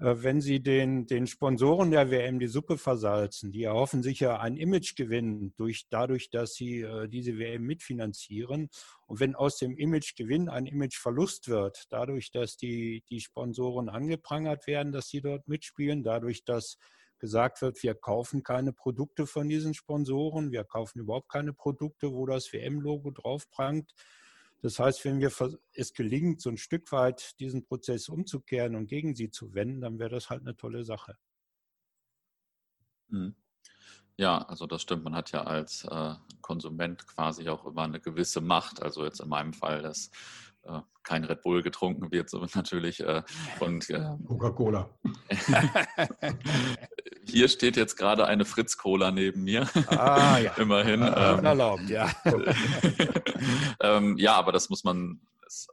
Äh, 0.00 0.22
wenn 0.22 0.40
sie 0.40 0.60
den, 0.62 1.06
den 1.06 1.26
Sponsoren 1.26 1.90
der 1.90 2.10
WM 2.10 2.38
die 2.38 2.46
Suppe 2.46 2.78
versalzen, 2.78 3.52
die 3.52 3.64
erhoffen 3.64 4.02
sich 4.02 4.20
ja 4.20 4.38
ein 4.40 4.56
Imagegewinn 4.56 5.52
durch, 5.56 5.86
dadurch, 5.90 6.30
dass 6.30 6.54
sie 6.54 6.80
äh, 6.80 7.08
diese 7.08 7.38
WM 7.38 7.62
mitfinanzieren. 7.62 8.70
Und 9.06 9.20
wenn 9.20 9.34
aus 9.34 9.58
dem 9.58 9.76
Imagegewinn 9.76 10.48
ein 10.48 10.66
Imageverlust 10.66 11.48
wird, 11.48 11.86
dadurch, 11.90 12.30
dass 12.30 12.56
die, 12.56 13.04
die 13.10 13.20
Sponsoren 13.20 13.88
angeprangert 13.88 14.66
werden, 14.66 14.92
dass 14.92 15.08
sie 15.08 15.20
dort 15.20 15.46
mitspielen, 15.48 16.02
dadurch, 16.02 16.44
dass 16.44 16.78
gesagt 17.18 17.60
wird, 17.60 17.82
wir 17.82 17.94
kaufen 17.94 18.42
keine 18.42 18.72
Produkte 18.72 19.26
von 19.26 19.46
diesen 19.46 19.74
Sponsoren, 19.74 20.52
wir 20.52 20.64
kaufen 20.64 21.00
überhaupt 21.00 21.28
keine 21.28 21.52
Produkte, 21.52 22.14
wo 22.14 22.24
das 22.24 22.50
WM-Logo 22.54 23.10
drauf 23.10 23.50
prangt, 23.50 23.92
das 24.62 24.78
heißt, 24.78 25.04
wenn 25.04 25.20
wir 25.20 25.32
es 25.72 25.92
gelingt, 25.94 26.40
so 26.40 26.50
ein 26.50 26.58
Stück 26.58 26.92
weit 26.92 27.38
diesen 27.40 27.64
Prozess 27.64 28.08
umzukehren 28.08 28.76
und 28.76 28.86
gegen 28.86 29.14
sie 29.14 29.30
zu 29.30 29.54
wenden, 29.54 29.80
dann 29.80 29.98
wäre 29.98 30.10
das 30.10 30.28
halt 30.28 30.42
eine 30.42 30.56
tolle 30.56 30.84
Sache. 30.84 31.16
Mhm. 33.08 33.34
Ja, 34.16 34.42
also 34.42 34.66
das 34.66 34.82
stimmt. 34.82 35.04
Man 35.04 35.14
hat 35.14 35.32
ja 35.32 35.44
als 35.44 35.84
äh, 35.84 36.14
Konsument 36.42 37.06
quasi 37.06 37.48
auch 37.48 37.64
immer 37.64 37.84
eine 37.84 38.00
gewisse 38.00 38.42
Macht. 38.42 38.82
Also 38.82 39.02
jetzt 39.04 39.20
in 39.20 39.30
meinem 39.30 39.54
Fall, 39.54 39.80
dass 39.80 40.08
äh, 40.08 40.10
kein 41.02 41.24
Red 41.24 41.42
Bull 41.42 41.62
getrunken 41.62 42.12
wird, 42.12 42.30
sondern 42.30 42.50
natürlich 42.54 43.00
äh, 43.00 43.22
und 43.58 43.90
äh, 43.90 44.16
Coca-Cola. 44.26 44.90
Hier 47.26 47.48
steht 47.48 47.76
jetzt 47.76 47.96
gerade 47.96 48.26
eine 48.26 48.44
Fritz 48.44 48.76
Cola 48.76 49.10
neben 49.10 49.42
mir. 49.42 49.68
Ah, 49.88 50.38
ja. 50.38 50.52
Immerhin. 50.56 51.02
Ähm, 51.02 51.44
erlaubt, 51.44 51.88
ja. 51.88 52.10
ähm, 53.80 54.16
ja, 54.18 54.34
aber 54.34 54.52
das 54.52 54.70
muss 54.70 54.84
man, 54.84 55.20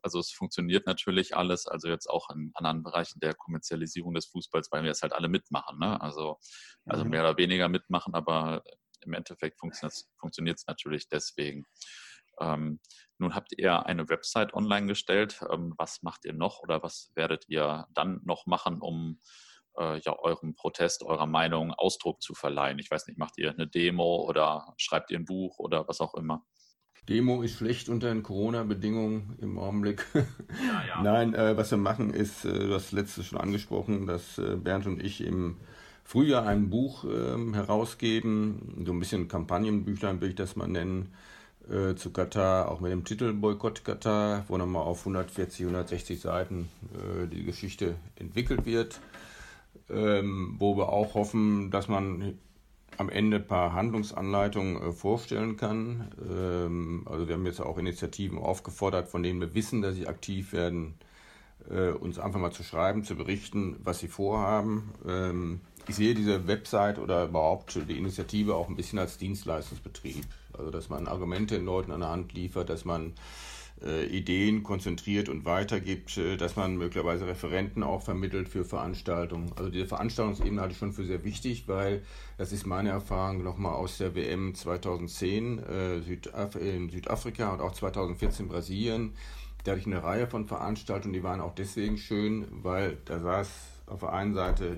also 0.02 0.20
es 0.20 0.32
funktioniert 0.32 0.88
natürlich 0.88 1.36
alles, 1.36 1.68
also 1.68 1.88
jetzt 1.88 2.10
auch 2.10 2.30
in 2.30 2.52
anderen 2.54 2.84
Bereichen 2.84 3.20
der 3.20 3.34
Kommerzialisierung 3.34 4.14
des 4.14 4.26
Fußballs, 4.28 4.72
weil 4.72 4.84
wir 4.84 4.92
es 4.92 5.02
halt 5.02 5.14
alle 5.14 5.30
mitmachen. 5.30 5.80
Ne? 5.80 6.00
Also, 6.02 6.38
also 6.86 7.04
mhm. 7.04 7.12
mehr 7.12 7.22
oder 7.22 7.38
weniger 7.38 7.70
mitmachen, 7.70 8.14
aber 8.14 8.64
im 9.02 9.14
Endeffekt 9.14 9.60
funktioniert 9.60 10.58
es 10.58 10.68
natürlich 10.68 11.08
deswegen. 11.08 11.66
Ähm, 12.40 12.80
nun 13.18 13.36
habt 13.36 13.58
ihr 13.58 13.86
eine 13.86 14.10
Website 14.10 14.54
online 14.54 14.88
gestellt. 14.88 15.42
Ähm, 15.52 15.74
was 15.78 16.04
macht 16.04 16.26
ihr 16.26 16.34
noch 16.34 16.60
oder 16.60 16.84
was 16.84 17.12
werdet 17.16 17.46
ihr 17.48 17.88
dann 17.94 18.22
noch 18.24 18.46
machen, 18.46 18.80
um 18.82 19.20
äh, 19.78 20.00
ja, 20.00 20.18
eurem 20.20 20.56
Protest, 20.56 21.04
eurer 21.04 21.26
Meinung 21.26 21.74
Ausdruck 21.74 22.22
zu 22.22 22.34
verleihen? 22.36 22.80
Ich 22.80 22.92
weiß 22.92 23.08
nicht, 23.08 23.18
macht 23.18 23.38
ihr 23.38 23.52
eine 23.52 23.68
Demo 23.68 24.26
oder 24.28 24.74
schreibt 24.78 25.12
ihr 25.12 25.20
ein 25.20 25.26
Buch 25.26 25.58
oder 25.60 25.88
was 25.88 26.02
auch 26.02 26.14
immer? 26.14 26.46
Demo 27.10 27.42
ist 27.42 27.58
schlecht 27.58 27.88
unter 27.88 28.10
den 28.10 28.22
Corona-Bedingungen 28.22 29.38
im 29.40 29.58
Augenblick. 29.58 30.06
Ja, 30.14 30.84
ja. 30.88 31.02
Nein, 31.04 31.34
äh, 31.34 31.56
was 31.56 31.72
wir 31.72 31.78
machen 31.78 32.14
ist, 32.14 32.44
äh, 32.44 32.68
das 32.68 32.92
letzte 32.92 33.24
schon 33.24 33.40
angesprochen, 33.40 34.08
dass 34.08 34.38
äh, 34.38 34.58
Bernd 34.58 34.88
und 34.88 35.02
ich 35.02 35.22
im 35.22 35.58
Frühjahr 36.04 36.46
ein 36.46 36.70
Buch 36.70 37.06
ähm, 37.06 37.54
herausgeben, 37.54 38.84
so 38.86 38.92
ein 38.92 39.00
bisschen 39.00 39.28
Kampagnenbüchlein 39.28 40.22
will 40.22 40.30
ich 40.30 40.36
das 40.36 40.56
mal 40.56 40.68
nennen, 40.68 41.14
äh, 41.70 41.95
zu 41.95 42.11
Katar, 42.11 42.72
auch 42.72 42.80
mit 42.80 42.91
dem 42.91 43.03
Titel 43.03 43.34
Boykott 43.34 43.84
Katar, 43.84 44.45
wo 44.47 44.57
nochmal 44.57 44.84
auf 44.84 44.99
140, 44.99 45.65
160 45.65 46.20
Seiten 46.20 46.70
äh, 46.93 47.28
die 47.28 47.43
Geschichte 47.43 47.95
entwickelt 48.15 48.65
wird, 48.65 48.99
ähm, 49.89 50.55
wo 50.59 50.78
wir 50.78 50.89
auch 50.89 51.13
hoffen, 51.13 51.72
dass 51.72 51.88
man 51.88 52.38
am 52.97 53.09
Ende 53.09 53.38
ein 53.38 53.47
paar 53.47 53.74
Handlungsanleitungen 53.74 54.82
äh, 54.82 54.91
vorstellen 54.91 55.57
kann. 55.57 56.07
Ähm, 56.30 57.05
also 57.05 57.28
wir 57.28 57.36
haben 57.36 57.45
jetzt 57.45 57.61
auch 57.61 57.78
Initiativen 57.78 58.39
aufgefordert, 58.39 59.07
von 59.07 59.24
denen 59.24 59.39
wir 59.39 59.53
wissen, 59.53 59.82
dass 59.82 59.95
sie 59.95 60.07
aktiv 60.07 60.53
werden, 60.53 60.95
äh, 61.70 61.89
uns 61.89 62.20
einfach 62.20 62.39
mal 62.39 62.51
zu 62.51 62.63
schreiben, 62.63 63.03
zu 63.03 63.15
berichten, 63.15 63.78
was 63.84 63.99
sie 63.99 64.07
vorhaben. 64.07 64.91
Ähm, 65.07 65.61
ich 65.88 65.96
sehe 65.96 66.14
diese 66.14 66.48
Website 66.48 67.00
oder 67.00 67.26
überhaupt 67.26 67.80
die 67.88 67.98
Initiative 67.98 68.56
auch 68.56 68.68
ein 68.68 68.76
bisschen 68.76 69.00
als 69.00 69.18
Dienstleistungsbetrieb. 69.18 70.26
Also 70.58 70.72
dass 70.72 70.90
man 70.90 71.08
Argumente 71.08 71.56
den 71.56 71.66
Leuten 71.66 71.92
an 71.92 72.02
der 72.02 72.10
Hand 72.10 72.34
liefert, 72.34 72.70
dass 72.70 72.86
man 72.86 73.14
äh, 73.84 74.06
Ideen 74.08 74.64
konzentriert 74.64 75.30
und 75.30 75.46
weitergibt, 75.46 76.18
äh, 76.18 76.38
dass 76.38 76.56
man 76.56 76.78
möglicherweise 76.78 77.28
Referenten 77.28 77.84
auch 77.84 78.02
vermittelt 78.02 78.50
für 78.50 78.66
Veranstaltungen. 78.66 79.52
Also 79.56 79.70
diese 79.70 79.86
Veranstaltungsebene 79.86 80.60
halte 80.62 80.74
ich 80.74 80.80
schon 80.80 80.94
für 80.94 81.06
sehr 81.06 81.24
wichtig, 81.24 81.68
weil 81.68 82.02
das 82.38 82.52
ist 82.52 82.66
meine 82.66 82.90
Erfahrung 82.90 83.44
nochmal 83.44 83.74
aus 83.74 83.98
der 83.98 84.16
WM 84.16 84.56
2010 84.56 85.60
äh, 85.60 86.02
Südaf 86.02 86.56
in 86.56 86.90
Südafrika 86.90 87.54
und 87.54 87.62
auch 87.62 87.74
2014 87.74 88.48
Brasilien. 88.48 89.14
Da 89.64 89.72
hatte 89.72 89.82
ich 89.82 89.88
eine 89.88 90.04
Reihe 90.04 90.28
von 90.28 90.48
Veranstaltungen, 90.48 91.14
die 91.14 91.24
waren 91.24 91.42
auch 91.42 91.54
deswegen 91.54 91.98
schön, 91.98 92.48
weil 92.64 92.98
da 93.06 93.20
saß 93.20 93.50
auf 93.88 94.00
der 94.00 94.14
einen 94.14 94.34
Seite 94.34 94.78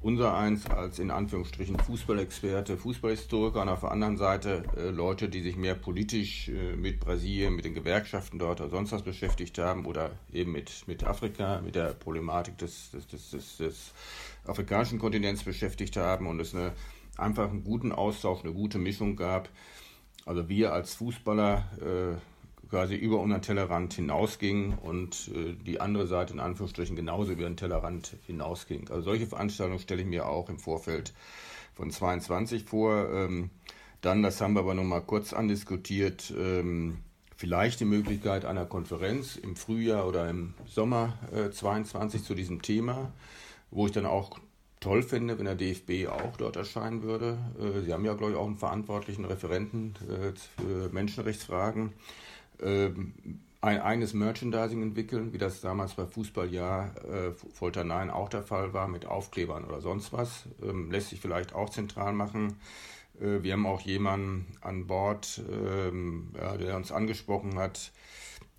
unser 0.00 0.34
eins 0.34 0.66
als 0.66 0.98
in 0.98 1.10
Anführungsstrichen 1.10 1.78
Fußballexperte, 1.78 2.76
Fußballhistoriker 2.76 3.62
und 3.62 3.68
auf 3.68 3.80
der 3.80 3.90
anderen 3.90 4.16
Seite 4.16 4.62
äh, 4.76 4.90
Leute, 4.90 5.28
die 5.28 5.42
sich 5.42 5.56
mehr 5.56 5.74
politisch 5.74 6.48
äh, 6.48 6.76
mit 6.76 7.00
Brasilien, 7.00 7.56
mit 7.56 7.64
den 7.64 7.74
Gewerkschaften 7.74 8.38
dort 8.38 8.60
oder 8.60 8.70
sonst 8.70 8.92
was 8.92 9.02
beschäftigt 9.02 9.58
haben 9.58 9.86
oder 9.86 10.12
eben 10.32 10.52
mit, 10.52 10.86
mit 10.86 11.04
Afrika, 11.04 11.60
mit 11.60 11.74
der 11.74 11.94
Problematik 11.94 12.58
des, 12.58 12.90
des, 12.92 13.06
des, 13.08 13.30
des, 13.30 13.56
des 13.56 13.92
afrikanischen 14.46 14.98
Kontinents 14.98 15.42
beschäftigt 15.42 15.96
haben 15.96 16.26
und 16.26 16.40
es 16.40 16.54
eine, 16.54 16.72
einfach 17.16 17.50
einen 17.50 17.64
guten 17.64 17.92
Austausch, 17.92 18.44
eine 18.44 18.52
gute 18.52 18.78
Mischung 18.78 19.16
gab. 19.16 19.48
Also 20.24 20.48
wir 20.48 20.72
als 20.72 20.94
Fußballer 20.94 21.64
äh, 21.80 22.37
quasi 22.70 22.94
über 22.94 23.20
unseren 23.20 23.42
Tellerrand 23.42 23.94
hinausging 23.94 24.74
und 24.78 25.30
äh, 25.34 25.54
die 25.64 25.80
andere 25.80 26.06
Seite 26.06 26.34
in 26.34 26.40
Anführungsstrichen 26.40 26.96
genauso 26.96 27.32
über 27.32 27.44
den 27.44 27.56
Tellerrand 27.56 28.16
hinausging. 28.26 28.88
Also 28.90 29.02
solche 29.02 29.26
Veranstaltungen 29.26 29.78
stelle 29.78 30.02
ich 30.02 30.08
mir 30.08 30.26
auch 30.26 30.48
im 30.48 30.58
Vorfeld 30.58 31.14
von 31.74 31.90
22 31.90 32.64
vor. 32.64 33.10
Ähm, 33.12 33.50
dann, 34.00 34.22
das 34.22 34.40
haben 34.40 34.54
wir 34.54 34.60
aber 34.60 34.74
nochmal 34.74 35.02
kurz 35.02 35.32
andiskutiert, 35.32 36.32
ähm, 36.38 36.98
vielleicht 37.36 37.80
die 37.80 37.84
Möglichkeit 37.84 38.44
einer 38.44 38.66
Konferenz 38.66 39.36
im 39.36 39.56
Frühjahr 39.56 40.06
oder 40.06 40.28
im 40.28 40.54
Sommer 40.66 41.18
äh, 41.32 41.50
22 41.50 42.22
zu 42.22 42.34
diesem 42.34 42.62
Thema, 42.62 43.12
wo 43.70 43.86
ich 43.86 43.92
dann 43.92 44.06
auch 44.06 44.38
toll 44.80 45.02
finde, 45.02 45.38
wenn 45.38 45.46
der 45.46 45.54
DFB 45.54 46.08
auch 46.08 46.36
dort 46.36 46.56
erscheinen 46.56 47.02
würde. 47.02 47.38
Äh, 47.58 47.80
Sie 47.82 47.92
haben 47.92 48.04
ja, 48.04 48.14
glaube 48.14 48.32
ich, 48.32 48.38
auch 48.38 48.46
einen 48.46 48.58
verantwortlichen 48.58 49.24
Referenten 49.24 49.94
äh, 50.08 50.32
für 50.62 50.90
Menschenrechtsfragen 50.92 51.92
ähm, 52.62 53.14
ein 53.60 53.80
eigenes 53.80 54.14
Merchandising 54.14 54.82
entwickeln, 54.82 55.32
wie 55.32 55.38
das 55.38 55.60
damals 55.60 55.94
bei 55.94 56.06
Fußballjahr 56.06 56.94
äh, 57.04 57.32
Folter 57.52 57.82
9 57.84 58.10
auch 58.10 58.28
der 58.28 58.42
Fall 58.42 58.72
war, 58.72 58.86
mit 58.86 59.06
Aufklebern 59.06 59.64
oder 59.64 59.80
sonst 59.80 60.12
was. 60.12 60.44
Ähm, 60.62 60.90
lässt 60.90 61.10
sich 61.10 61.20
vielleicht 61.20 61.54
auch 61.54 61.70
zentral 61.70 62.12
machen. 62.12 62.56
Äh, 63.20 63.42
wir 63.42 63.54
haben 63.54 63.66
auch 63.66 63.80
jemanden 63.80 64.46
an 64.60 64.86
Bord, 64.86 65.42
ähm, 65.50 66.28
ja, 66.36 66.56
der 66.56 66.76
uns 66.76 66.92
angesprochen 66.92 67.58
hat, 67.58 67.92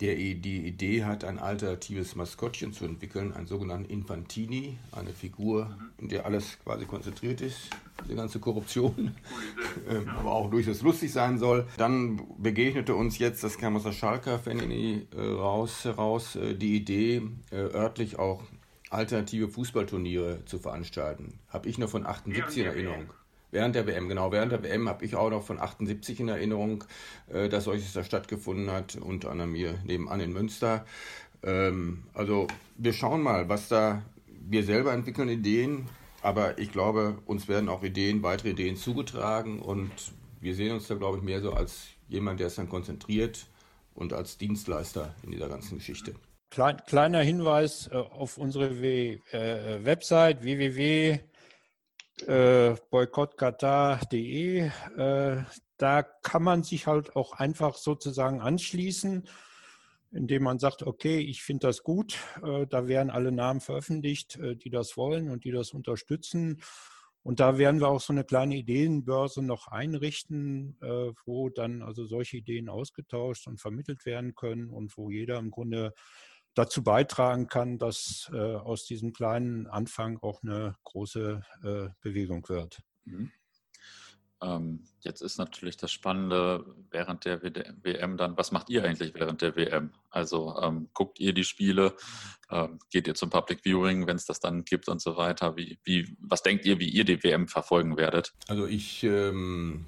der 0.02 0.16
die 0.16 0.66
Idee 0.66 1.04
hat, 1.04 1.26
ein 1.26 1.39
alternatives 1.39 2.16
Maskottchen 2.16 2.72
zu 2.72 2.86
entwickeln, 2.86 3.34
einen 3.34 3.47
sogenannten 3.47 3.89
Infantini, 3.89 4.78
eine 4.91 5.12
Figur, 5.12 5.78
in 5.97 6.08
der 6.08 6.26
alles 6.26 6.58
quasi 6.64 6.86
konzentriert 6.86 7.41
ist, 7.41 7.70
die 8.10 8.16
ganze 8.16 8.39
Korruption, 8.39 9.16
ähm, 9.89 10.08
aber 10.08 10.32
auch 10.32 10.50
durchaus 10.50 10.82
lustig 10.82 11.12
sein 11.12 11.38
soll. 11.38 11.68
Dann 11.78 12.22
begegnete 12.38 12.95
uns 12.95 13.18
jetzt, 13.20 13.43
das 13.43 13.58
kam 13.58 13.76
aus 13.76 13.84
der 13.84 13.91
Schalker 13.91 14.39
Fanini 14.39 15.08
äh, 15.16 15.22
raus, 15.22 15.84
heraus, 15.84 16.38
äh, 16.38 16.56
die 16.56 16.78
Idee, 16.78 17.22
äh, 17.52 17.56
örtlich 17.56 18.18
auch 18.18 18.43
alternative 18.89 19.50
Fußballturniere 19.50 20.45
zu 20.45 20.60
veranstalten. 20.60 21.39
Habe 21.50 21.68
ich 21.68 21.78
noch 21.78 21.89
von 21.89 22.06
78 22.06 22.58
in 22.58 22.66
Erinnerung. 22.66 23.14
Während 23.52 23.76
der 23.76 23.88
WM, 23.88 24.10
genau. 24.10 24.32
Während 24.32 24.52
der 24.52 24.64
WM 24.64 24.88
habe 24.88 25.04
ich 25.06 25.16
auch 25.16 25.30
noch 25.30 25.43
von 25.43 25.60
78 25.60 26.20
in 26.20 26.30
Erinnerung, 26.30 26.84
äh, 27.30 27.50
dass 27.50 27.64
solches 27.64 27.93
da 27.93 28.04
stattgefunden 28.04 28.72
hat, 28.72 28.95
unter 28.95 29.32
anderem 29.32 29.56
hier 29.56 29.80
nebenan 29.86 30.20
in 30.20 30.34
Münster. 30.34 30.86
Ähm, 31.43 32.04
also 32.14 32.47
wir 32.78 32.93
schauen 32.93 33.22
mal, 33.22 33.50
was 33.50 33.68
da, 33.68 34.04
wir 34.47 34.64
selber 34.64 34.93
entwickeln 34.93 35.30
Ideen, 35.30 35.89
aber 36.22 36.60
ich 36.60 36.72
glaube, 36.72 37.18
uns 37.26 37.47
werden 37.47 37.70
auch 37.70 37.84
Ideen, 37.84 38.24
weitere 38.24 38.52
Ideen 38.52 38.76
zugetragen 38.76 39.60
und 39.60 39.91
wir 40.41 40.54
sehen 40.56 40.74
uns 40.74 40.88
da, 40.88 40.95
glaube 40.95 41.18
ich, 41.18 41.24
mehr 41.24 41.41
so 41.41 41.54
als 41.54 41.88
jemand, 42.08 42.39
der 42.39 42.47
es 42.47 42.56
dann 42.56 42.70
konzentriert 42.70 43.47
und 43.95 44.14
als 44.14 44.38
Dienstleister 44.38 45.16
in 45.24 45.32
dieser 45.32 45.50
ganzen 45.50 45.78
Geschichte. 45.78 46.14
Klein, 46.52 46.82
kleiner 46.88 47.22
Hinweis 47.22 47.89
äh, 47.91 47.97
auf 47.97 48.38
unsere 48.38 48.82
w 48.82 49.20
äh, 52.24 52.72
Website 52.72 52.90
www.boykottkatar.de. 52.90 54.72
Äh, 54.98 55.44
da 55.78 56.04
kann 56.04 56.44
man 56.44 56.64
sich 56.64 56.88
halt 56.88 57.16
auch 57.16 57.34
einfach 57.34 57.76
sozusagen 57.76 58.42
anschließen, 58.42 59.28
indem 60.12 60.44
man 60.44 60.60
sagt, 60.60 60.84
okay, 60.84 61.20
ich 61.20 61.42
finde 61.42 61.68
das 61.68 61.84
gut. 61.84 62.18
Äh, 62.44 62.68
da 62.68 62.88
werden 62.88 63.10
alle 63.10 63.32
Namen 63.32 63.62
veröffentlicht, 63.62 64.38
äh, 64.38 64.56
die 64.56 64.70
das 64.70 64.98
wollen 64.98 65.30
und 65.30 65.44
die 65.46 65.52
das 65.52 65.72
unterstützen. 65.72 66.62
Und 67.22 67.40
da 67.40 67.58
werden 67.58 67.82
wir 67.82 67.90
auch 67.90 68.00
so 68.02 68.14
eine 68.14 68.24
kleine 68.24 68.56
Ideenbörse 68.56 69.42
noch 69.42 69.68
einrichten, 69.68 70.78
äh, 70.82 71.12
wo 71.26 71.50
dann 71.50 71.82
also 71.82 72.06
solche 72.06 72.38
Ideen 72.38 72.70
ausgetauscht 72.70 73.48
und 73.48 73.60
vermittelt 73.60 74.06
werden 74.06 74.36
können 74.36 74.70
und 74.70 74.98
wo 74.98 75.10
jeder 75.10 75.38
im 75.38 75.52
Grunde 75.52 75.94
dazu 76.60 76.84
beitragen 76.84 77.47
kann, 77.47 77.78
dass 77.78 78.30
äh, 78.34 78.38
aus 78.38 78.84
diesem 78.84 79.14
kleinen 79.14 79.66
Anfang 79.66 80.20
auch 80.20 80.43
eine 80.43 80.76
große 80.84 81.41
äh, 81.64 81.88
Bewegung 82.01 82.47
wird. 82.49 82.82
Mhm. 83.05 83.32
Ähm, 84.41 84.86
jetzt 84.99 85.22
ist 85.22 85.38
natürlich 85.38 85.78
das 85.78 85.91
Spannende 85.91 86.66
während 86.91 87.26
der 87.26 87.41
WM 87.41 88.18
dann, 88.18 88.38
was 88.38 88.51
macht 88.51 88.70
ihr 88.70 88.84
eigentlich 88.84 89.14
während 89.14 89.41
der 89.41 89.55
WM? 89.55 89.91
Also 90.10 90.57
ähm, 90.62 90.89
guckt 90.93 91.20
ihr 91.20 91.34
die 91.34 91.43
Spiele, 91.43 91.95
ähm, 92.49 92.80
geht 92.89 93.07
ihr 93.07 93.16
zum 93.16 93.30
Public 93.30 93.62
Viewing, 93.64 94.05
wenn 94.07 94.16
es 94.18 94.26
das 94.26 94.39
dann 94.41 94.66
gibt 94.66 94.89
und 94.89 95.01
so 95.01 95.16
weiter? 95.16 95.55
Wie, 95.55 95.80
wie, 95.84 96.16
was 96.20 96.41
denkt 96.41 96.66
ihr, 96.66 96.80
wie 96.80 96.89
ihr 96.89 97.05
die 97.05 97.22
WM 97.24 97.47
verfolgen 97.47 97.97
werdet? 97.97 98.34
Also 98.47 98.66
ich, 98.66 99.03
ähm, 99.03 99.86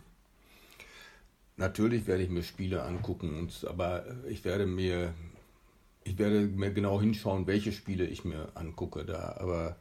natürlich 1.55 2.07
werde 2.07 2.23
ich 2.23 2.29
mir 2.29 2.43
Spiele 2.43 2.83
angucken, 2.83 3.49
aber 3.67 4.05
ich 4.27 4.43
werde 4.43 4.65
mir 4.65 5.13
ich 6.03 6.17
werde 6.17 6.41
mir 6.41 6.71
genau 6.71 6.99
hinschauen, 6.99 7.47
welche 7.47 7.71
Spiele 7.71 8.05
ich 8.05 8.25
mir 8.25 8.49
angucke 8.55 9.05
da. 9.05 9.37
Aber 9.39 9.77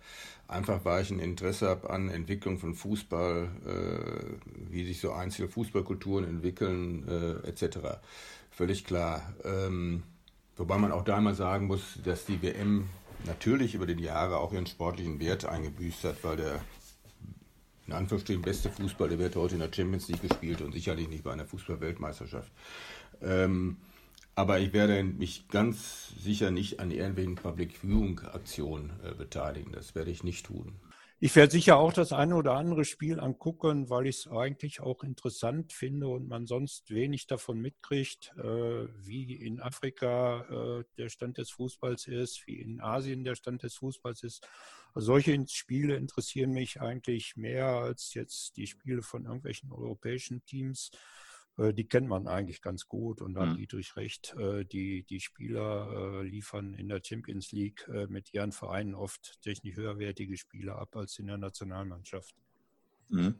einfach, 0.49 0.85
weil 0.85 1.03
ich 1.03 1.11
ein 1.11 1.18
Interesse 1.18 1.68
habe 1.68 1.91
an 1.91 2.11
Entwicklung 2.11 2.59
von 2.59 2.75
Fußball, 2.75 3.49
äh, 3.66 4.71
wie 4.71 4.85
sich 4.85 5.01
so 5.01 5.12
einzelne 5.12 5.49
Fußballkulturen 5.49 6.25
entwickeln, 6.25 7.09
äh, 7.09 7.49
etc. 7.49 8.01
Völlig 8.51 8.85
klar. 8.85 9.33
Ähm, 9.45 10.03
wobei 10.57 10.77
man 10.77 10.93
auch 10.93 11.05
da 11.05 11.21
mal 11.21 11.35
sagen 11.35 11.66
muss, 11.66 11.99
dass 12.05 12.27
die 12.27 12.43
WM 12.43 12.89
natürlich 13.25 13.75
über 13.75 13.87
die 13.87 14.03
Jahre 14.03 14.39
auch 14.39 14.53
ihren 14.53 14.66
sportlichen 14.66 15.21
Wert 15.21 15.45
eingebüßt 15.45 16.05
hat, 16.05 16.23
weil 16.25 16.37
der 16.37 16.61
in 17.87 17.97
Anführungsstrichen 17.97 18.43
beste 18.43 18.71
Fußball, 18.71 19.09
der 19.09 19.18
wird 19.18 19.35
heute 19.35 19.55
in 19.55 19.61
der 19.61 19.73
Champions 19.73 20.07
League 20.07 20.23
gespielt 20.23 20.61
und 20.61 20.73
sicherlich 20.73 21.09
nicht 21.09 21.25
bei 21.25 21.33
einer 21.33 21.45
Fußball-Weltmeisterschaft. 21.45 22.53
Ähm, 23.21 23.79
aber 24.41 24.59
ich 24.59 24.72
werde 24.72 25.05
mich 25.05 25.49
ganz 25.49 26.14
sicher 26.18 26.51
nicht 26.51 26.80
an 26.80 26.91
irgendwelchen 26.91 27.34
Public 27.34 27.76
Viewing 27.82 28.20
Aktionen 28.20 28.91
äh, 29.05 29.12
beteiligen. 29.14 29.72
Das 29.72 29.95
werde 29.95 30.11
ich 30.11 30.24
nicht 30.24 30.47
tun. 30.47 30.80
Ich 31.22 31.36
werde 31.36 31.53
sicher 31.53 31.76
auch 31.76 31.93
das 31.93 32.14
eine 32.14 32.34
oder 32.34 32.55
andere 32.55 32.86
Spiel 32.86 33.20
angucken, 33.20 33.91
weil 33.91 34.07
ich 34.07 34.20
es 34.20 34.28
eigentlich 34.28 34.80
auch 34.80 35.03
interessant 35.03 35.74
finde 35.74 36.09
und 36.09 36.26
man 36.26 36.47
sonst 36.47 36.91
wenig 36.91 37.26
davon 37.26 37.61
mitkriegt, 37.61 38.32
äh, 38.38 38.43
wie 38.43 39.34
in 39.34 39.61
Afrika 39.61 40.78
äh, 40.80 40.84
der 40.97 41.11
Stand 41.11 41.36
des 41.36 41.51
Fußballs 41.51 42.07
ist, 42.07 42.47
wie 42.47 42.62
in 42.62 42.80
Asien 42.80 43.24
der 43.24 43.34
Stand 43.34 43.62
des 43.62 43.74
Fußballs 43.74 44.22
ist. 44.22 44.49
Also 44.95 45.09
solche 45.09 45.38
Spiele 45.49 45.97
interessieren 45.97 46.53
mich 46.53 46.80
eigentlich 46.80 47.36
mehr 47.36 47.66
als 47.66 48.14
jetzt 48.14 48.57
die 48.57 48.66
Spiele 48.66 49.03
von 49.03 49.26
irgendwelchen 49.26 49.70
europäischen 49.70 50.43
Teams. 50.47 50.91
Äh, 51.61 51.75
die 51.75 51.85
kennt 51.85 52.09
man 52.09 52.27
eigentlich 52.27 52.63
ganz 52.63 52.89
gut 52.89 53.21
und 53.21 53.35
da 53.35 53.43
hat 53.43 53.51
mhm. 53.51 53.57
Dietrich 53.57 53.97
recht, 53.97 54.35
äh, 54.39 54.65
die, 54.65 55.03
die 55.03 55.21
Spieler 55.21 56.21
äh, 56.21 56.23
liefern 56.23 56.75
in 56.75 56.89
der 56.89 57.01
Champions 57.05 57.53
League 57.53 57.87
mit 58.09 58.33
ihren 58.33 58.53
Vereinen 58.53 58.95
oft 58.95 59.41
technisch 59.43 59.77
höherwertige 59.77 60.37
Spieler 60.37 60.77
ab 60.77 60.97
als 60.97 61.19
in 61.19 61.27
der 61.27 61.39
Nationalmannschaft. 61.39 62.35
Mhm. 63.09 63.35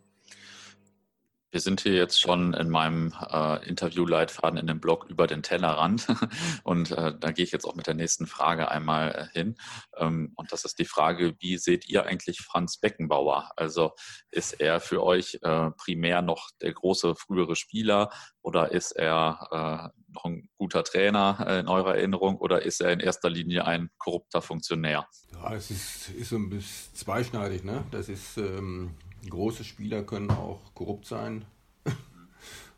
Wir 1.51 1.61
sind 1.61 1.81
hier 1.81 1.95
jetzt 1.95 2.21
schon 2.21 2.55
in 2.55 2.71
meinem 2.71 3.13
äh, 3.29 3.69
Interviewleitfaden 3.69 4.59
in 4.59 4.69
dem 4.69 4.81
Blog 4.81 5.07
über 5.09 5.27
den 5.27 5.43
Tellerrand 5.43 6.07
und 6.63 6.93
äh, 6.93 7.13
da 7.19 7.33
gehe 7.33 7.45
ich 7.45 7.51
jetzt 7.51 7.65
auch 7.65 7.75
mit 7.75 7.89
der 7.89 7.95
nächsten 7.95 8.27
Frage 8.27 8.71
einmal 8.71 9.31
äh, 9.35 9.39
hin. 9.39 9.57
Ähm, 9.97 10.33
und 10.37 10.53
das 10.53 10.65
ist 10.65 10.79
die 10.79 10.85
Frage, 10.85 11.35
wie 11.41 11.59
seht 11.59 11.89
ihr 11.89 12.07
eigentlich 12.07 12.41
Franz 12.41 12.79
Beckenbauer? 12.79 13.51
Also 13.57 13.93
ist 14.31 14.61
er 14.61 14.81
für 14.81 15.03
euch 15.03 15.39
äh, 15.43 15.71
primär 15.73 16.23
noch 16.23 16.51
der 16.61 16.73
große 16.73 17.17
frühere 17.17 17.57
Spieler 17.57 18.11
oder 18.43 18.71
ist 18.71 18.93
er 18.93 19.93
äh, 19.93 20.01
noch 20.13 20.25
ein 20.25 20.49
guter 20.57 20.85
Trainer 20.85 21.45
äh, 21.47 21.61
in 21.61 21.69
eurer 21.69 21.97
Erinnerung 21.97 22.37
oder 22.37 22.63
ist 22.63 22.81
er 22.81 22.93
in 22.93 23.01
erster 23.01 23.29
Linie 23.29 23.65
ein 23.65 23.91
korrupter 23.99 24.41
Funktionär? 24.41 25.09
Ja, 25.33 25.55
es 25.55 25.71
ist, 25.71 26.11
ist 26.11 26.31
so 26.31 26.37
ein 26.37 26.49
bisschen 26.49 26.95
zweischneidig. 26.95 27.65
Ne? 27.65 27.85
Das 27.91 28.09
ist... 28.09 28.37
Ähm 28.37 28.95
große 29.29 29.65
Spieler 29.65 30.03
können 30.03 30.31
auch 30.31 30.75
korrupt 30.75 31.07
sein 31.07 31.45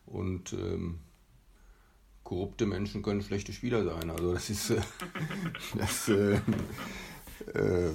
und 0.07 0.53
ähm, 0.53 0.99
korrupte 2.25 2.67
Menschen 2.67 3.03
können 3.03 3.23
schlechte 3.23 3.53
Spieler 3.53 3.85
sein. 3.85 4.11
Also 4.11 4.33
das 4.33 4.51
ist, 4.51 4.71
äh, 4.71 4.81
das, 5.77 6.09
äh, 6.09 6.41
äh, 7.55 7.93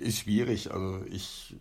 ist 0.00 0.18
schwierig. 0.18 0.70
Also 0.70 1.04
ich 1.06 1.56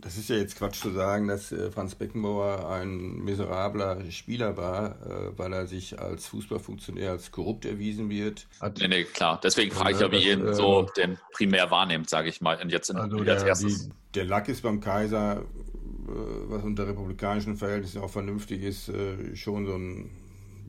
das 0.00 0.16
ist 0.16 0.28
ja 0.28 0.36
jetzt 0.36 0.56
Quatsch 0.56 0.80
zu 0.80 0.90
sagen, 0.90 1.28
dass 1.28 1.52
äh, 1.52 1.70
Franz 1.70 1.94
Beckenbauer 1.94 2.70
ein 2.70 3.18
miserabler 3.18 4.10
Spieler 4.10 4.56
war, 4.56 4.96
äh, 5.06 5.38
weil 5.38 5.52
er 5.52 5.66
sich 5.66 5.98
als 5.98 6.26
Fußballfunktionär 6.28 7.10
als 7.10 7.30
korrupt 7.30 7.64
erwiesen 7.64 8.10
wird. 8.10 8.46
Hat, 8.60 8.78
nee, 8.78 8.88
nee, 8.88 9.04
klar. 9.04 9.40
Deswegen 9.42 9.74
frage 9.74 9.92
ich 9.94 10.00
ja, 10.00 10.12
wie 10.12 10.24
ihr 10.24 10.34
ihn 10.34 10.54
so 10.54 10.82
äh, 10.82 10.86
den 10.96 11.18
primär 11.32 11.70
wahrnehmt, 11.70 12.08
sage 12.08 12.28
ich 12.28 12.40
mal. 12.40 12.60
Und 12.62 12.70
jetzt 12.70 12.90
in, 12.90 12.96
also 12.96 13.22
der, 13.22 13.34
als 13.34 13.42
erstes. 13.42 13.88
Die, 13.88 13.92
der 14.14 14.24
Lack 14.24 14.48
ist 14.48 14.62
beim 14.62 14.80
Kaiser, 14.80 15.44
was 16.48 16.62
unter 16.64 16.88
republikanischen 16.88 17.56
Verhältnissen 17.56 18.00
auch 18.00 18.10
vernünftig 18.10 18.62
ist, 18.62 18.90
schon 19.34 19.66
so 19.66 19.76
ein 19.76 20.10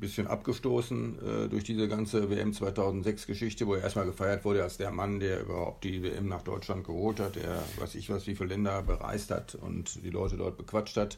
bisschen 0.02 0.28
abgestoßen 0.28 1.46
äh, 1.46 1.48
durch 1.48 1.64
diese 1.64 1.88
ganze 1.88 2.30
WM 2.30 2.52
2006-Geschichte, 2.52 3.66
wo 3.68 3.76
er 3.76 3.84
erstmal 3.84 4.06
gefeiert 4.06 4.44
wurde 4.44 4.64
als 4.64 4.76
der 4.76 4.92
Mann, 4.92 5.22
der 5.22 5.42
überhaupt 5.42 5.86
die 5.86 6.04
WM 6.04 6.28
nach 6.28 6.42
Deutschland 6.42 6.84
geholt 6.86 7.22
hat, 7.22 7.38
der, 7.38 7.64
weiß 7.78 7.96
ich 7.96 8.10
was, 8.10 8.28
wie 8.28 8.36
viele 8.36 8.50
Länder 8.50 8.82
bereist 8.82 9.32
hat 9.32 9.56
und 9.56 10.04
die 10.04 10.10
Leute 10.10 10.36
dort 10.36 10.58
bequatscht 10.58 10.98
hat. 10.98 11.18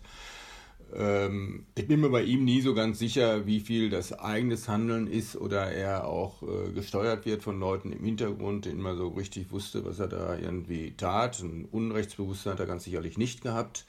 Ähm, 0.95 1.65
ich 1.75 1.87
bin 1.87 2.01
mir 2.01 2.09
bei 2.09 2.21
ihm 2.21 2.45
nie 2.45 2.61
so 2.61 2.75
ganz 2.75 2.99
sicher, 2.99 3.47
wie 3.47 3.61
viel 3.61 3.89
das 3.89 4.13
eigenes 4.13 4.67
Handeln 4.67 5.07
ist 5.07 5.35
oder 5.35 5.71
er 5.71 6.05
auch 6.07 6.43
äh, 6.43 6.71
gesteuert 6.71 7.25
wird 7.25 7.41
von 7.41 7.59
Leuten 7.59 7.91
im 7.91 8.03
Hintergrund, 8.03 8.65
denen 8.65 8.81
man 8.81 8.97
so 8.97 9.07
richtig 9.07 9.51
wusste, 9.51 9.85
was 9.85 9.99
er 9.99 10.07
da 10.07 10.37
irgendwie 10.37 10.93
tat. 10.95 11.39
Ein 11.41 11.65
Unrechtsbewusstsein 11.71 12.53
hat 12.53 12.59
er 12.59 12.67
ganz 12.67 12.83
sicherlich 12.83 13.17
nicht 13.17 13.41
gehabt. 13.41 13.85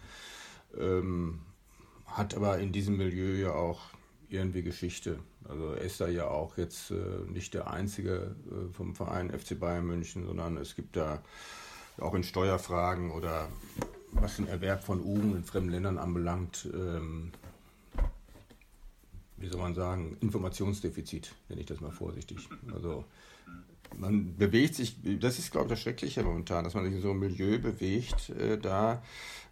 Ähm, 0.78 1.40
hat 2.06 2.34
aber 2.36 2.58
in 2.58 2.72
diesem 2.72 2.96
Milieu 2.96 3.34
ja 3.34 3.52
auch 3.52 3.80
irgendwie 4.34 4.62
Geschichte. 4.62 5.18
Also 5.48 5.72
er 5.72 5.82
ist 5.82 6.00
da 6.00 6.08
ja 6.08 6.28
auch 6.28 6.56
jetzt 6.58 6.90
äh, 6.90 6.94
nicht 7.26 7.54
der 7.54 7.70
Einzige 7.70 8.34
äh, 8.50 8.72
vom 8.72 8.94
Verein 8.94 9.30
FC 9.30 9.58
Bayern 9.58 9.86
München, 9.86 10.26
sondern 10.26 10.56
es 10.56 10.74
gibt 10.74 10.96
da 10.96 11.22
auch 11.98 12.14
in 12.14 12.22
Steuerfragen 12.22 13.10
oder 13.10 13.48
was 14.12 14.36
den 14.36 14.48
Erwerb 14.48 14.82
von 14.84 15.02
Uhren 15.02 15.36
in 15.36 15.44
fremden 15.44 15.70
Ländern 15.70 15.98
anbelangt, 15.98 16.68
ähm, 16.72 17.32
wie 19.36 19.48
soll 19.48 19.60
man 19.60 19.74
sagen, 19.74 20.16
Informationsdefizit, 20.20 21.34
nenne 21.48 21.60
ich 21.60 21.66
das 21.66 21.80
mal 21.80 21.90
vorsichtig. 21.90 22.48
Also 22.72 23.04
man 23.98 24.36
bewegt 24.36 24.74
sich, 24.74 24.96
das 25.20 25.38
ist 25.38 25.52
glaube 25.52 25.66
ich 25.66 25.70
das 25.70 25.80
Schreckliche 25.80 26.22
momentan, 26.22 26.64
dass 26.64 26.74
man 26.74 26.84
sich 26.84 26.94
in 26.94 27.00
so 27.00 27.10
einem 27.10 27.20
Milieu 27.20 27.58
bewegt, 27.58 28.30
äh, 28.30 28.58
da 28.58 29.02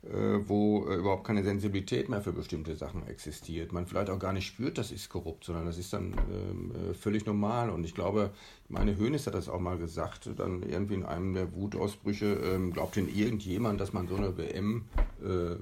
äh, 0.04 0.48
wo 0.48 0.88
äh, 0.88 0.96
überhaupt 0.96 1.24
keine 1.24 1.44
Sensibilität 1.44 2.08
mehr 2.08 2.20
für 2.20 2.32
bestimmte 2.32 2.74
Sachen 2.74 3.06
existiert. 3.06 3.72
Man 3.72 3.86
vielleicht 3.86 4.10
auch 4.10 4.18
gar 4.18 4.32
nicht 4.32 4.46
spürt, 4.46 4.76
das 4.76 4.90
ist 4.90 5.08
korrupt, 5.08 5.44
sondern 5.44 5.64
das 5.64 5.78
ist 5.78 5.92
dann 5.92 6.14
ähm, 6.28 6.72
äh, 6.74 6.94
völlig 6.94 7.24
normal. 7.24 7.70
Und 7.70 7.84
ich 7.84 7.94
glaube, 7.94 8.30
meine 8.68 8.96
Hönes 8.96 9.28
hat 9.28 9.34
das 9.34 9.48
auch 9.48 9.60
mal 9.60 9.78
gesagt, 9.78 10.28
dann 10.36 10.64
irgendwie 10.64 10.94
in 10.94 11.04
einem 11.04 11.34
der 11.34 11.54
Wutausbrüche, 11.54 12.26
ähm, 12.26 12.72
glaubt 12.72 12.96
denn 12.96 13.08
irgendjemand, 13.08 13.80
dass 13.80 13.92
man 13.92 14.08
so 14.08 14.16
eine 14.16 14.36
WM 14.36 14.86
äh, 15.22 15.54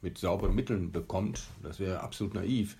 mit 0.00 0.18
sauberen 0.18 0.56
Mitteln 0.56 0.90
bekommt? 0.90 1.44
Das 1.62 1.78
wäre 1.78 2.00
absolut 2.00 2.34
naiv. 2.34 2.76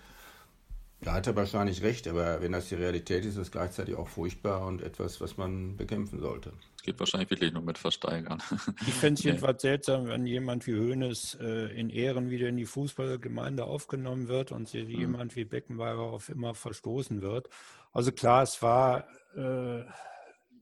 Da 1.03 1.15
hat 1.15 1.27
er 1.27 1.35
wahrscheinlich 1.35 1.83
recht, 1.83 2.07
aber 2.07 2.41
wenn 2.43 2.53
das 2.53 2.69
die 2.69 2.77
Realität 2.77 3.25
ist, 3.25 3.35
ist 3.35 3.43
es 3.43 3.51
gleichzeitig 3.51 3.97
auch 3.97 4.07
furchtbar 4.07 4.65
und 4.67 4.83
etwas, 4.83 5.21
was 5.21 5.37
man 5.37 5.77
bekämpfen 5.77 6.21
sollte. 6.21 6.53
Es 6.77 6.83
geht 6.85 7.01
wahrscheinlich 7.01 7.29
wirklich 7.31 7.53
nur 7.53 7.63
mit 7.63 7.77
Versteigern. 7.77 8.41
Ich 8.87 8.95
fände 8.95 9.19
es 9.19 9.25
jedenfalls 9.25 9.63
seltsam, 9.63 10.07
wenn 10.07 10.27
jemand 10.27 10.67
wie 10.69 10.75
Hoeneß 10.75 11.39
äh, 11.41 11.79
in 11.79 11.91
Ehren 11.91 12.31
wieder 12.31 12.49
in 12.49 12.57
die 12.57 12.67
Fußballgemeinde 12.67 13.65
aufgenommen 13.65 14.29
wird 14.29 14.53
und 14.53 14.73
mhm. 14.73 14.89
jemand 14.89 15.35
wie 15.35 15.45
Beckenbauer 15.45 16.13
auf 16.13 16.29
immer 16.29 16.55
verstoßen 16.55 17.21
wird. 17.21 17.49
Also 17.93 18.13
klar, 18.13 18.45
es 18.45 18.63
war 18.63 19.09
äh, 19.35 19.85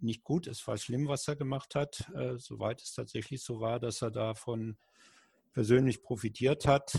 nicht 0.00 0.24
gut, 0.24 0.46
es 0.46 0.66
war 0.66 0.78
schlimm, 0.78 1.06
was 1.06 1.28
er 1.28 1.36
gemacht 1.36 1.74
hat, 1.74 2.10
äh, 2.14 2.38
soweit 2.38 2.80
es 2.80 2.94
tatsächlich 2.94 3.42
so 3.42 3.60
war, 3.60 3.78
dass 3.78 4.00
er 4.00 4.10
davon 4.10 4.78
persönlich 5.52 6.02
profitiert 6.02 6.66
hat. 6.66 6.98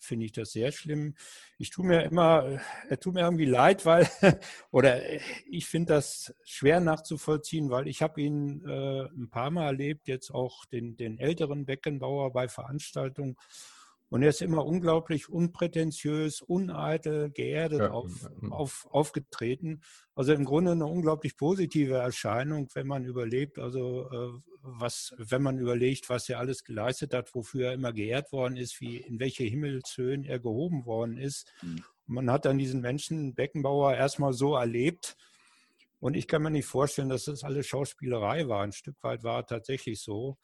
Äh, 0.00 0.04
finde 0.04 0.26
ich 0.26 0.32
das 0.32 0.52
sehr 0.52 0.72
schlimm. 0.72 1.14
Ich 1.58 1.70
tue 1.70 1.86
mir 1.86 2.02
immer, 2.02 2.60
er 2.88 3.00
tut 3.00 3.14
mir 3.14 3.20
irgendwie 3.20 3.44
leid, 3.44 3.86
weil, 3.86 4.08
oder 4.70 5.00
ich 5.46 5.66
finde 5.66 5.94
das 5.94 6.34
schwer 6.44 6.80
nachzuvollziehen, 6.80 7.70
weil 7.70 7.86
ich 7.88 8.02
habe 8.02 8.20
ihn 8.20 8.64
äh, 8.66 9.04
ein 9.06 9.28
paar 9.30 9.50
Mal 9.50 9.66
erlebt, 9.66 10.08
jetzt 10.08 10.30
auch 10.30 10.64
den, 10.66 10.96
den 10.96 11.18
älteren 11.18 11.66
Beckenbauer 11.66 12.32
bei 12.32 12.48
Veranstaltungen. 12.48 13.36
Und 14.10 14.22
er 14.22 14.30
ist 14.30 14.42
immer 14.42 14.66
unglaublich 14.66 15.28
unprätentiös, 15.28 16.42
uneitel, 16.42 17.30
geerdet 17.30 17.78
ja. 17.78 17.90
auf, 17.92 18.28
auf, 18.50 18.88
aufgetreten. 18.90 19.82
Also 20.16 20.32
im 20.32 20.44
Grunde 20.44 20.72
eine 20.72 20.86
unglaublich 20.86 21.36
positive 21.36 21.94
Erscheinung, 21.94 22.68
wenn 22.74 22.88
man 22.88 23.04
überlebt, 23.04 23.60
also 23.60 24.10
äh, 24.10 24.40
was, 24.62 25.14
wenn 25.16 25.42
man 25.42 25.58
überlegt, 25.58 26.08
was 26.08 26.28
er 26.28 26.40
alles 26.40 26.64
geleistet 26.64 27.14
hat, 27.14 27.34
wofür 27.36 27.68
er 27.68 27.74
immer 27.74 27.92
geehrt 27.92 28.32
worden 28.32 28.56
ist, 28.56 28.80
wie 28.80 28.96
in 28.96 29.20
welche 29.20 29.44
Himmelshöhen 29.44 30.24
er 30.24 30.40
gehoben 30.40 30.84
worden 30.86 31.16
ist. 31.16 31.52
Mhm. 31.62 31.84
Man 32.06 32.30
hat 32.30 32.44
dann 32.44 32.58
diesen 32.58 32.80
Menschen 32.80 33.34
Beckenbauer 33.34 33.94
erstmal 33.94 34.32
so 34.32 34.56
erlebt. 34.56 35.16
Und 36.00 36.16
ich 36.16 36.26
kann 36.26 36.42
mir 36.42 36.50
nicht 36.50 36.66
vorstellen, 36.66 37.10
dass 37.10 37.26
das 37.26 37.44
alles 37.44 37.66
Schauspielerei 37.66 38.48
war. 38.48 38.64
Ein 38.64 38.72
Stück 38.72 38.96
weit 39.02 39.22
war 39.22 39.46
tatsächlich 39.46 40.00
so. 40.00 40.36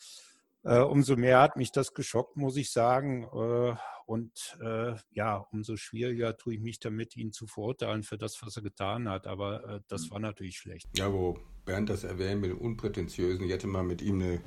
Äh, 0.66 0.80
umso 0.80 1.14
mehr 1.16 1.40
hat 1.40 1.56
mich 1.56 1.70
das 1.70 1.94
geschockt, 1.94 2.36
muss 2.36 2.56
ich 2.56 2.72
sagen. 2.72 3.22
Äh, 3.22 3.76
und 4.04 4.58
äh, 4.60 4.94
ja, 5.12 5.36
umso 5.52 5.76
schwieriger 5.76 6.36
tue 6.36 6.54
ich 6.54 6.60
mich 6.60 6.80
damit, 6.80 7.16
ihn 7.16 7.32
zu 7.32 7.46
verurteilen 7.46 8.02
für 8.02 8.18
das, 8.18 8.42
was 8.42 8.56
er 8.56 8.62
getan 8.62 9.08
hat. 9.08 9.28
Aber 9.28 9.64
äh, 9.64 9.80
das 9.86 10.04
hm. 10.04 10.10
war 10.10 10.18
natürlich 10.18 10.58
schlecht. 10.58 10.88
Ja, 10.96 11.12
wo 11.12 11.38
Bernd 11.64 11.88
das 11.88 12.02
erwähnt 12.02 12.40
mit 12.40 12.50
dem 12.50 12.58
Unprätentiösen, 12.58 13.46
ich 13.46 13.52
hatte 13.52 13.68
mal 13.68 13.84
mit 13.84 14.02
ihm 14.02 14.20
eine 14.20 14.40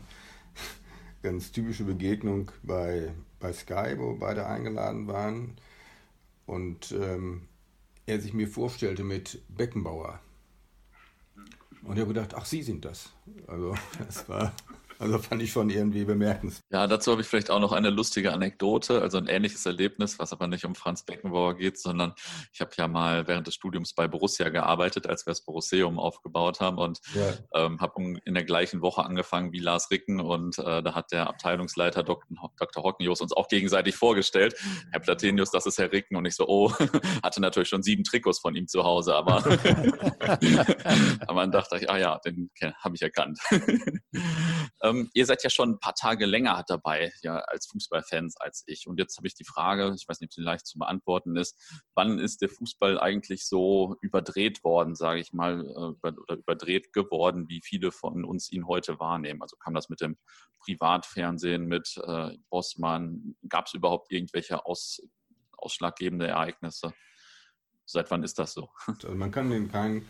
ganz 1.24 1.54
typische 1.54 1.86
Begegnung 1.86 2.52
bei, 2.64 3.14
bei 3.40 3.54
Sky, 3.54 3.96
wo 3.98 4.16
beide 4.16 4.46
eingeladen 4.46 5.08
waren. 5.08 5.56
Und 6.46 6.92
ähm, 6.92 7.48
er 8.08 8.20
sich 8.20 8.34
mir 8.34 8.50
vorstellte 8.50 9.06
mit 9.06 9.42
Beckenbauer. 9.48 10.20
Und 11.84 11.96
ich 11.96 12.02
habe 12.02 12.14
gedacht, 12.14 12.34
ach, 12.34 12.46
Sie 12.46 12.62
sind 12.62 12.84
das. 12.84 13.14
Also, 13.48 13.74
das 14.00 14.28
war 14.28 14.54
also 15.00 15.18
fand 15.18 15.42
ich 15.42 15.52
schon 15.52 15.70
irgendwie 15.70 16.04
bemerkenswert. 16.04 16.66
Ja, 16.72 16.86
dazu 16.86 17.12
habe 17.12 17.22
ich 17.22 17.28
vielleicht 17.28 17.50
auch 17.50 17.62
noch 17.62 17.72
eine 17.72 17.90
lustige 17.90 18.34
Anekdote, 18.34 19.02
also 19.02 19.18
ein 19.18 19.28
ähnliches 19.28 19.66
Erlebnis, 19.66 20.20
was 20.20 20.34
aber 20.34 20.48
nicht 20.48 20.66
um 20.66 20.76
Franz 20.76 21.04
Beckenbauer 21.04 21.56
geht, 21.56 21.80
sondern 21.80 22.14
ich 22.52 22.60
habe 22.60 22.72
ja 22.78 22.90
mal 22.90 23.26
während 23.26 23.48
des 23.48 23.56
Studiums 23.56 23.94
bei 23.94 24.10
Borussia 24.10 24.50
gearbeitet, 24.50 25.08
als 25.08 25.26
wir 25.26 25.32
das 25.32 25.46
Boruseum 25.46 26.00
aufgebaut 26.00 26.60
haben 26.60 26.78
und 26.78 27.00
ja. 27.16 27.34
ähm, 27.54 27.80
habe 27.80 28.20
in 28.26 28.34
der 28.34 28.44
gleichen 28.44 28.82
Woche 28.82 29.06
angefangen 29.06 29.54
wie 29.54 29.60
Lars 29.60 29.90
Ricken 29.90 30.20
und 30.20 30.58
äh, 30.60 30.84
da 30.84 30.94
hat 30.94 31.14
der 31.14 31.28
Abteilungsleiter 31.28 32.04
Dr. 32.04 32.52
Dr. 32.58 32.84
Hockenjos 32.84 33.22
uns 33.22 33.32
auch 33.32 33.48
gegenseitig 33.48 33.96
vorgestellt. 33.96 34.56
Herr 34.92 35.00
Platenius, 35.00 35.50
das 35.50 35.66
ist 35.66 35.78
Herr 35.78 35.94
Ricken 35.94 36.18
und 36.18 36.26
ich 36.26 36.36
so, 36.36 36.46
oh, 36.46 36.74
hatte 37.24 37.40
natürlich 37.40 37.70
schon 37.70 37.84
sieben 37.84 38.04
Trikots 38.04 38.40
von 38.40 38.54
ihm 38.54 38.68
zu 38.68 38.84
Hause, 38.84 39.16
aber, 39.16 39.38
aber 41.28 41.42
dann 41.42 41.52
dachte 41.52 41.78
ich, 41.78 41.90
ah 41.90 41.98
ja, 41.98 42.20
den 42.20 42.52
habe 42.84 42.96
ich 42.96 43.02
erkannt. 43.02 43.40
Ähm, 44.90 45.10
ihr 45.14 45.26
seid 45.26 45.44
ja 45.44 45.50
schon 45.50 45.72
ein 45.72 45.80
paar 45.80 45.96
Tage 45.96 46.26
länger 46.26 46.64
dabei, 46.68 47.12
ja, 47.22 47.38
als 47.38 47.68
Fußballfans 47.68 48.38
als 48.38 48.64
ich. 48.68 48.88
Und 48.88 49.00
jetzt 49.00 49.18
habe 49.18 49.28
ich 49.28 49.36
die 49.36 49.46
Frage, 49.46 49.94
ich 49.96 50.08
weiß 50.08 50.20
nicht, 50.20 50.30
ob 50.30 50.34
sie 50.34 50.42
leicht 50.42 50.66
zu 50.66 50.80
beantworten 50.80 51.36
ist, 51.36 51.58
wann 51.96 52.20
ist 52.20 52.42
der 52.42 52.50
Fußball 52.50 53.00
eigentlich 53.00 53.48
so 53.48 53.96
überdreht 54.02 54.64
worden, 54.64 54.96
sage 54.96 55.20
ich 55.20 55.34
mal, 55.34 55.62
äh, 55.62 56.08
oder 56.08 56.38
überdreht 56.38 56.94
geworden, 56.94 57.48
wie 57.50 57.62
viele 57.64 57.92
von 57.92 58.26
uns 58.26 58.52
ihn 58.52 58.68
heute 58.68 59.00
wahrnehmen? 59.00 59.42
Also 59.42 59.56
kam 59.58 59.74
das 59.74 59.90
mit 59.90 60.02
dem 60.02 60.18
Privatfernsehen, 60.60 61.66
mit 61.66 62.00
äh, 62.06 62.38
Bossmann? 62.50 63.36
Gab 63.48 63.68
es 63.68 63.74
überhaupt 63.74 64.12
irgendwelche 64.12 64.66
aus, 64.66 65.02
ausschlaggebende 65.58 66.28
Ereignisse? 66.28 66.94
Seit 67.86 68.12
wann 68.12 68.24
ist 68.24 68.38
das 68.38 68.54
so? 68.54 68.70
Also 68.88 69.16
man 69.16 69.32
kann 69.32 69.50
den 69.50 69.72
keinen 69.72 70.08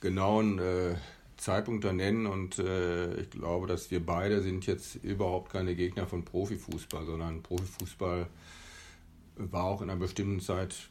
genauen 0.00 0.58
äh, 0.58 0.96
Zeitpunkt 1.42 1.84
da 1.84 1.92
nennen 1.92 2.26
und 2.26 2.58
äh, 2.58 3.20
ich 3.20 3.30
glaube, 3.30 3.66
dass 3.66 3.90
wir 3.90 4.04
beide 4.04 4.42
sind 4.42 4.66
jetzt 4.66 4.94
überhaupt 4.96 5.52
keine 5.52 5.74
Gegner 5.74 6.06
von 6.06 6.24
Profifußball, 6.24 7.04
sondern 7.04 7.42
Profifußball 7.42 8.26
war 9.36 9.64
auch 9.64 9.82
in 9.82 9.90
einer 9.90 9.98
bestimmten 9.98 10.40
Zeit 10.40 10.88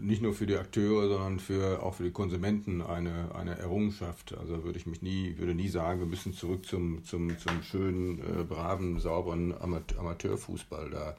nicht 0.00 0.22
nur 0.22 0.34
für 0.34 0.46
die 0.46 0.56
Akteure, 0.56 1.08
sondern 1.08 1.40
für, 1.40 1.82
auch 1.82 1.94
für 1.94 2.04
die 2.04 2.12
Konsumenten 2.12 2.82
eine, 2.82 3.34
eine 3.34 3.58
Errungenschaft. 3.58 4.36
Also 4.38 4.62
würde 4.64 4.78
ich 4.78 4.86
mich 4.86 5.02
nie, 5.02 5.36
würde 5.38 5.54
nie 5.54 5.68
sagen, 5.68 6.00
wir 6.00 6.06
müssen 6.06 6.34
zurück 6.34 6.66
zum, 6.66 7.04
zum, 7.04 7.36
zum 7.38 7.62
schönen, 7.62 8.20
äh, 8.20 8.44
braven, 8.44 9.00
sauberen 9.00 9.54
Amateurfußball 9.58 10.90
da. 10.90 11.16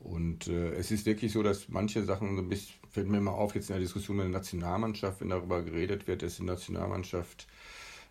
Und 0.00 0.48
äh, 0.48 0.72
es 0.72 0.90
ist 0.90 1.06
wirklich 1.06 1.32
so, 1.32 1.42
dass 1.42 1.68
manche 1.68 2.02
Sachen 2.04 2.36
so 2.36 2.56
fällt 2.90 3.08
mir 3.08 3.20
mal 3.20 3.32
auf, 3.32 3.54
jetzt 3.54 3.68
in 3.68 3.74
der 3.74 3.82
Diskussion 3.82 4.16
mit 4.16 4.24
der 4.24 4.32
Nationalmannschaft, 4.32 5.20
wenn 5.20 5.28
darüber 5.28 5.62
geredet 5.62 6.06
wird, 6.08 6.22
dass 6.22 6.36
die 6.36 6.44
Nationalmannschaft 6.44 7.46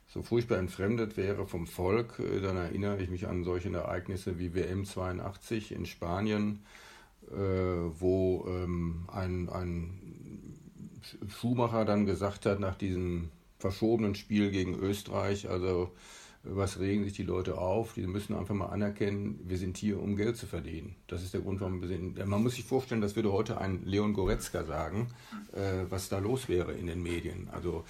so 0.07 0.23
furchtbar 0.23 0.57
entfremdet 0.57 1.17
wäre 1.17 1.45
vom 1.45 1.67
Volk, 1.67 2.19
äh, 2.19 2.41
dann 2.41 2.57
erinnere 2.57 3.01
ich 3.01 3.09
mich 3.09 3.27
an 3.27 3.43
solche 3.43 3.73
Ereignisse 3.73 4.39
wie 4.39 4.53
WM 4.53 4.85
82 4.85 5.71
in 5.71 5.85
Spanien, 5.85 6.63
äh, 7.31 7.35
wo 7.35 8.45
ähm, 8.47 9.07
ein, 9.11 9.49
ein 9.49 10.59
Schuhmacher 11.27 11.85
dann 11.85 12.05
gesagt 12.05 12.45
hat, 12.45 12.59
nach 12.59 12.75
diesem 12.75 13.29
verschobenen 13.57 14.15
Spiel 14.15 14.51
gegen 14.51 14.75
Österreich, 14.75 15.49
also 15.49 15.91
was 16.43 16.79
regen 16.79 17.03
sich 17.03 17.13
die 17.13 17.23
Leute 17.23 17.57
auf? 17.57 17.93
Die 17.93 18.07
müssen 18.07 18.35
einfach 18.35 18.55
mal 18.55 18.67
anerkennen, 18.67 19.39
wir 19.43 19.57
sind 19.57 19.77
hier, 19.77 20.01
um 20.01 20.15
Geld 20.15 20.37
zu 20.37 20.47
verdienen. 20.47 20.95
Das 21.07 21.21
ist 21.21 21.33
der 21.33 21.41
Grund, 21.41 21.59
warum 21.59 21.81
wir 21.81 21.87
sind. 21.87 22.25
Man 22.25 22.41
muss 22.41 22.55
sich 22.55 22.63
vorstellen, 22.63 23.01
das 23.01 23.15
würde 23.15 23.31
heute 23.31 23.59
ein 23.59 23.83
Leon 23.83 24.13
Goretzka 24.13 24.63
sagen, 24.63 25.09
äh, 25.53 25.85
was 25.89 26.07
da 26.07 26.19
los 26.19 26.47
wäre 26.47 26.73
in 26.73 26.87
den 26.87 27.03
Medien. 27.03 27.49
Also 27.51 27.83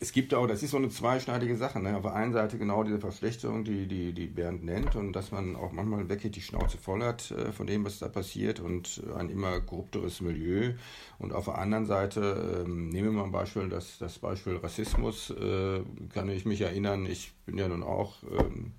es 0.00 0.12
gibt 0.12 0.34
auch, 0.34 0.46
das 0.46 0.62
ist 0.62 0.72
so 0.72 0.76
eine 0.76 0.90
zweischneidige 0.90 1.56
Sache. 1.56 1.80
Ne? 1.80 1.96
Auf 1.96 2.02
der 2.02 2.14
einen 2.14 2.32
Seite 2.32 2.58
genau 2.58 2.84
diese 2.84 2.98
Verschlechterung, 2.98 3.64
die, 3.64 3.86
die, 3.86 4.12
die 4.12 4.26
Bernd 4.26 4.64
nennt 4.64 4.94
und 4.94 5.12
dass 5.14 5.32
man 5.32 5.56
auch 5.56 5.72
manchmal 5.72 6.08
wirklich 6.08 6.32
die 6.32 6.42
Schnauze 6.42 6.76
voll 6.76 7.02
hat 7.02 7.30
äh, 7.30 7.52
von 7.52 7.66
dem, 7.66 7.84
was 7.84 7.98
da 7.98 8.08
passiert 8.08 8.60
und 8.60 9.02
ein 9.16 9.30
immer 9.30 9.60
korrupteres 9.60 10.20
Milieu. 10.20 10.72
Und 11.18 11.32
auf 11.32 11.46
der 11.46 11.58
anderen 11.58 11.86
Seite, 11.86 12.64
ähm, 12.66 12.90
nehmen 12.90 13.08
wir 13.08 13.12
mal 13.12 13.24
ein 13.24 13.32
Beispiel, 13.32 13.68
das, 13.68 13.98
das 13.98 14.18
Beispiel 14.18 14.56
Rassismus, 14.56 15.30
äh, 15.30 15.80
kann 16.12 16.28
ich 16.28 16.44
mich 16.44 16.60
erinnern, 16.60 17.06
ich 17.06 17.32
bin 17.46 17.56
ja 17.56 17.68
nun 17.68 17.82
auch 17.82 18.16
ähm, 18.38 18.72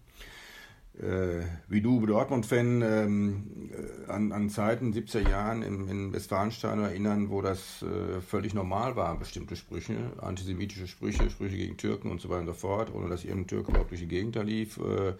äh, 1.00 1.46
wie 1.68 1.82
du 1.82 2.06
Dortmund-Fan 2.06 2.82
ähm, 2.82 3.72
äh, 3.72 4.12
an, 4.12 4.32
an 4.32 4.50
Zeiten 4.50 4.94
70er 4.94 5.30
Jahren 5.30 5.64
im, 5.64 5.88
in 5.88 6.14
Westfalenstein 6.14 6.80
erinnern, 6.80 7.30
wo 7.30 7.42
das 7.42 7.84
äh, 7.84 8.22
völlig 8.22 8.54
normal 8.54 8.96
war, 8.96 9.18
bestimmte 9.18 9.56
Sprüche, 9.56 9.96
antisemitische 10.22 10.88
Sprüche, 10.88 11.30
Sprüche 11.30 11.56
gegen 11.56 11.78
Türken 11.78 12.12
und 12.12 12.20
so 12.20 12.30
weiter 12.30 12.42
und 12.42 12.48
so 12.48 12.54
fort, 12.54 12.94
ohne 12.94 13.08
dass 13.08 13.24
irgendein 13.24 13.48
Türke 13.48 13.72
überhaupt 13.72 13.92
durch 13.92 14.02
die 14.02 14.08
Gegend 14.08 14.36
da 14.36 14.42
lief 14.42 14.78
äh, 14.78 15.14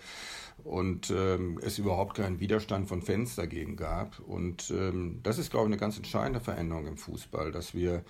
und 0.66 1.12
ähm, 1.12 1.60
es 1.64 1.80
überhaupt 1.80 2.18
keinen 2.18 2.40
Widerstand 2.42 2.90
von 2.90 3.02
Fans 3.02 3.36
dagegen 3.36 3.78
gab. 3.78 4.20
Und 4.20 4.72
ähm, 4.72 5.20
das 5.24 5.38
ist, 5.38 5.50
glaube 5.50 5.68
ich, 5.68 5.74
eine 5.74 5.80
ganz 5.80 5.96
entscheidende 5.96 6.42
Veränderung 6.42 6.88
im 6.88 6.98
Fußball, 6.98 7.52
dass 7.54 7.74
wir 7.74 8.04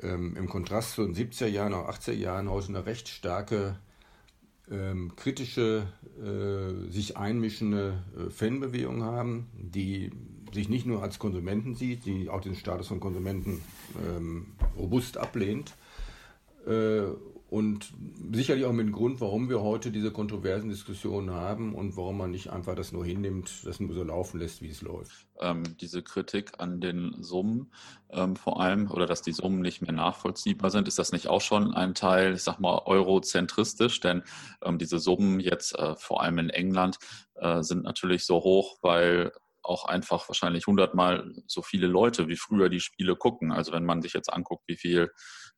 ähm, 0.00 0.36
im 0.36 0.48
Kontrast 0.48 0.92
zu 0.92 1.04
den 1.04 1.14
70er 1.14 1.48
Jahren, 1.48 1.74
auch 1.74 1.88
80er 1.88 2.12
Jahren 2.12 2.48
heute 2.48 2.68
eine 2.68 2.86
recht 2.86 3.08
starke 3.08 3.76
ähm, 4.70 5.14
kritische, 5.16 5.86
äh, 6.22 6.90
sich 6.90 7.16
einmischende 7.16 8.02
äh, 8.16 8.30
Fanbewegung 8.30 9.02
haben, 9.02 9.48
die 9.54 10.10
sich 10.52 10.68
nicht 10.68 10.86
nur 10.86 11.02
als 11.02 11.18
Konsumenten 11.18 11.74
sieht, 11.74 12.04
die 12.04 12.28
auch 12.28 12.40
den 12.40 12.54
Status 12.54 12.88
von 12.88 13.00
Konsumenten 13.00 13.62
ähm, 14.06 14.48
robust 14.76 15.16
ablehnt 15.16 15.74
äh, 16.66 17.04
und 17.52 17.92
sicherlich 18.32 18.64
auch 18.64 18.72
mit 18.72 18.86
dem 18.86 18.94
Grund, 18.94 19.20
warum 19.20 19.50
wir 19.50 19.60
heute 19.60 19.90
diese 19.90 20.10
kontroversen 20.10 20.70
Diskussionen 20.70 21.32
haben 21.32 21.74
und 21.74 21.98
warum 21.98 22.16
man 22.16 22.30
nicht 22.30 22.48
einfach 22.48 22.74
das 22.74 22.92
nur 22.92 23.04
hinnimmt, 23.04 23.66
das 23.66 23.78
nur 23.78 23.92
so 23.92 24.02
laufen 24.02 24.40
lässt, 24.40 24.62
wie 24.62 24.70
es 24.70 24.80
läuft. 24.80 25.26
Ähm, 25.38 25.62
diese 25.78 26.02
Kritik 26.02 26.52
an 26.56 26.80
den 26.80 27.22
Summen 27.22 27.70
ähm, 28.08 28.36
vor 28.36 28.58
allem 28.58 28.90
oder 28.90 29.04
dass 29.04 29.20
die 29.20 29.32
Summen 29.32 29.60
nicht 29.60 29.82
mehr 29.82 29.92
nachvollziehbar 29.92 30.70
sind, 30.70 30.88
ist 30.88 30.98
das 30.98 31.12
nicht 31.12 31.28
auch 31.28 31.42
schon 31.42 31.74
ein 31.74 31.94
Teil, 31.94 32.32
ich 32.32 32.42
sag 32.42 32.58
mal, 32.58 32.80
eurozentristisch? 32.86 34.00
Denn 34.00 34.22
ähm, 34.64 34.78
diese 34.78 34.98
Summen 34.98 35.38
jetzt 35.38 35.78
äh, 35.78 35.94
vor 35.96 36.22
allem 36.22 36.38
in 36.38 36.48
England 36.48 36.96
äh, 37.34 37.62
sind 37.62 37.82
natürlich 37.82 38.24
so 38.24 38.36
hoch, 38.36 38.78
weil 38.80 39.30
auch 39.62 39.84
einfach 39.84 40.26
wahrscheinlich 40.26 40.66
hundertmal 40.66 41.34
so 41.46 41.60
viele 41.60 41.86
Leute 41.86 42.28
wie 42.28 42.36
früher 42.36 42.70
die 42.70 42.80
Spiele 42.80 43.14
gucken. 43.14 43.52
Also 43.52 43.72
wenn 43.72 43.84
man 43.84 44.00
sich 44.00 44.14
jetzt 44.14 44.32
anguckt, 44.32 44.64
wie 44.66 44.76
viel 44.76 45.10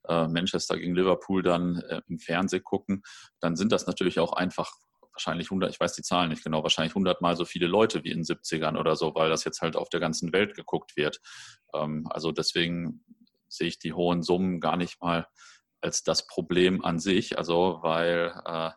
äh, 0.09 0.27
Manchester 0.29 0.79
gegen 0.79 0.95
Liverpool 0.95 1.43
dann 1.43 1.81
äh, 1.89 2.01
im 2.09 2.19
Fernsehen 2.19 2.65
gucken, 2.65 3.03
dann 3.41 3.57
sind 3.57 3.73
das 3.73 3.87
natürlich 3.87 4.19
auch 4.19 4.33
einfach 4.33 4.73
wahrscheinlich 5.13 5.47
100, 5.47 5.71
ich 5.71 5.81
weiß 5.81 5.95
die 5.95 6.03
Zahlen 6.03 6.31
nicht 6.31 6.45
genau, 6.45 6.63
wahrscheinlich 6.63 6.95
hundertmal 6.95 7.37
so 7.37 7.45
viele 7.45 7.67
Leute 7.67 8.05
wie 8.05 8.11
in 8.11 8.19
den 8.19 8.25
70ern 8.25 8.79
oder 8.79 8.97
so, 8.97 9.15
weil 9.15 9.31
das 9.31 9.45
jetzt 9.45 9.63
halt 9.63 9.77
auf 9.77 9.89
der 9.89 10.01
ganzen 10.01 10.33
Welt 10.33 10.55
geguckt 10.55 10.97
wird. 10.97 11.21
Ähm, 11.73 12.07
also 12.11 12.33
deswegen 12.33 13.05
sehe 13.49 13.69
ich 13.69 13.79
die 13.79 13.93
hohen 13.93 14.23
Summen 14.23 14.61
gar 14.61 14.77
nicht 14.77 15.01
mal 15.01 15.27
als 15.81 16.03
das 16.03 16.27
Problem 16.27 16.85
an 16.85 16.99
sich, 16.99 17.39
also 17.39 17.79
weil 17.83 18.35
äh, 18.47 18.71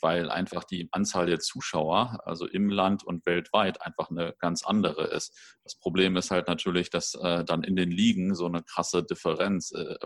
weil 0.00 0.30
einfach 0.30 0.64
die 0.64 0.88
Anzahl 0.92 1.26
der 1.26 1.40
Zuschauer, 1.40 2.20
also 2.24 2.46
im 2.46 2.68
Land 2.68 3.04
und 3.04 3.24
weltweit, 3.26 3.82
einfach 3.82 4.10
eine 4.10 4.34
ganz 4.38 4.64
andere 4.64 5.06
ist. 5.08 5.36
Das 5.64 5.76
Problem 5.76 6.16
ist 6.16 6.30
halt 6.30 6.48
natürlich, 6.48 6.90
dass 6.90 7.14
äh, 7.14 7.44
dann 7.44 7.62
in 7.62 7.76
den 7.76 7.90
Ligen 7.90 8.34
so 8.34 8.46
eine 8.46 8.62
krasse 8.62 9.02
Differenz, 9.02 9.72
äh, 9.72 9.96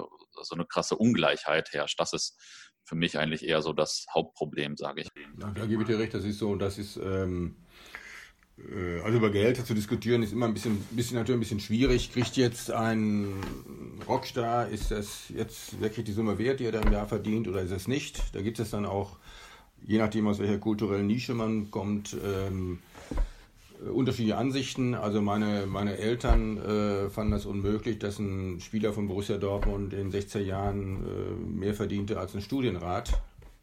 so 0.43 0.55
eine 0.55 0.67
krasse 0.67 0.97
Ungleichheit 0.97 1.73
herrscht. 1.73 2.01
Das 2.01 2.13
ist 2.13 2.39
für 2.85 2.95
mich 2.95 3.19
eigentlich 3.19 3.45
eher 3.45 3.63
so 3.63 3.73
das 3.73 4.07
Hauptproblem, 4.15 4.77
sage 4.77 5.03
ich. 5.03 5.09
Ja, 5.41 5.51
da 5.51 5.67
gebe 5.67 5.83
ich 5.83 5.89
dir 5.89 5.99
recht, 5.99 6.15
das 6.15 6.25
ist 6.25 6.39
so, 6.39 6.55
das 6.55 6.79
ist, 6.79 6.97
ähm, 6.97 7.57
äh, 8.59 9.01
also 9.01 9.19
über 9.19 9.31
Geld 9.31 9.65
zu 9.65 9.75
diskutieren 9.75 10.23
ist 10.23 10.33
immer 10.33 10.47
ein 10.47 10.55
bisschen, 10.55 10.79
bisschen 10.91 11.17
natürlich 11.17 11.37
ein 11.37 11.41
bisschen 11.41 11.61
schwierig. 11.61 12.13
Kriegt 12.13 12.37
jetzt 12.37 12.71
ein 12.71 13.33
Rockstar, 14.07 14.69
ist 14.69 14.91
das 14.91 15.29
jetzt 15.29 15.81
wirklich 15.81 16.07
die 16.07 16.13
Summe 16.13 16.39
wert, 16.39 16.61
die 16.61 16.67
er 16.67 16.73
da 16.73 16.81
im 16.81 16.93
Jahr 16.93 17.09
verdient 17.09 17.49
oder 17.49 17.63
ist 17.63 17.73
es 17.73 17.89
nicht? 17.89 18.23
Da 18.35 18.41
gibt 18.41 18.59
es 18.59 18.71
dann 18.71 18.87
auch 18.87 19.19
je 19.83 19.99
nachdem, 19.99 20.27
aus 20.27 20.39
welcher 20.39 20.59
kulturellen 20.59 21.07
Nische 21.07 21.35
man 21.35 21.71
kommt, 21.71 22.17
ähm, 22.25 22.79
unterschiedliche 23.93 24.37
Ansichten. 24.37 24.95
Also 24.95 25.21
meine, 25.21 25.67
meine 25.67 25.99
Eltern 25.99 26.57
äh, 26.59 27.11
fanden 27.11 27.33
das 27.33 27.47
unmöglich, 27.47 27.99
dass 27.99 28.19
ein 28.19 28.61
Spieler 28.61 28.93
von 28.93 29.09
Borussia 29.09 29.37
Dortmund 29.37 29.93
in 29.93 30.11
16 30.11 30.47
Jahren 30.47 31.05
äh, 31.05 31.59
mehr 31.59 31.75
verdiente 31.75 32.19
als 32.19 32.35
ein 32.35 32.41
Studienrat. 32.41 33.21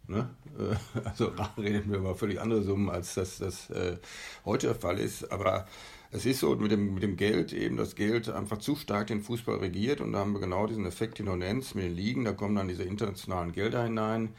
Ne? 0.07 0.29
Äh, 0.57 0.99
also 1.03 1.31
reden 1.57 1.91
wir 1.91 1.99
über 1.99 2.15
völlig 2.15 2.39
andere 2.39 2.61
Summen, 2.61 2.89
als 2.89 3.15
das, 3.15 3.39
das 3.39 3.69
äh, 3.69 3.97
heute 4.45 4.67
der 4.67 4.75
Fall 4.75 4.99
ist. 4.99 5.31
Aber 5.31 5.67
es 6.13 6.27
ist 6.27 6.39
so 6.39 6.55
mit 6.55 6.71
dem, 6.71 6.93
mit 6.93 7.01
dem 7.01 7.17
Geld 7.17 7.53
eben, 7.53 7.75
das 7.75 7.95
Geld 7.95 8.29
einfach 8.29 8.59
zu 8.59 8.75
stark 8.75 9.07
den 9.07 9.21
Fußball 9.21 9.57
regiert 9.57 9.99
und 9.99 10.13
da 10.13 10.19
haben 10.19 10.33
wir 10.33 10.39
genau 10.39 10.67
diesen 10.67 10.85
Effekt, 10.85 11.17
den 11.17 11.25
du 11.25 11.35
nennst, 11.35 11.73
mit 11.73 11.85
den 11.85 11.95
Ligen, 11.95 12.23
da 12.23 12.33
kommen 12.33 12.55
dann 12.55 12.67
diese 12.67 12.83
internationalen 12.83 13.51
Gelder 13.51 13.83
hinein. 13.83 14.29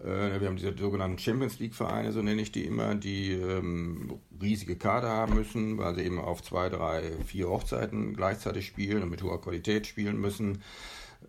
Äh, 0.00 0.40
wir 0.40 0.46
haben 0.46 0.56
diese 0.56 0.76
sogenannten 0.78 1.18
Champions 1.18 1.58
League-Vereine, 1.58 2.12
so 2.12 2.22
nenne 2.22 2.40
ich 2.40 2.52
die 2.52 2.64
immer, 2.64 2.94
die 2.94 3.32
ähm, 3.32 4.20
riesige 4.40 4.76
Kader 4.76 5.08
haben 5.08 5.34
müssen, 5.34 5.76
weil 5.76 5.96
sie 5.96 6.02
eben 6.02 6.20
auf 6.20 6.40
zwei, 6.40 6.68
drei, 6.68 7.02
vier 7.26 7.48
Hochzeiten 7.48 8.14
gleichzeitig 8.14 8.66
spielen 8.66 9.02
und 9.02 9.10
mit 9.10 9.22
hoher 9.24 9.40
Qualität 9.40 9.88
spielen 9.88 10.20
müssen. 10.20 10.62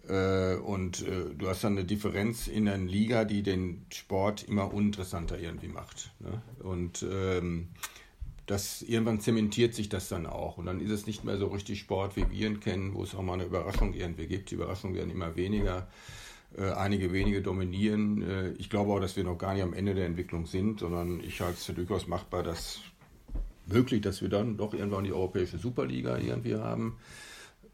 Äh, 0.07 0.57
und 0.57 1.01
äh, 1.01 1.33
du 1.35 1.47
hast 1.47 1.63
dann 1.63 1.73
eine 1.73 1.85
Differenz 1.85 2.47
in 2.47 2.65
der 2.65 2.77
Liga, 2.77 3.25
die 3.25 3.41
den 3.41 3.87
Sport 3.91 4.43
immer 4.43 4.71
uninteressanter 4.71 5.39
irgendwie 5.39 5.67
macht. 5.67 6.11
Ne? 6.19 6.43
Und 6.59 7.03
ähm, 7.11 7.69
das 8.45 8.81
irgendwann 8.83 9.19
zementiert 9.19 9.73
sich 9.73 9.89
das 9.89 10.09
dann 10.09 10.25
auch. 10.25 10.57
Und 10.57 10.67
dann 10.67 10.79
ist 10.79 10.91
es 10.91 11.07
nicht 11.07 11.23
mehr 11.23 11.37
so 11.37 11.47
richtig 11.47 11.79
Sport, 11.79 12.15
wie 12.15 12.29
wir 12.29 12.47
ihn 12.47 12.59
kennen, 12.59 12.93
wo 12.93 13.03
es 13.03 13.15
auch 13.15 13.21
mal 13.21 13.33
eine 13.33 13.45
Überraschung 13.45 13.93
irgendwie 13.93 14.27
gibt. 14.27 14.51
Die 14.51 14.55
Überraschungen 14.55 14.95
werden 14.95 15.09
immer 15.09 15.35
weniger. 15.35 15.87
Äh, 16.57 16.71
einige 16.71 17.11
wenige 17.11 17.41
dominieren. 17.41 18.21
Äh, 18.21 18.51
ich 18.51 18.69
glaube 18.69 18.93
auch, 18.93 18.99
dass 18.99 19.17
wir 19.17 19.23
noch 19.23 19.37
gar 19.37 19.53
nicht 19.53 19.63
am 19.63 19.73
Ende 19.73 19.93
der 19.93 20.05
Entwicklung 20.05 20.45
sind, 20.45 20.79
sondern 20.79 21.19
ich 21.19 21.41
halte 21.41 21.57
es 21.57 21.65
für 21.65 21.73
durchaus 21.73 22.07
machbar, 22.07 22.43
dass 22.43 22.79
möglich, 23.65 24.01
dass 24.01 24.21
wir 24.21 24.29
dann 24.29 24.57
doch 24.57 24.73
irgendwann 24.73 25.03
die 25.03 25.11
europäische 25.11 25.57
Superliga 25.57 26.17
irgendwie 26.17 26.55
haben, 26.55 26.97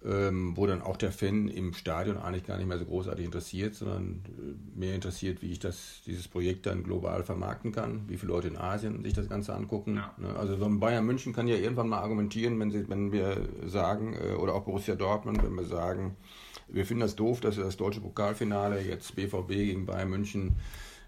ähm, 0.04 0.58
wo 0.58 0.66
dann 0.66 0.82
auch 0.82 0.97
der 0.97 1.12
Fan 1.12 1.47
im 1.47 1.74
Stadion 1.74 2.18
eigentlich 2.18 2.45
gar 2.45 2.58
nicht 2.58 2.68
mehr 2.68 2.80
so 2.80 2.86
großartig 2.86 3.24
interessiert, 3.24 3.76
sondern 3.76 4.22
äh, 4.28 4.80
mehr 4.80 4.95
interessiert, 4.95 5.41
wie 5.41 5.52
ich 5.52 5.60
das, 5.60 6.02
dieses 6.06 6.28
Projekt 6.28 6.66
dann 6.66 6.84
global 6.84 7.24
vermarkten 7.24 7.72
kann, 7.72 8.04
wie 8.08 8.18
viele 8.18 8.32
Leute 8.32 8.47
in 8.47 8.58
Asien 8.58 9.04
sich 9.04 9.14
das 9.14 9.30
Ganze 9.30 9.54
angucken. 9.54 9.95
Ja. 9.95 10.14
Ne? 10.18 10.36
Also 10.36 10.58
so 10.58 10.66
ein 10.66 10.80
Bayern 10.80 11.06
München 11.06 11.34
kann 11.34 11.47
ja 11.47 11.56
irgendwann 11.56 11.89
mal 11.89 11.99
argumentieren, 11.99 12.60
wenn, 12.60 12.72
sie, 12.72 12.89
wenn 12.89 13.12
wir 13.12 13.47
sagen, 13.68 14.16
oder 14.39 14.56
auch 14.56 14.64
Borussia 14.64 14.95
Dortmund, 14.95 15.43
wenn 15.43 15.54
wir 15.54 15.66
sagen, 15.66 16.16
wir 16.68 16.86
finden 16.86 17.02
das 17.02 17.16
doof, 17.16 17.41
dass 17.41 17.58
ihr 17.58 17.64
das 17.64 17.78
deutsche 17.78 18.02
Pokalfinale 18.02 18.82
jetzt 18.82 19.16
BVB 19.16 19.49
gegen 19.49 19.86
Bayern 19.86 20.10
München 20.10 20.56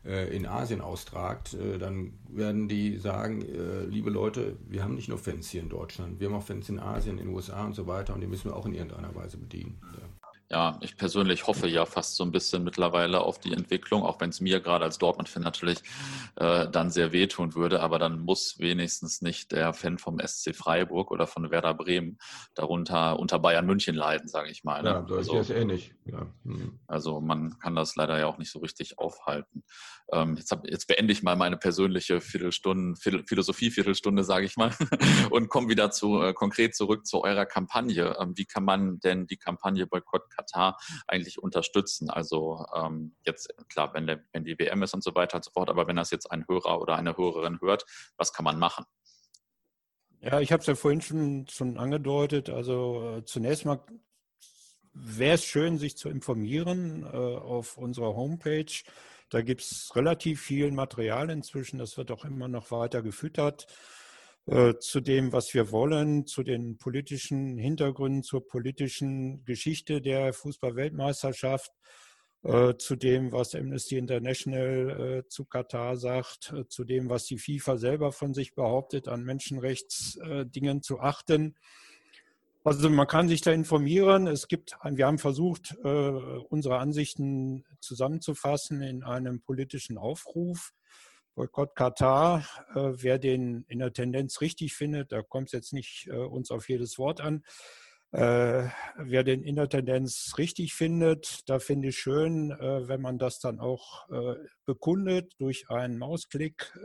äh, 0.06 0.36
in 0.36 0.46
Asien 0.46 0.82
austragt, 0.82 1.54
äh, 1.54 1.78
dann 1.78 2.14
werden 2.28 2.68
die 2.68 2.98
sagen, 2.98 3.42
äh, 3.42 3.86
liebe 3.86 4.10
Leute, 4.10 4.56
wir 4.68 4.84
haben 4.84 4.96
nicht 4.96 5.10
nur 5.10 5.18
Fans 5.18 5.50
hier 5.50 5.62
in 5.62 5.70
Deutschland, 5.70 6.20
wir 6.20 6.28
haben 6.28 6.36
auch 6.36 6.44
Fans 6.44 6.70
in 6.70 6.80
Asien, 6.80 7.18
in 7.18 7.28
den 7.28 7.36
USA 7.36 7.66
und 7.66 7.76
so 7.76 7.88
weiter 7.88 8.14
und 8.14 8.22
die 8.22 8.28
müssen 8.28 8.50
wir 8.50 8.56
auch 8.56 8.66
in 8.66 8.74
irgendeiner 8.74 9.14
Weise 9.16 9.38
bedienen. 9.38 9.78
Ja 9.94 10.13
ja, 10.54 10.78
ich 10.82 10.96
persönlich 10.98 11.48
hoffe 11.48 11.68
ja 11.68 11.84
fast 11.88 12.16
so 12.16 12.24
ein 12.24 12.32
bisschen 12.32 12.64
mittlerweile 12.64 13.22
auf 13.22 13.40
die 13.40 13.54
Entwicklung, 13.54 14.04
auch 14.04 14.22
wenn 14.22 14.30
es 14.30 14.40
mir 14.40 14.60
gerade 14.60 14.86
als 14.86 15.00
Dortmund-Fan 15.00 15.42
natürlich 15.42 15.80
äh, 16.36 16.70
dann 16.70 16.92
sehr 16.92 17.12
wehtun 17.12 17.56
würde. 17.56 17.82
Aber 17.82 17.98
dann 17.98 18.20
muss 18.20 18.60
wenigstens 18.60 19.24
nicht 19.24 19.52
der 19.52 19.74
Fan 19.74 19.98
vom 19.98 20.20
SC 20.20 20.56
Freiburg 20.56 21.10
oder 21.10 21.26
von 21.26 21.50
Werder 21.50 21.74
Bremen 21.74 22.20
darunter 22.54 23.20
unter 23.20 23.40
Bayern 23.40 23.66
München 23.66 23.96
leiden, 23.96 24.28
sage 24.28 24.52
ich 24.52 24.64
mal. 24.64 24.84
Ne? 24.84 24.90
Ja, 24.90 25.02
das 25.02 25.18
also, 25.18 25.40
ist 25.40 25.50
ähnlich. 25.50 25.96
Ja. 26.06 26.28
Mhm. 26.44 26.80
Also 26.86 27.20
man 27.20 27.58
kann 27.58 27.76
das 27.76 27.96
leider 27.96 28.20
ja 28.20 28.28
auch 28.28 28.38
nicht 28.38 28.52
so 28.52 28.60
richtig 28.60 29.00
aufhalten. 29.00 29.64
Ähm, 30.12 30.36
jetzt, 30.36 30.52
hab, 30.52 30.68
jetzt 30.68 30.88
beende 30.88 31.14
ich 31.14 31.24
mal 31.24 31.36
meine 31.36 31.58
persönliche 31.58 32.22
Viertelstunden, 32.22 32.96
Viertelstunde, 32.96 34.24
sage 34.24 34.46
ich 34.46 34.56
mal, 34.56 34.72
und 35.32 35.50
komme 35.50 35.70
wieder 35.70 35.90
zu 35.90 36.22
äh, 36.22 36.34
konkret 36.34 36.76
zurück 36.76 37.08
zu 37.08 37.24
eurer 37.24 37.48
Kampagne. 37.48 38.16
Ähm, 38.20 38.34
wie 38.36 38.46
kann 38.46 38.66
man 38.66 39.00
denn 39.00 39.26
die 39.26 39.38
Kampagne 39.38 39.88
Boykott 39.88 40.30
Katar 40.44 40.78
eigentlich 41.08 41.42
unterstützen? 41.42 42.10
Also 42.10 42.66
ähm, 42.76 43.16
jetzt, 43.26 43.54
klar, 43.70 43.94
wenn, 43.94 44.08
der, 44.08 44.24
wenn 44.32 44.44
die 44.44 44.58
WM 44.58 44.84
ist 44.84 44.94
und 44.94 45.04
so 45.04 45.16
weiter 45.16 45.38
und 45.38 45.46
so 45.46 45.52
fort, 45.52 45.70
aber 45.70 45.88
wenn 45.88 45.96
das 45.96 46.12
jetzt 46.12 46.32
ein 46.32 46.46
Hörer 46.48 46.82
oder 46.82 46.96
eine 46.96 47.18
Hörerin 47.18 47.60
hört, 47.62 47.86
was 48.18 48.34
kann 48.34 48.44
man 48.44 48.60
machen? 48.60 48.86
Ja, 50.22 50.40
ich 50.40 50.52
habe 50.52 50.62
es 50.62 50.68
ja 50.68 50.76
vorhin 50.76 51.02
schon, 51.02 51.48
schon 51.50 51.78
angedeutet. 51.78 52.50
Also 52.50 53.18
äh, 53.18 53.26
zunächst 53.26 53.66
mal 53.66 53.84
wäre 54.94 55.36
es 55.36 55.44
schön, 55.44 55.78
sich 55.78 55.98
zu 55.98 56.10
informieren 56.10 57.04
äh, 57.04 57.08
auf 57.08 57.78
unserer 57.78 58.16
Homepage. 58.16 58.72
Da 59.30 59.42
gibt 59.42 59.62
es 59.62 59.96
relativ 59.96 60.42
viel 60.42 60.72
Material 60.72 61.30
inzwischen. 61.30 61.80
Das 61.80 61.98
wird 61.98 62.12
auch 62.12 62.24
immer 62.24 62.48
noch 62.48 62.72
weiter 62.72 63.02
gefüttert. 63.02 63.68
Äh, 64.46 64.74
zu 64.80 65.00
dem, 65.00 65.32
was 65.32 65.54
wir 65.54 65.72
wollen, 65.72 66.26
zu 66.28 66.44
den 66.44 66.78
politischen 66.78 67.58
Hintergründen, 67.58 68.24
zur 68.24 68.46
politischen 68.46 69.46
Geschichte 69.46 70.02
der 70.02 70.34
Fußballweltmeisterschaft, 70.34 71.72
äh, 72.44 72.74
zu 72.76 72.98
dem, 72.98 73.32
was 73.32 73.56
Amnesty 73.56 73.98
International 73.98 75.24
äh, 75.24 75.30
zu 75.30 75.46
Katar 75.46 75.96
sagt, 75.96 76.54
zu 76.68 76.84
dem, 76.84 77.10
was 77.10 77.24
die 77.24 77.38
FIFA 77.38 77.78
selber 77.78 78.12
von 78.12 78.34
sich 78.34 78.54
behauptet, 78.54 79.08
an 79.08 79.24
Menschenrechtsdingen 79.24 80.82
zu 80.82 81.00
achten. 81.00 81.56
Also 82.66 82.90
man 82.90 83.08
kann 83.08 83.30
sich 83.30 83.40
da 83.40 83.54
informieren. 83.54 84.28
Es 84.28 84.50
gibt, 84.50 84.78
wir 84.84 85.06
haben 85.06 85.20
versucht, 85.20 85.76
unsere 85.84 86.78
Ansichten 86.78 87.66
zusammenzufassen 87.82 88.82
in 88.82 89.04
einem 89.04 89.42
politischen 89.42 89.98
Aufruf. 89.98 90.72
Boykott 91.36 91.76
Katar, 91.76 92.46
äh, 92.76 92.92
wer 92.96 93.18
den 93.18 93.66
in 93.68 93.80
der 93.80 93.94
Tendenz 93.94 94.42
richtig 94.42 94.76
findet, 94.76 95.12
da 95.12 95.22
kommt 95.22 95.48
es 95.48 95.54
jetzt 95.54 95.74
nicht 95.74 96.08
äh, 96.08 96.16
uns 96.16 96.52
auf 96.52 96.70
jedes 96.70 97.00
Wort 97.00 97.22
an, 97.22 97.44
äh, 98.12 98.68
wer 98.98 99.24
den 99.24 99.44
in 99.44 99.56
der 99.56 99.70
Tendenz 99.70 100.36
richtig 100.38 100.74
findet, 100.76 101.50
da 101.50 101.60
finde 101.60 101.90
ich 101.90 101.98
schön, 101.98 102.50
wenn 102.50 103.02
man 103.02 103.18
das 103.18 103.40
dann 103.40 103.60
auch 103.60 104.08
bekundet 104.66 105.34
durch 105.40 105.70
einen 105.70 105.98
Mausklick, 105.98 106.78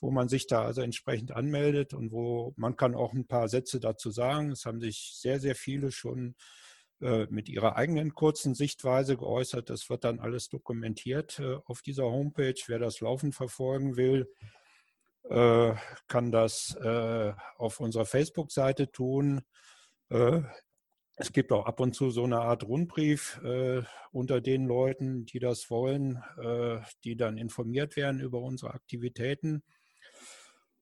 wo 0.00 0.10
man 0.10 0.28
sich 0.28 0.48
da 0.48 0.64
also 0.64 0.82
entsprechend 0.82 1.30
anmeldet 1.30 1.94
und 1.94 2.10
wo 2.10 2.54
man 2.56 2.76
kann 2.76 2.96
auch 2.96 3.12
ein 3.12 3.28
paar 3.28 3.48
Sätze 3.48 3.78
dazu 3.78 4.10
sagen. 4.10 4.50
Es 4.50 4.66
haben 4.66 4.80
sich 4.80 5.12
sehr, 5.14 5.38
sehr 5.38 5.54
viele 5.54 5.92
schon 5.92 6.30
äh, 6.30 6.65
mit 6.98 7.50
ihrer 7.50 7.76
eigenen 7.76 8.14
kurzen 8.14 8.54
Sichtweise 8.54 9.18
geäußert. 9.18 9.68
Das 9.68 9.90
wird 9.90 10.04
dann 10.04 10.18
alles 10.18 10.48
dokumentiert 10.48 11.38
äh, 11.38 11.56
auf 11.66 11.82
dieser 11.82 12.04
Homepage. 12.04 12.54
Wer 12.66 12.78
das 12.78 13.00
laufend 13.00 13.34
verfolgen 13.34 13.96
will, 13.96 14.32
äh, 15.28 15.74
kann 16.08 16.32
das 16.32 16.76
auf 17.56 17.80
unserer 17.80 18.06
Facebook-Seite 18.06 18.90
tun. 18.90 19.42
Es 20.08 21.32
gibt 21.32 21.52
auch 21.52 21.66
ab 21.66 21.80
und 21.80 21.94
zu 21.94 22.10
so 22.10 22.24
eine 22.24 22.40
Art 22.40 22.62
Rundbrief 22.62 23.40
unter 24.12 24.40
den 24.40 24.66
Leuten, 24.66 25.26
die 25.26 25.40
das 25.40 25.68
wollen, 25.68 26.22
die 27.02 27.16
dann 27.16 27.38
informiert 27.38 27.96
werden 27.96 28.20
über 28.20 28.40
unsere 28.40 28.72
Aktivitäten. 28.72 29.64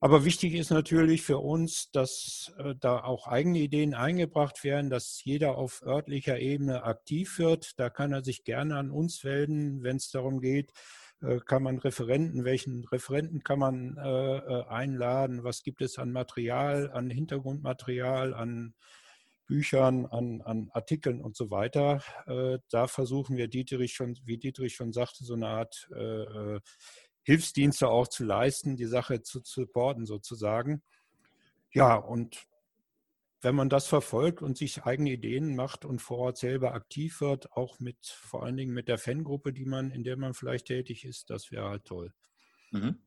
Aber 0.05 0.23
wichtig 0.23 0.53
ist 0.53 0.69
natürlich 0.69 1.23
für 1.23 1.39
uns, 1.39 1.89
dass 1.89 2.53
äh, 2.59 2.75
da 2.79 3.03
auch 3.03 3.25
eigene 3.25 3.57
Ideen 3.57 3.95
eingebracht 3.95 4.63
werden, 4.63 4.91
dass 4.91 5.23
jeder 5.23 5.57
auf 5.57 5.81
örtlicher 5.81 6.37
Ebene 6.37 6.83
aktiv 6.83 7.39
wird. 7.39 7.79
Da 7.79 7.89
kann 7.89 8.13
er 8.13 8.23
sich 8.23 8.43
gerne 8.43 8.77
an 8.77 8.91
uns 8.91 9.23
melden, 9.23 9.81
wenn 9.81 9.95
es 9.95 10.11
darum 10.11 10.41
geht, 10.41 10.73
äh, 11.23 11.39
kann 11.39 11.63
man 11.63 11.79
Referenten, 11.79 12.45
welchen 12.45 12.85
Referenten 12.85 13.43
kann 13.43 13.57
man 13.57 13.97
äh, 13.97 14.65
einladen, 14.69 15.43
was 15.43 15.63
gibt 15.63 15.81
es 15.81 15.97
an 15.97 16.11
Material, 16.11 16.91
an 16.91 17.09
Hintergrundmaterial, 17.09 18.35
an 18.35 18.75
Büchern, 19.47 20.05
an, 20.05 20.43
an 20.43 20.69
Artikeln 20.71 21.19
und 21.19 21.35
so 21.35 21.51
weiter. 21.51 22.01
Da 22.71 22.87
versuchen 22.87 23.37
wir 23.37 23.47
Dietrich 23.47 23.93
schon, 23.93 24.17
wie 24.23 24.39
Dietrich 24.39 24.73
schon 24.73 24.91
sagte, 24.91 25.23
so 25.23 25.35
eine 25.35 25.49
Art 25.49 25.87
Hilfsdienste 27.25 27.89
auch 27.89 28.07
zu 28.07 28.23
leisten, 28.23 28.77
die 28.77 28.85
Sache 28.85 29.23
zu 29.23 29.41
supporten 29.43 30.05
sozusagen. 30.05 30.83
Ja, 31.73 31.95
und 31.95 32.47
wenn 33.41 33.55
man 33.55 33.67
das 33.69 33.87
verfolgt 33.87 34.43
und 34.43 34.57
sich 34.57 34.83
eigene 34.83 35.11
Ideen 35.11 35.55
macht 35.55 35.85
und 35.85 36.01
vor 36.01 36.19
Ort 36.19 36.37
selber 36.37 36.73
aktiv 36.73 37.21
wird, 37.21 37.51
auch 37.51 37.79
mit 37.79 37.97
vor 38.05 38.43
allen 38.43 38.57
Dingen 38.57 38.73
mit 38.73 38.87
der 38.87 38.99
Fangruppe, 38.99 39.53
die 39.53 39.65
man, 39.65 39.89
in 39.89 40.03
der 40.03 40.17
man 40.17 40.35
vielleicht 40.35 40.67
tätig 40.67 41.03
ist, 41.03 41.31
das 41.31 41.51
wäre 41.51 41.69
halt 41.69 41.85
toll. 41.85 42.13
Mhm. 42.71 42.99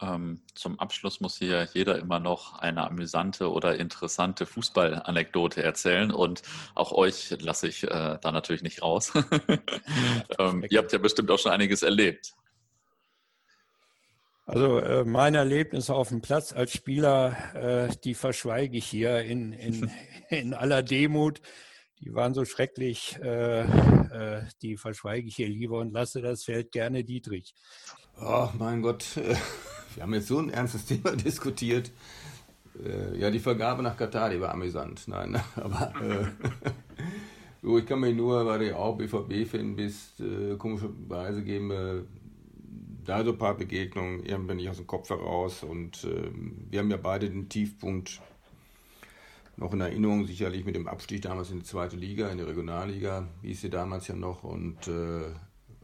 Ähm, 0.00 0.42
zum 0.54 0.78
Abschluss 0.78 1.20
muss 1.20 1.38
hier 1.38 1.66
jeder 1.72 1.98
immer 1.98 2.20
noch 2.20 2.58
eine 2.58 2.86
amüsante 2.86 3.50
oder 3.50 3.76
interessante 3.78 4.46
Fußballanekdote 4.46 5.62
erzählen 5.62 6.12
und 6.12 6.42
auch 6.74 6.92
euch 6.92 7.34
lasse 7.40 7.66
ich 7.68 7.84
äh, 7.84 8.18
da 8.20 8.32
natürlich 8.32 8.62
nicht 8.62 8.82
raus. 8.82 9.12
ähm, 10.38 10.64
ihr 10.68 10.78
habt 10.78 10.92
ja 10.92 10.98
bestimmt 10.98 11.30
auch 11.30 11.38
schon 11.38 11.52
einiges 11.52 11.82
erlebt. 11.82 12.34
Also 14.48 14.78
äh, 14.78 15.04
mein 15.04 15.34
Erlebnis 15.34 15.90
auf 15.90 16.08
dem 16.08 16.22
Platz 16.22 16.54
als 16.54 16.72
Spieler, 16.72 17.36
äh, 17.54 17.94
die 18.02 18.14
verschweige 18.14 18.78
ich 18.78 18.86
hier 18.86 19.20
in, 19.20 19.52
in, 19.52 19.90
in 20.30 20.54
aller 20.54 20.82
Demut. 20.82 21.42
Die 22.00 22.14
waren 22.14 22.32
so 22.32 22.46
schrecklich, 22.46 23.18
äh, 23.22 23.60
äh, 23.60 24.42
die 24.62 24.78
verschweige 24.78 25.28
ich 25.28 25.36
hier 25.36 25.50
lieber 25.50 25.78
und 25.80 25.92
lasse 25.92 26.22
das 26.22 26.44
Feld 26.44 26.72
gerne 26.72 27.04
Dietrich. 27.04 27.54
Ach 28.18 28.54
mein 28.54 28.80
Gott, 28.80 29.04
wir 29.94 30.02
haben 30.02 30.14
jetzt 30.14 30.28
so 30.28 30.38
ein 30.38 30.48
ernstes 30.48 30.86
Thema 30.86 31.14
diskutiert. 31.14 31.90
Äh, 32.82 33.18
ja, 33.18 33.30
die 33.30 33.40
Vergabe 33.40 33.82
nach 33.82 33.98
Katar, 33.98 34.30
die 34.30 34.40
war 34.40 34.54
amüsant. 34.54 35.08
Nein, 35.08 35.38
aber 35.56 35.92
äh, 36.00 36.26
so, 37.60 37.76
ich 37.76 37.84
kann 37.84 38.00
mich 38.00 38.16
nur, 38.16 38.46
weil 38.46 38.60
du 38.60 38.78
auch 38.78 38.96
BVB-Fan 38.96 39.76
bist, 39.76 40.20
äh, 40.20 40.56
komischerweise 40.56 41.42
geben 41.42 42.06
da 43.08 43.24
so 43.24 43.32
ein 43.32 43.38
paar 43.38 43.54
Begegnungen 43.54 44.22
irgendwie 44.24 44.56
nicht 44.56 44.68
aus 44.68 44.76
dem 44.76 44.86
Kopf 44.86 45.08
heraus. 45.08 45.62
Und 45.62 46.04
äh, 46.04 46.30
wir 46.70 46.80
haben 46.80 46.90
ja 46.90 46.98
beide 46.98 47.30
den 47.30 47.48
Tiefpunkt 47.48 48.20
noch 49.56 49.72
in 49.72 49.80
Erinnerung, 49.80 50.26
sicherlich 50.26 50.64
mit 50.64 50.76
dem 50.76 50.86
Abstieg 50.86 51.22
damals 51.22 51.50
in 51.50 51.60
die 51.60 51.64
zweite 51.64 51.96
Liga, 51.96 52.28
in 52.28 52.38
die 52.38 52.44
Regionalliga, 52.44 53.26
hieß 53.42 53.62
sie 53.62 53.70
damals 53.70 54.08
ja 54.08 54.14
noch. 54.14 54.44
Und 54.44 54.86
äh, 54.88 55.30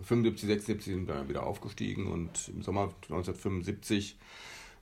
75, 0.03 0.49
76 0.49 0.95
sind 0.95 1.09
wir 1.09 1.15
dann 1.15 1.29
wieder 1.29 1.47
aufgestiegen 1.47 2.07
und 2.07 2.49
im 2.49 2.63
Sommer 2.63 2.95
1975 3.05 4.19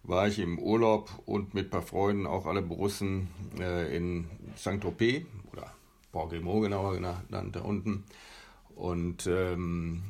war 0.03 0.27
ich 0.27 0.41
im 0.41 0.59
Urlaub 0.59 1.11
und 1.27 1.55
mit 1.55 1.67
ein 1.67 1.71
paar 1.71 1.83
Freunden, 1.83 2.27
auch 2.27 2.47
alle 2.47 2.61
Borussen, 2.61 3.29
äh, 3.61 3.97
in 3.97 4.29
Saint-Tropez 4.57 5.25
oder 5.53 5.73
Port-Grimaud 6.11 6.65
genauer 6.65 6.95
genannt, 6.95 7.55
da 7.55 7.61
unten. 7.61 8.03
Und 8.75 9.29
ähm, 9.29 10.03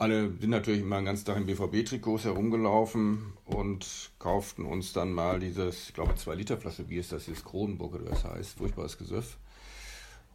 alle 0.00 0.32
sind 0.40 0.48
natürlich 0.48 0.80
immer 0.80 0.96
den 0.96 1.04
ganzen 1.04 1.26
Tag 1.26 1.36
in 1.36 1.44
BVB-Trikots 1.44 2.24
herumgelaufen 2.24 3.34
und 3.44 4.10
kauften 4.18 4.64
uns 4.64 4.94
dann 4.94 5.12
mal 5.12 5.38
dieses, 5.38 5.90
ich 5.90 5.94
glaube, 5.94 6.14
2 6.14 6.36
Liter 6.36 6.56
Flasche 6.56 6.84
Bier 6.84 7.00
ist 7.00 7.12
das, 7.12 7.26
dieses 7.26 7.44
Kronenburg 7.44 7.96
oder 7.96 8.10
was 8.10 8.24
heißt, 8.24 8.56
furchtbares 8.56 8.96
Gesöff. 8.96 9.36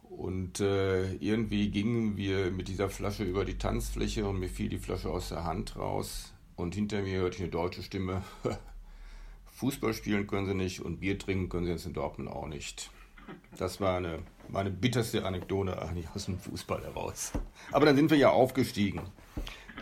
Und 0.04 0.60
äh, 0.60 1.14
irgendwie 1.14 1.68
gingen 1.70 2.16
wir 2.16 2.52
mit 2.52 2.68
dieser 2.68 2.88
Flasche 2.88 3.24
über 3.24 3.44
die 3.44 3.58
Tanzfläche 3.58 4.28
und 4.28 4.38
mir 4.38 4.48
fiel 4.48 4.68
die 4.68 4.78
Flasche 4.78 5.10
aus 5.10 5.30
der 5.30 5.42
Hand 5.42 5.74
raus. 5.76 6.32
Und 6.54 6.76
hinter 6.76 7.02
mir 7.02 7.18
hörte 7.18 7.38
ich 7.38 7.42
eine 7.42 7.50
deutsche 7.50 7.82
Stimme. 7.82 8.22
Fußball 9.56 9.94
spielen 9.94 10.28
können 10.28 10.46
sie 10.46 10.54
nicht 10.54 10.80
und 10.80 11.00
Bier 11.00 11.18
trinken 11.18 11.48
können 11.48 11.66
sie 11.66 11.72
jetzt 11.72 11.86
in 11.86 11.92
Dortmund 11.92 12.30
auch 12.30 12.46
nicht. 12.46 12.92
Das 13.58 13.80
war 13.80 13.96
eine, 13.96 14.20
meine 14.48 14.70
bitterste 14.70 15.24
Anekdote 15.24 15.82
eigentlich 15.82 16.06
aus 16.14 16.26
dem 16.26 16.38
Fußball 16.38 16.84
heraus. 16.84 17.32
Aber 17.72 17.84
dann 17.84 17.96
sind 17.96 18.12
wir 18.12 18.16
ja 18.16 18.30
aufgestiegen. 18.30 19.00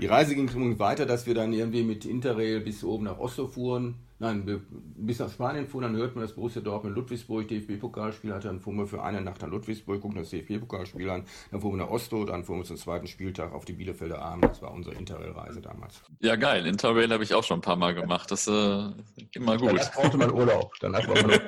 Die 0.00 0.06
Reise 0.06 0.34
ging 0.34 0.78
weiter, 0.78 1.06
dass 1.06 1.26
wir 1.26 1.34
dann 1.34 1.52
irgendwie 1.52 1.84
mit 1.84 2.04
Interrail 2.04 2.60
bis 2.60 2.82
oben 2.82 3.04
nach 3.04 3.18
Oslo 3.18 3.46
fuhren. 3.46 3.94
Nein, 4.18 4.64
bis 4.96 5.18
nach 5.18 5.30
Spanien 5.30 5.66
fuhren, 5.66 5.82
dann 5.82 5.96
hörten 5.96 6.14
wir 6.16 6.22
das 6.22 6.34
Borussia 6.34 6.62
Dortmund 6.62 6.96
Ludwigsburg 6.96 7.48
DFB-Pokalspiel 7.48 8.32
hatte, 8.32 8.46
dann 8.46 8.60
fuhren 8.60 8.78
wir 8.78 8.86
für 8.86 9.02
eine 9.02 9.20
Nacht 9.20 9.42
nach 9.42 9.48
Ludwigsburg, 9.48 10.00
gucken 10.00 10.18
das 10.18 10.30
DFB-Pokalspiel 10.30 11.10
an, 11.10 11.24
dann 11.50 11.60
fuhren 11.60 11.78
wir 11.78 11.84
nach 11.84 11.90
Oslo, 11.90 12.24
dann 12.24 12.44
fuhren 12.44 12.60
wir 12.60 12.64
zum 12.64 12.76
zweiten 12.76 13.06
Spieltag 13.06 13.52
auf 13.52 13.64
die 13.64 13.72
Bielefelder 13.72 14.22
Arm. 14.22 14.40
Das 14.40 14.62
war 14.62 14.72
unsere 14.72 14.94
Interrail-Reise 14.94 15.60
damals. 15.60 16.00
Ja, 16.20 16.36
geil. 16.36 16.64
Interrail 16.66 17.10
habe 17.12 17.24
ich 17.24 17.34
auch 17.34 17.44
schon 17.44 17.58
ein 17.58 17.62
paar 17.62 17.76
Mal 17.76 17.94
gemacht. 17.94 18.30
Das 18.30 18.46
äh, 18.46 18.90
immer 19.32 19.58
gut. 19.58 19.78
Dann 19.78 19.90
brauchte 19.94 20.16
man 20.16 20.32
Urlaub. 20.32 20.72
Dann 20.80 20.96
hat 20.96 21.08
man 21.08 21.18
Urlaub. 21.24 21.42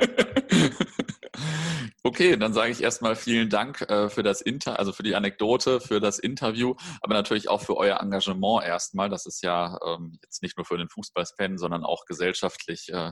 Okay, 2.07 2.37
dann 2.37 2.53
sage 2.53 2.71
ich 2.71 2.85
erstmal 2.85 3.17
vielen 3.17 3.51
Dank 3.51 3.81
äh, 3.81 4.09
für 4.09 4.23
das 4.23 4.41
Inter, 4.41 4.79
also 4.79 4.93
für 4.93 5.03
die 5.03 5.17
Anekdote, 5.17 5.81
für 5.81 5.99
das 5.99 6.21
Interview, 6.21 6.77
aber 7.01 7.15
natürlich 7.15 7.49
auch 7.49 7.61
für 7.61 7.77
euer 7.77 7.99
Engagement 8.01 8.63
erstmal. 8.63 9.09
Das 9.09 9.27
ist 9.27 9.43
ja 9.43 9.77
ähm, 9.85 10.17
jetzt 10.23 10.41
nicht 10.41 10.57
nur 10.57 10.65
für 10.65 10.79
den 10.79 10.89
Fußballfan, 10.89 11.59
sondern 11.59 11.83
auch 11.83 12.05
gesellschaftlich 12.05 12.93
äh, 12.93 13.11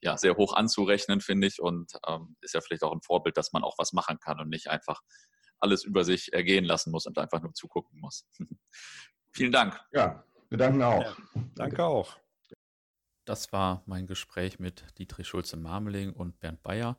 ja 0.00 0.16
sehr 0.16 0.38
hoch 0.38 0.54
anzurechnen, 0.54 1.20
finde 1.20 1.48
ich, 1.48 1.60
und 1.60 1.92
ähm, 2.08 2.34
ist 2.40 2.54
ja 2.54 2.62
vielleicht 2.62 2.82
auch 2.82 2.92
ein 2.92 3.02
Vorbild, 3.02 3.36
dass 3.36 3.52
man 3.52 3.62
auch 3.62 3.74
was 3.76 3.92
machen 3.92 4.18
kann 4.18 4.40
und 4.40 4.48
nicht 4.48 4.68
einfach 4.68 5.02
alles 5.58 5.84
über 5.84 6.02
sich 6.02 6.32
ergehen 6.32 6.64
lassen 6.64 6.92
muss 6.92 7.04
und 7.04 7.18
einfach 7.18 7.42
nur 7.42 7.52
zugucken 7.52 8.00
muss. 8.00 8.26
Vielen 9.32 9.52
Dank. 9.52 9.78
Ja, 9.92 10.24
wir 10.48 10.56
danken 10.56 10.82
auch. 10.82 11.02
Ja, 11.02 11.14
danke 11.56 11.84
auch. 11.84 12.16
Das 13.26 13.52
war 13.52 13.82
mein 13.84 14.06
Gespräch 14.06 14.58
mit 14.58 14.98
Dietrich 14.98 15.28
Schulze-Marmeling 15.28 16.14
und 16.14 16.40
Bernd 16.40 16.62
Bayer. 16.62 16.96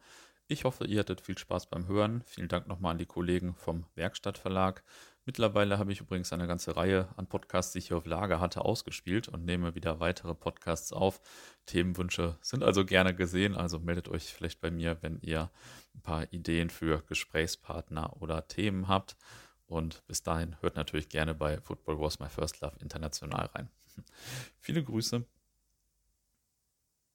Ich 0.52 0.66
hoffe, 0.66 0.84
ihr 0.84 1.00
hattet 1.00 1.22
viel 1.22 1.38
Spaß 1.38 1.68
beim 1.68 1.88
Hören. 1.88 2.24
Vielen 2.26 2.50
Dank 2.50 2.68
nochmal 2.68 2.92
an 2.92 2.98
die 2.98 3.06
Kollegen 3.06 3.56
vom 3.56 3.86
Werkstattverlag. 3.96 4.84
Mittlerweile 5.24 5.80
habe 5.80 5.94
ich 5.94 6.02
übrigens 6.02 6.34
eine 6.34 6.46
ganze 6.46 6.76
Reihe 6.76 7.08
an 7.16 7.26
Podcasts, 7.26 7.72
die 7.72 7.80
ich 7.80 7.88
hier 7.88 7.96
auf 7.96 8.06
Lager 8.06 8.42
hatte, 8.42 8.66
ausgespielt 8.66 9.30
und 9.30 9.46
nehme 9.46 9.76
wieder 9.76 10.02
weitere 10.02 10.36
Podcasts 10.36 10.92
auf. 10.92 11.22
Themenwünsche 11.68 12.38
sind 12.42 12.66
also 12.66 12.84
gerne 12.84 13.16
gesehen, 13.16 13.56
also 13.56 13.80
meldet 13.80 14.10
euch 14.10 14.34
vielleicht 14.34 14.60
bei 14.60 14.72
mir, 14.72 14.98
wenn 15.00 15.22
ihr 15.22 15.50
ein 15.96 16.02
paar 16.02 16.34
Ideen 16.34 16.70
für 16.70 17.02
Gesprächspartner 17.04 18.22
oder 18.22 18.46
Themen 18.50 18.90
habt. 18.90 19.16
Und 19.68 20.06
bis 20.08 20.22
dahin 20.22 20.58
hört 20.60 20.76
natürlich 20.76 21.08
gerne 21.08 21.34
bei 21.34 21.62
Football 21.62 22.02
Was 22.02 22.20
My 22.20 22.28
First 22.28 22.60
Love 22.60 22.76
international 22.82 23.46
rein. 23.56 23.70
Viele 24.60 24.84
Grüße. 24.84 25.24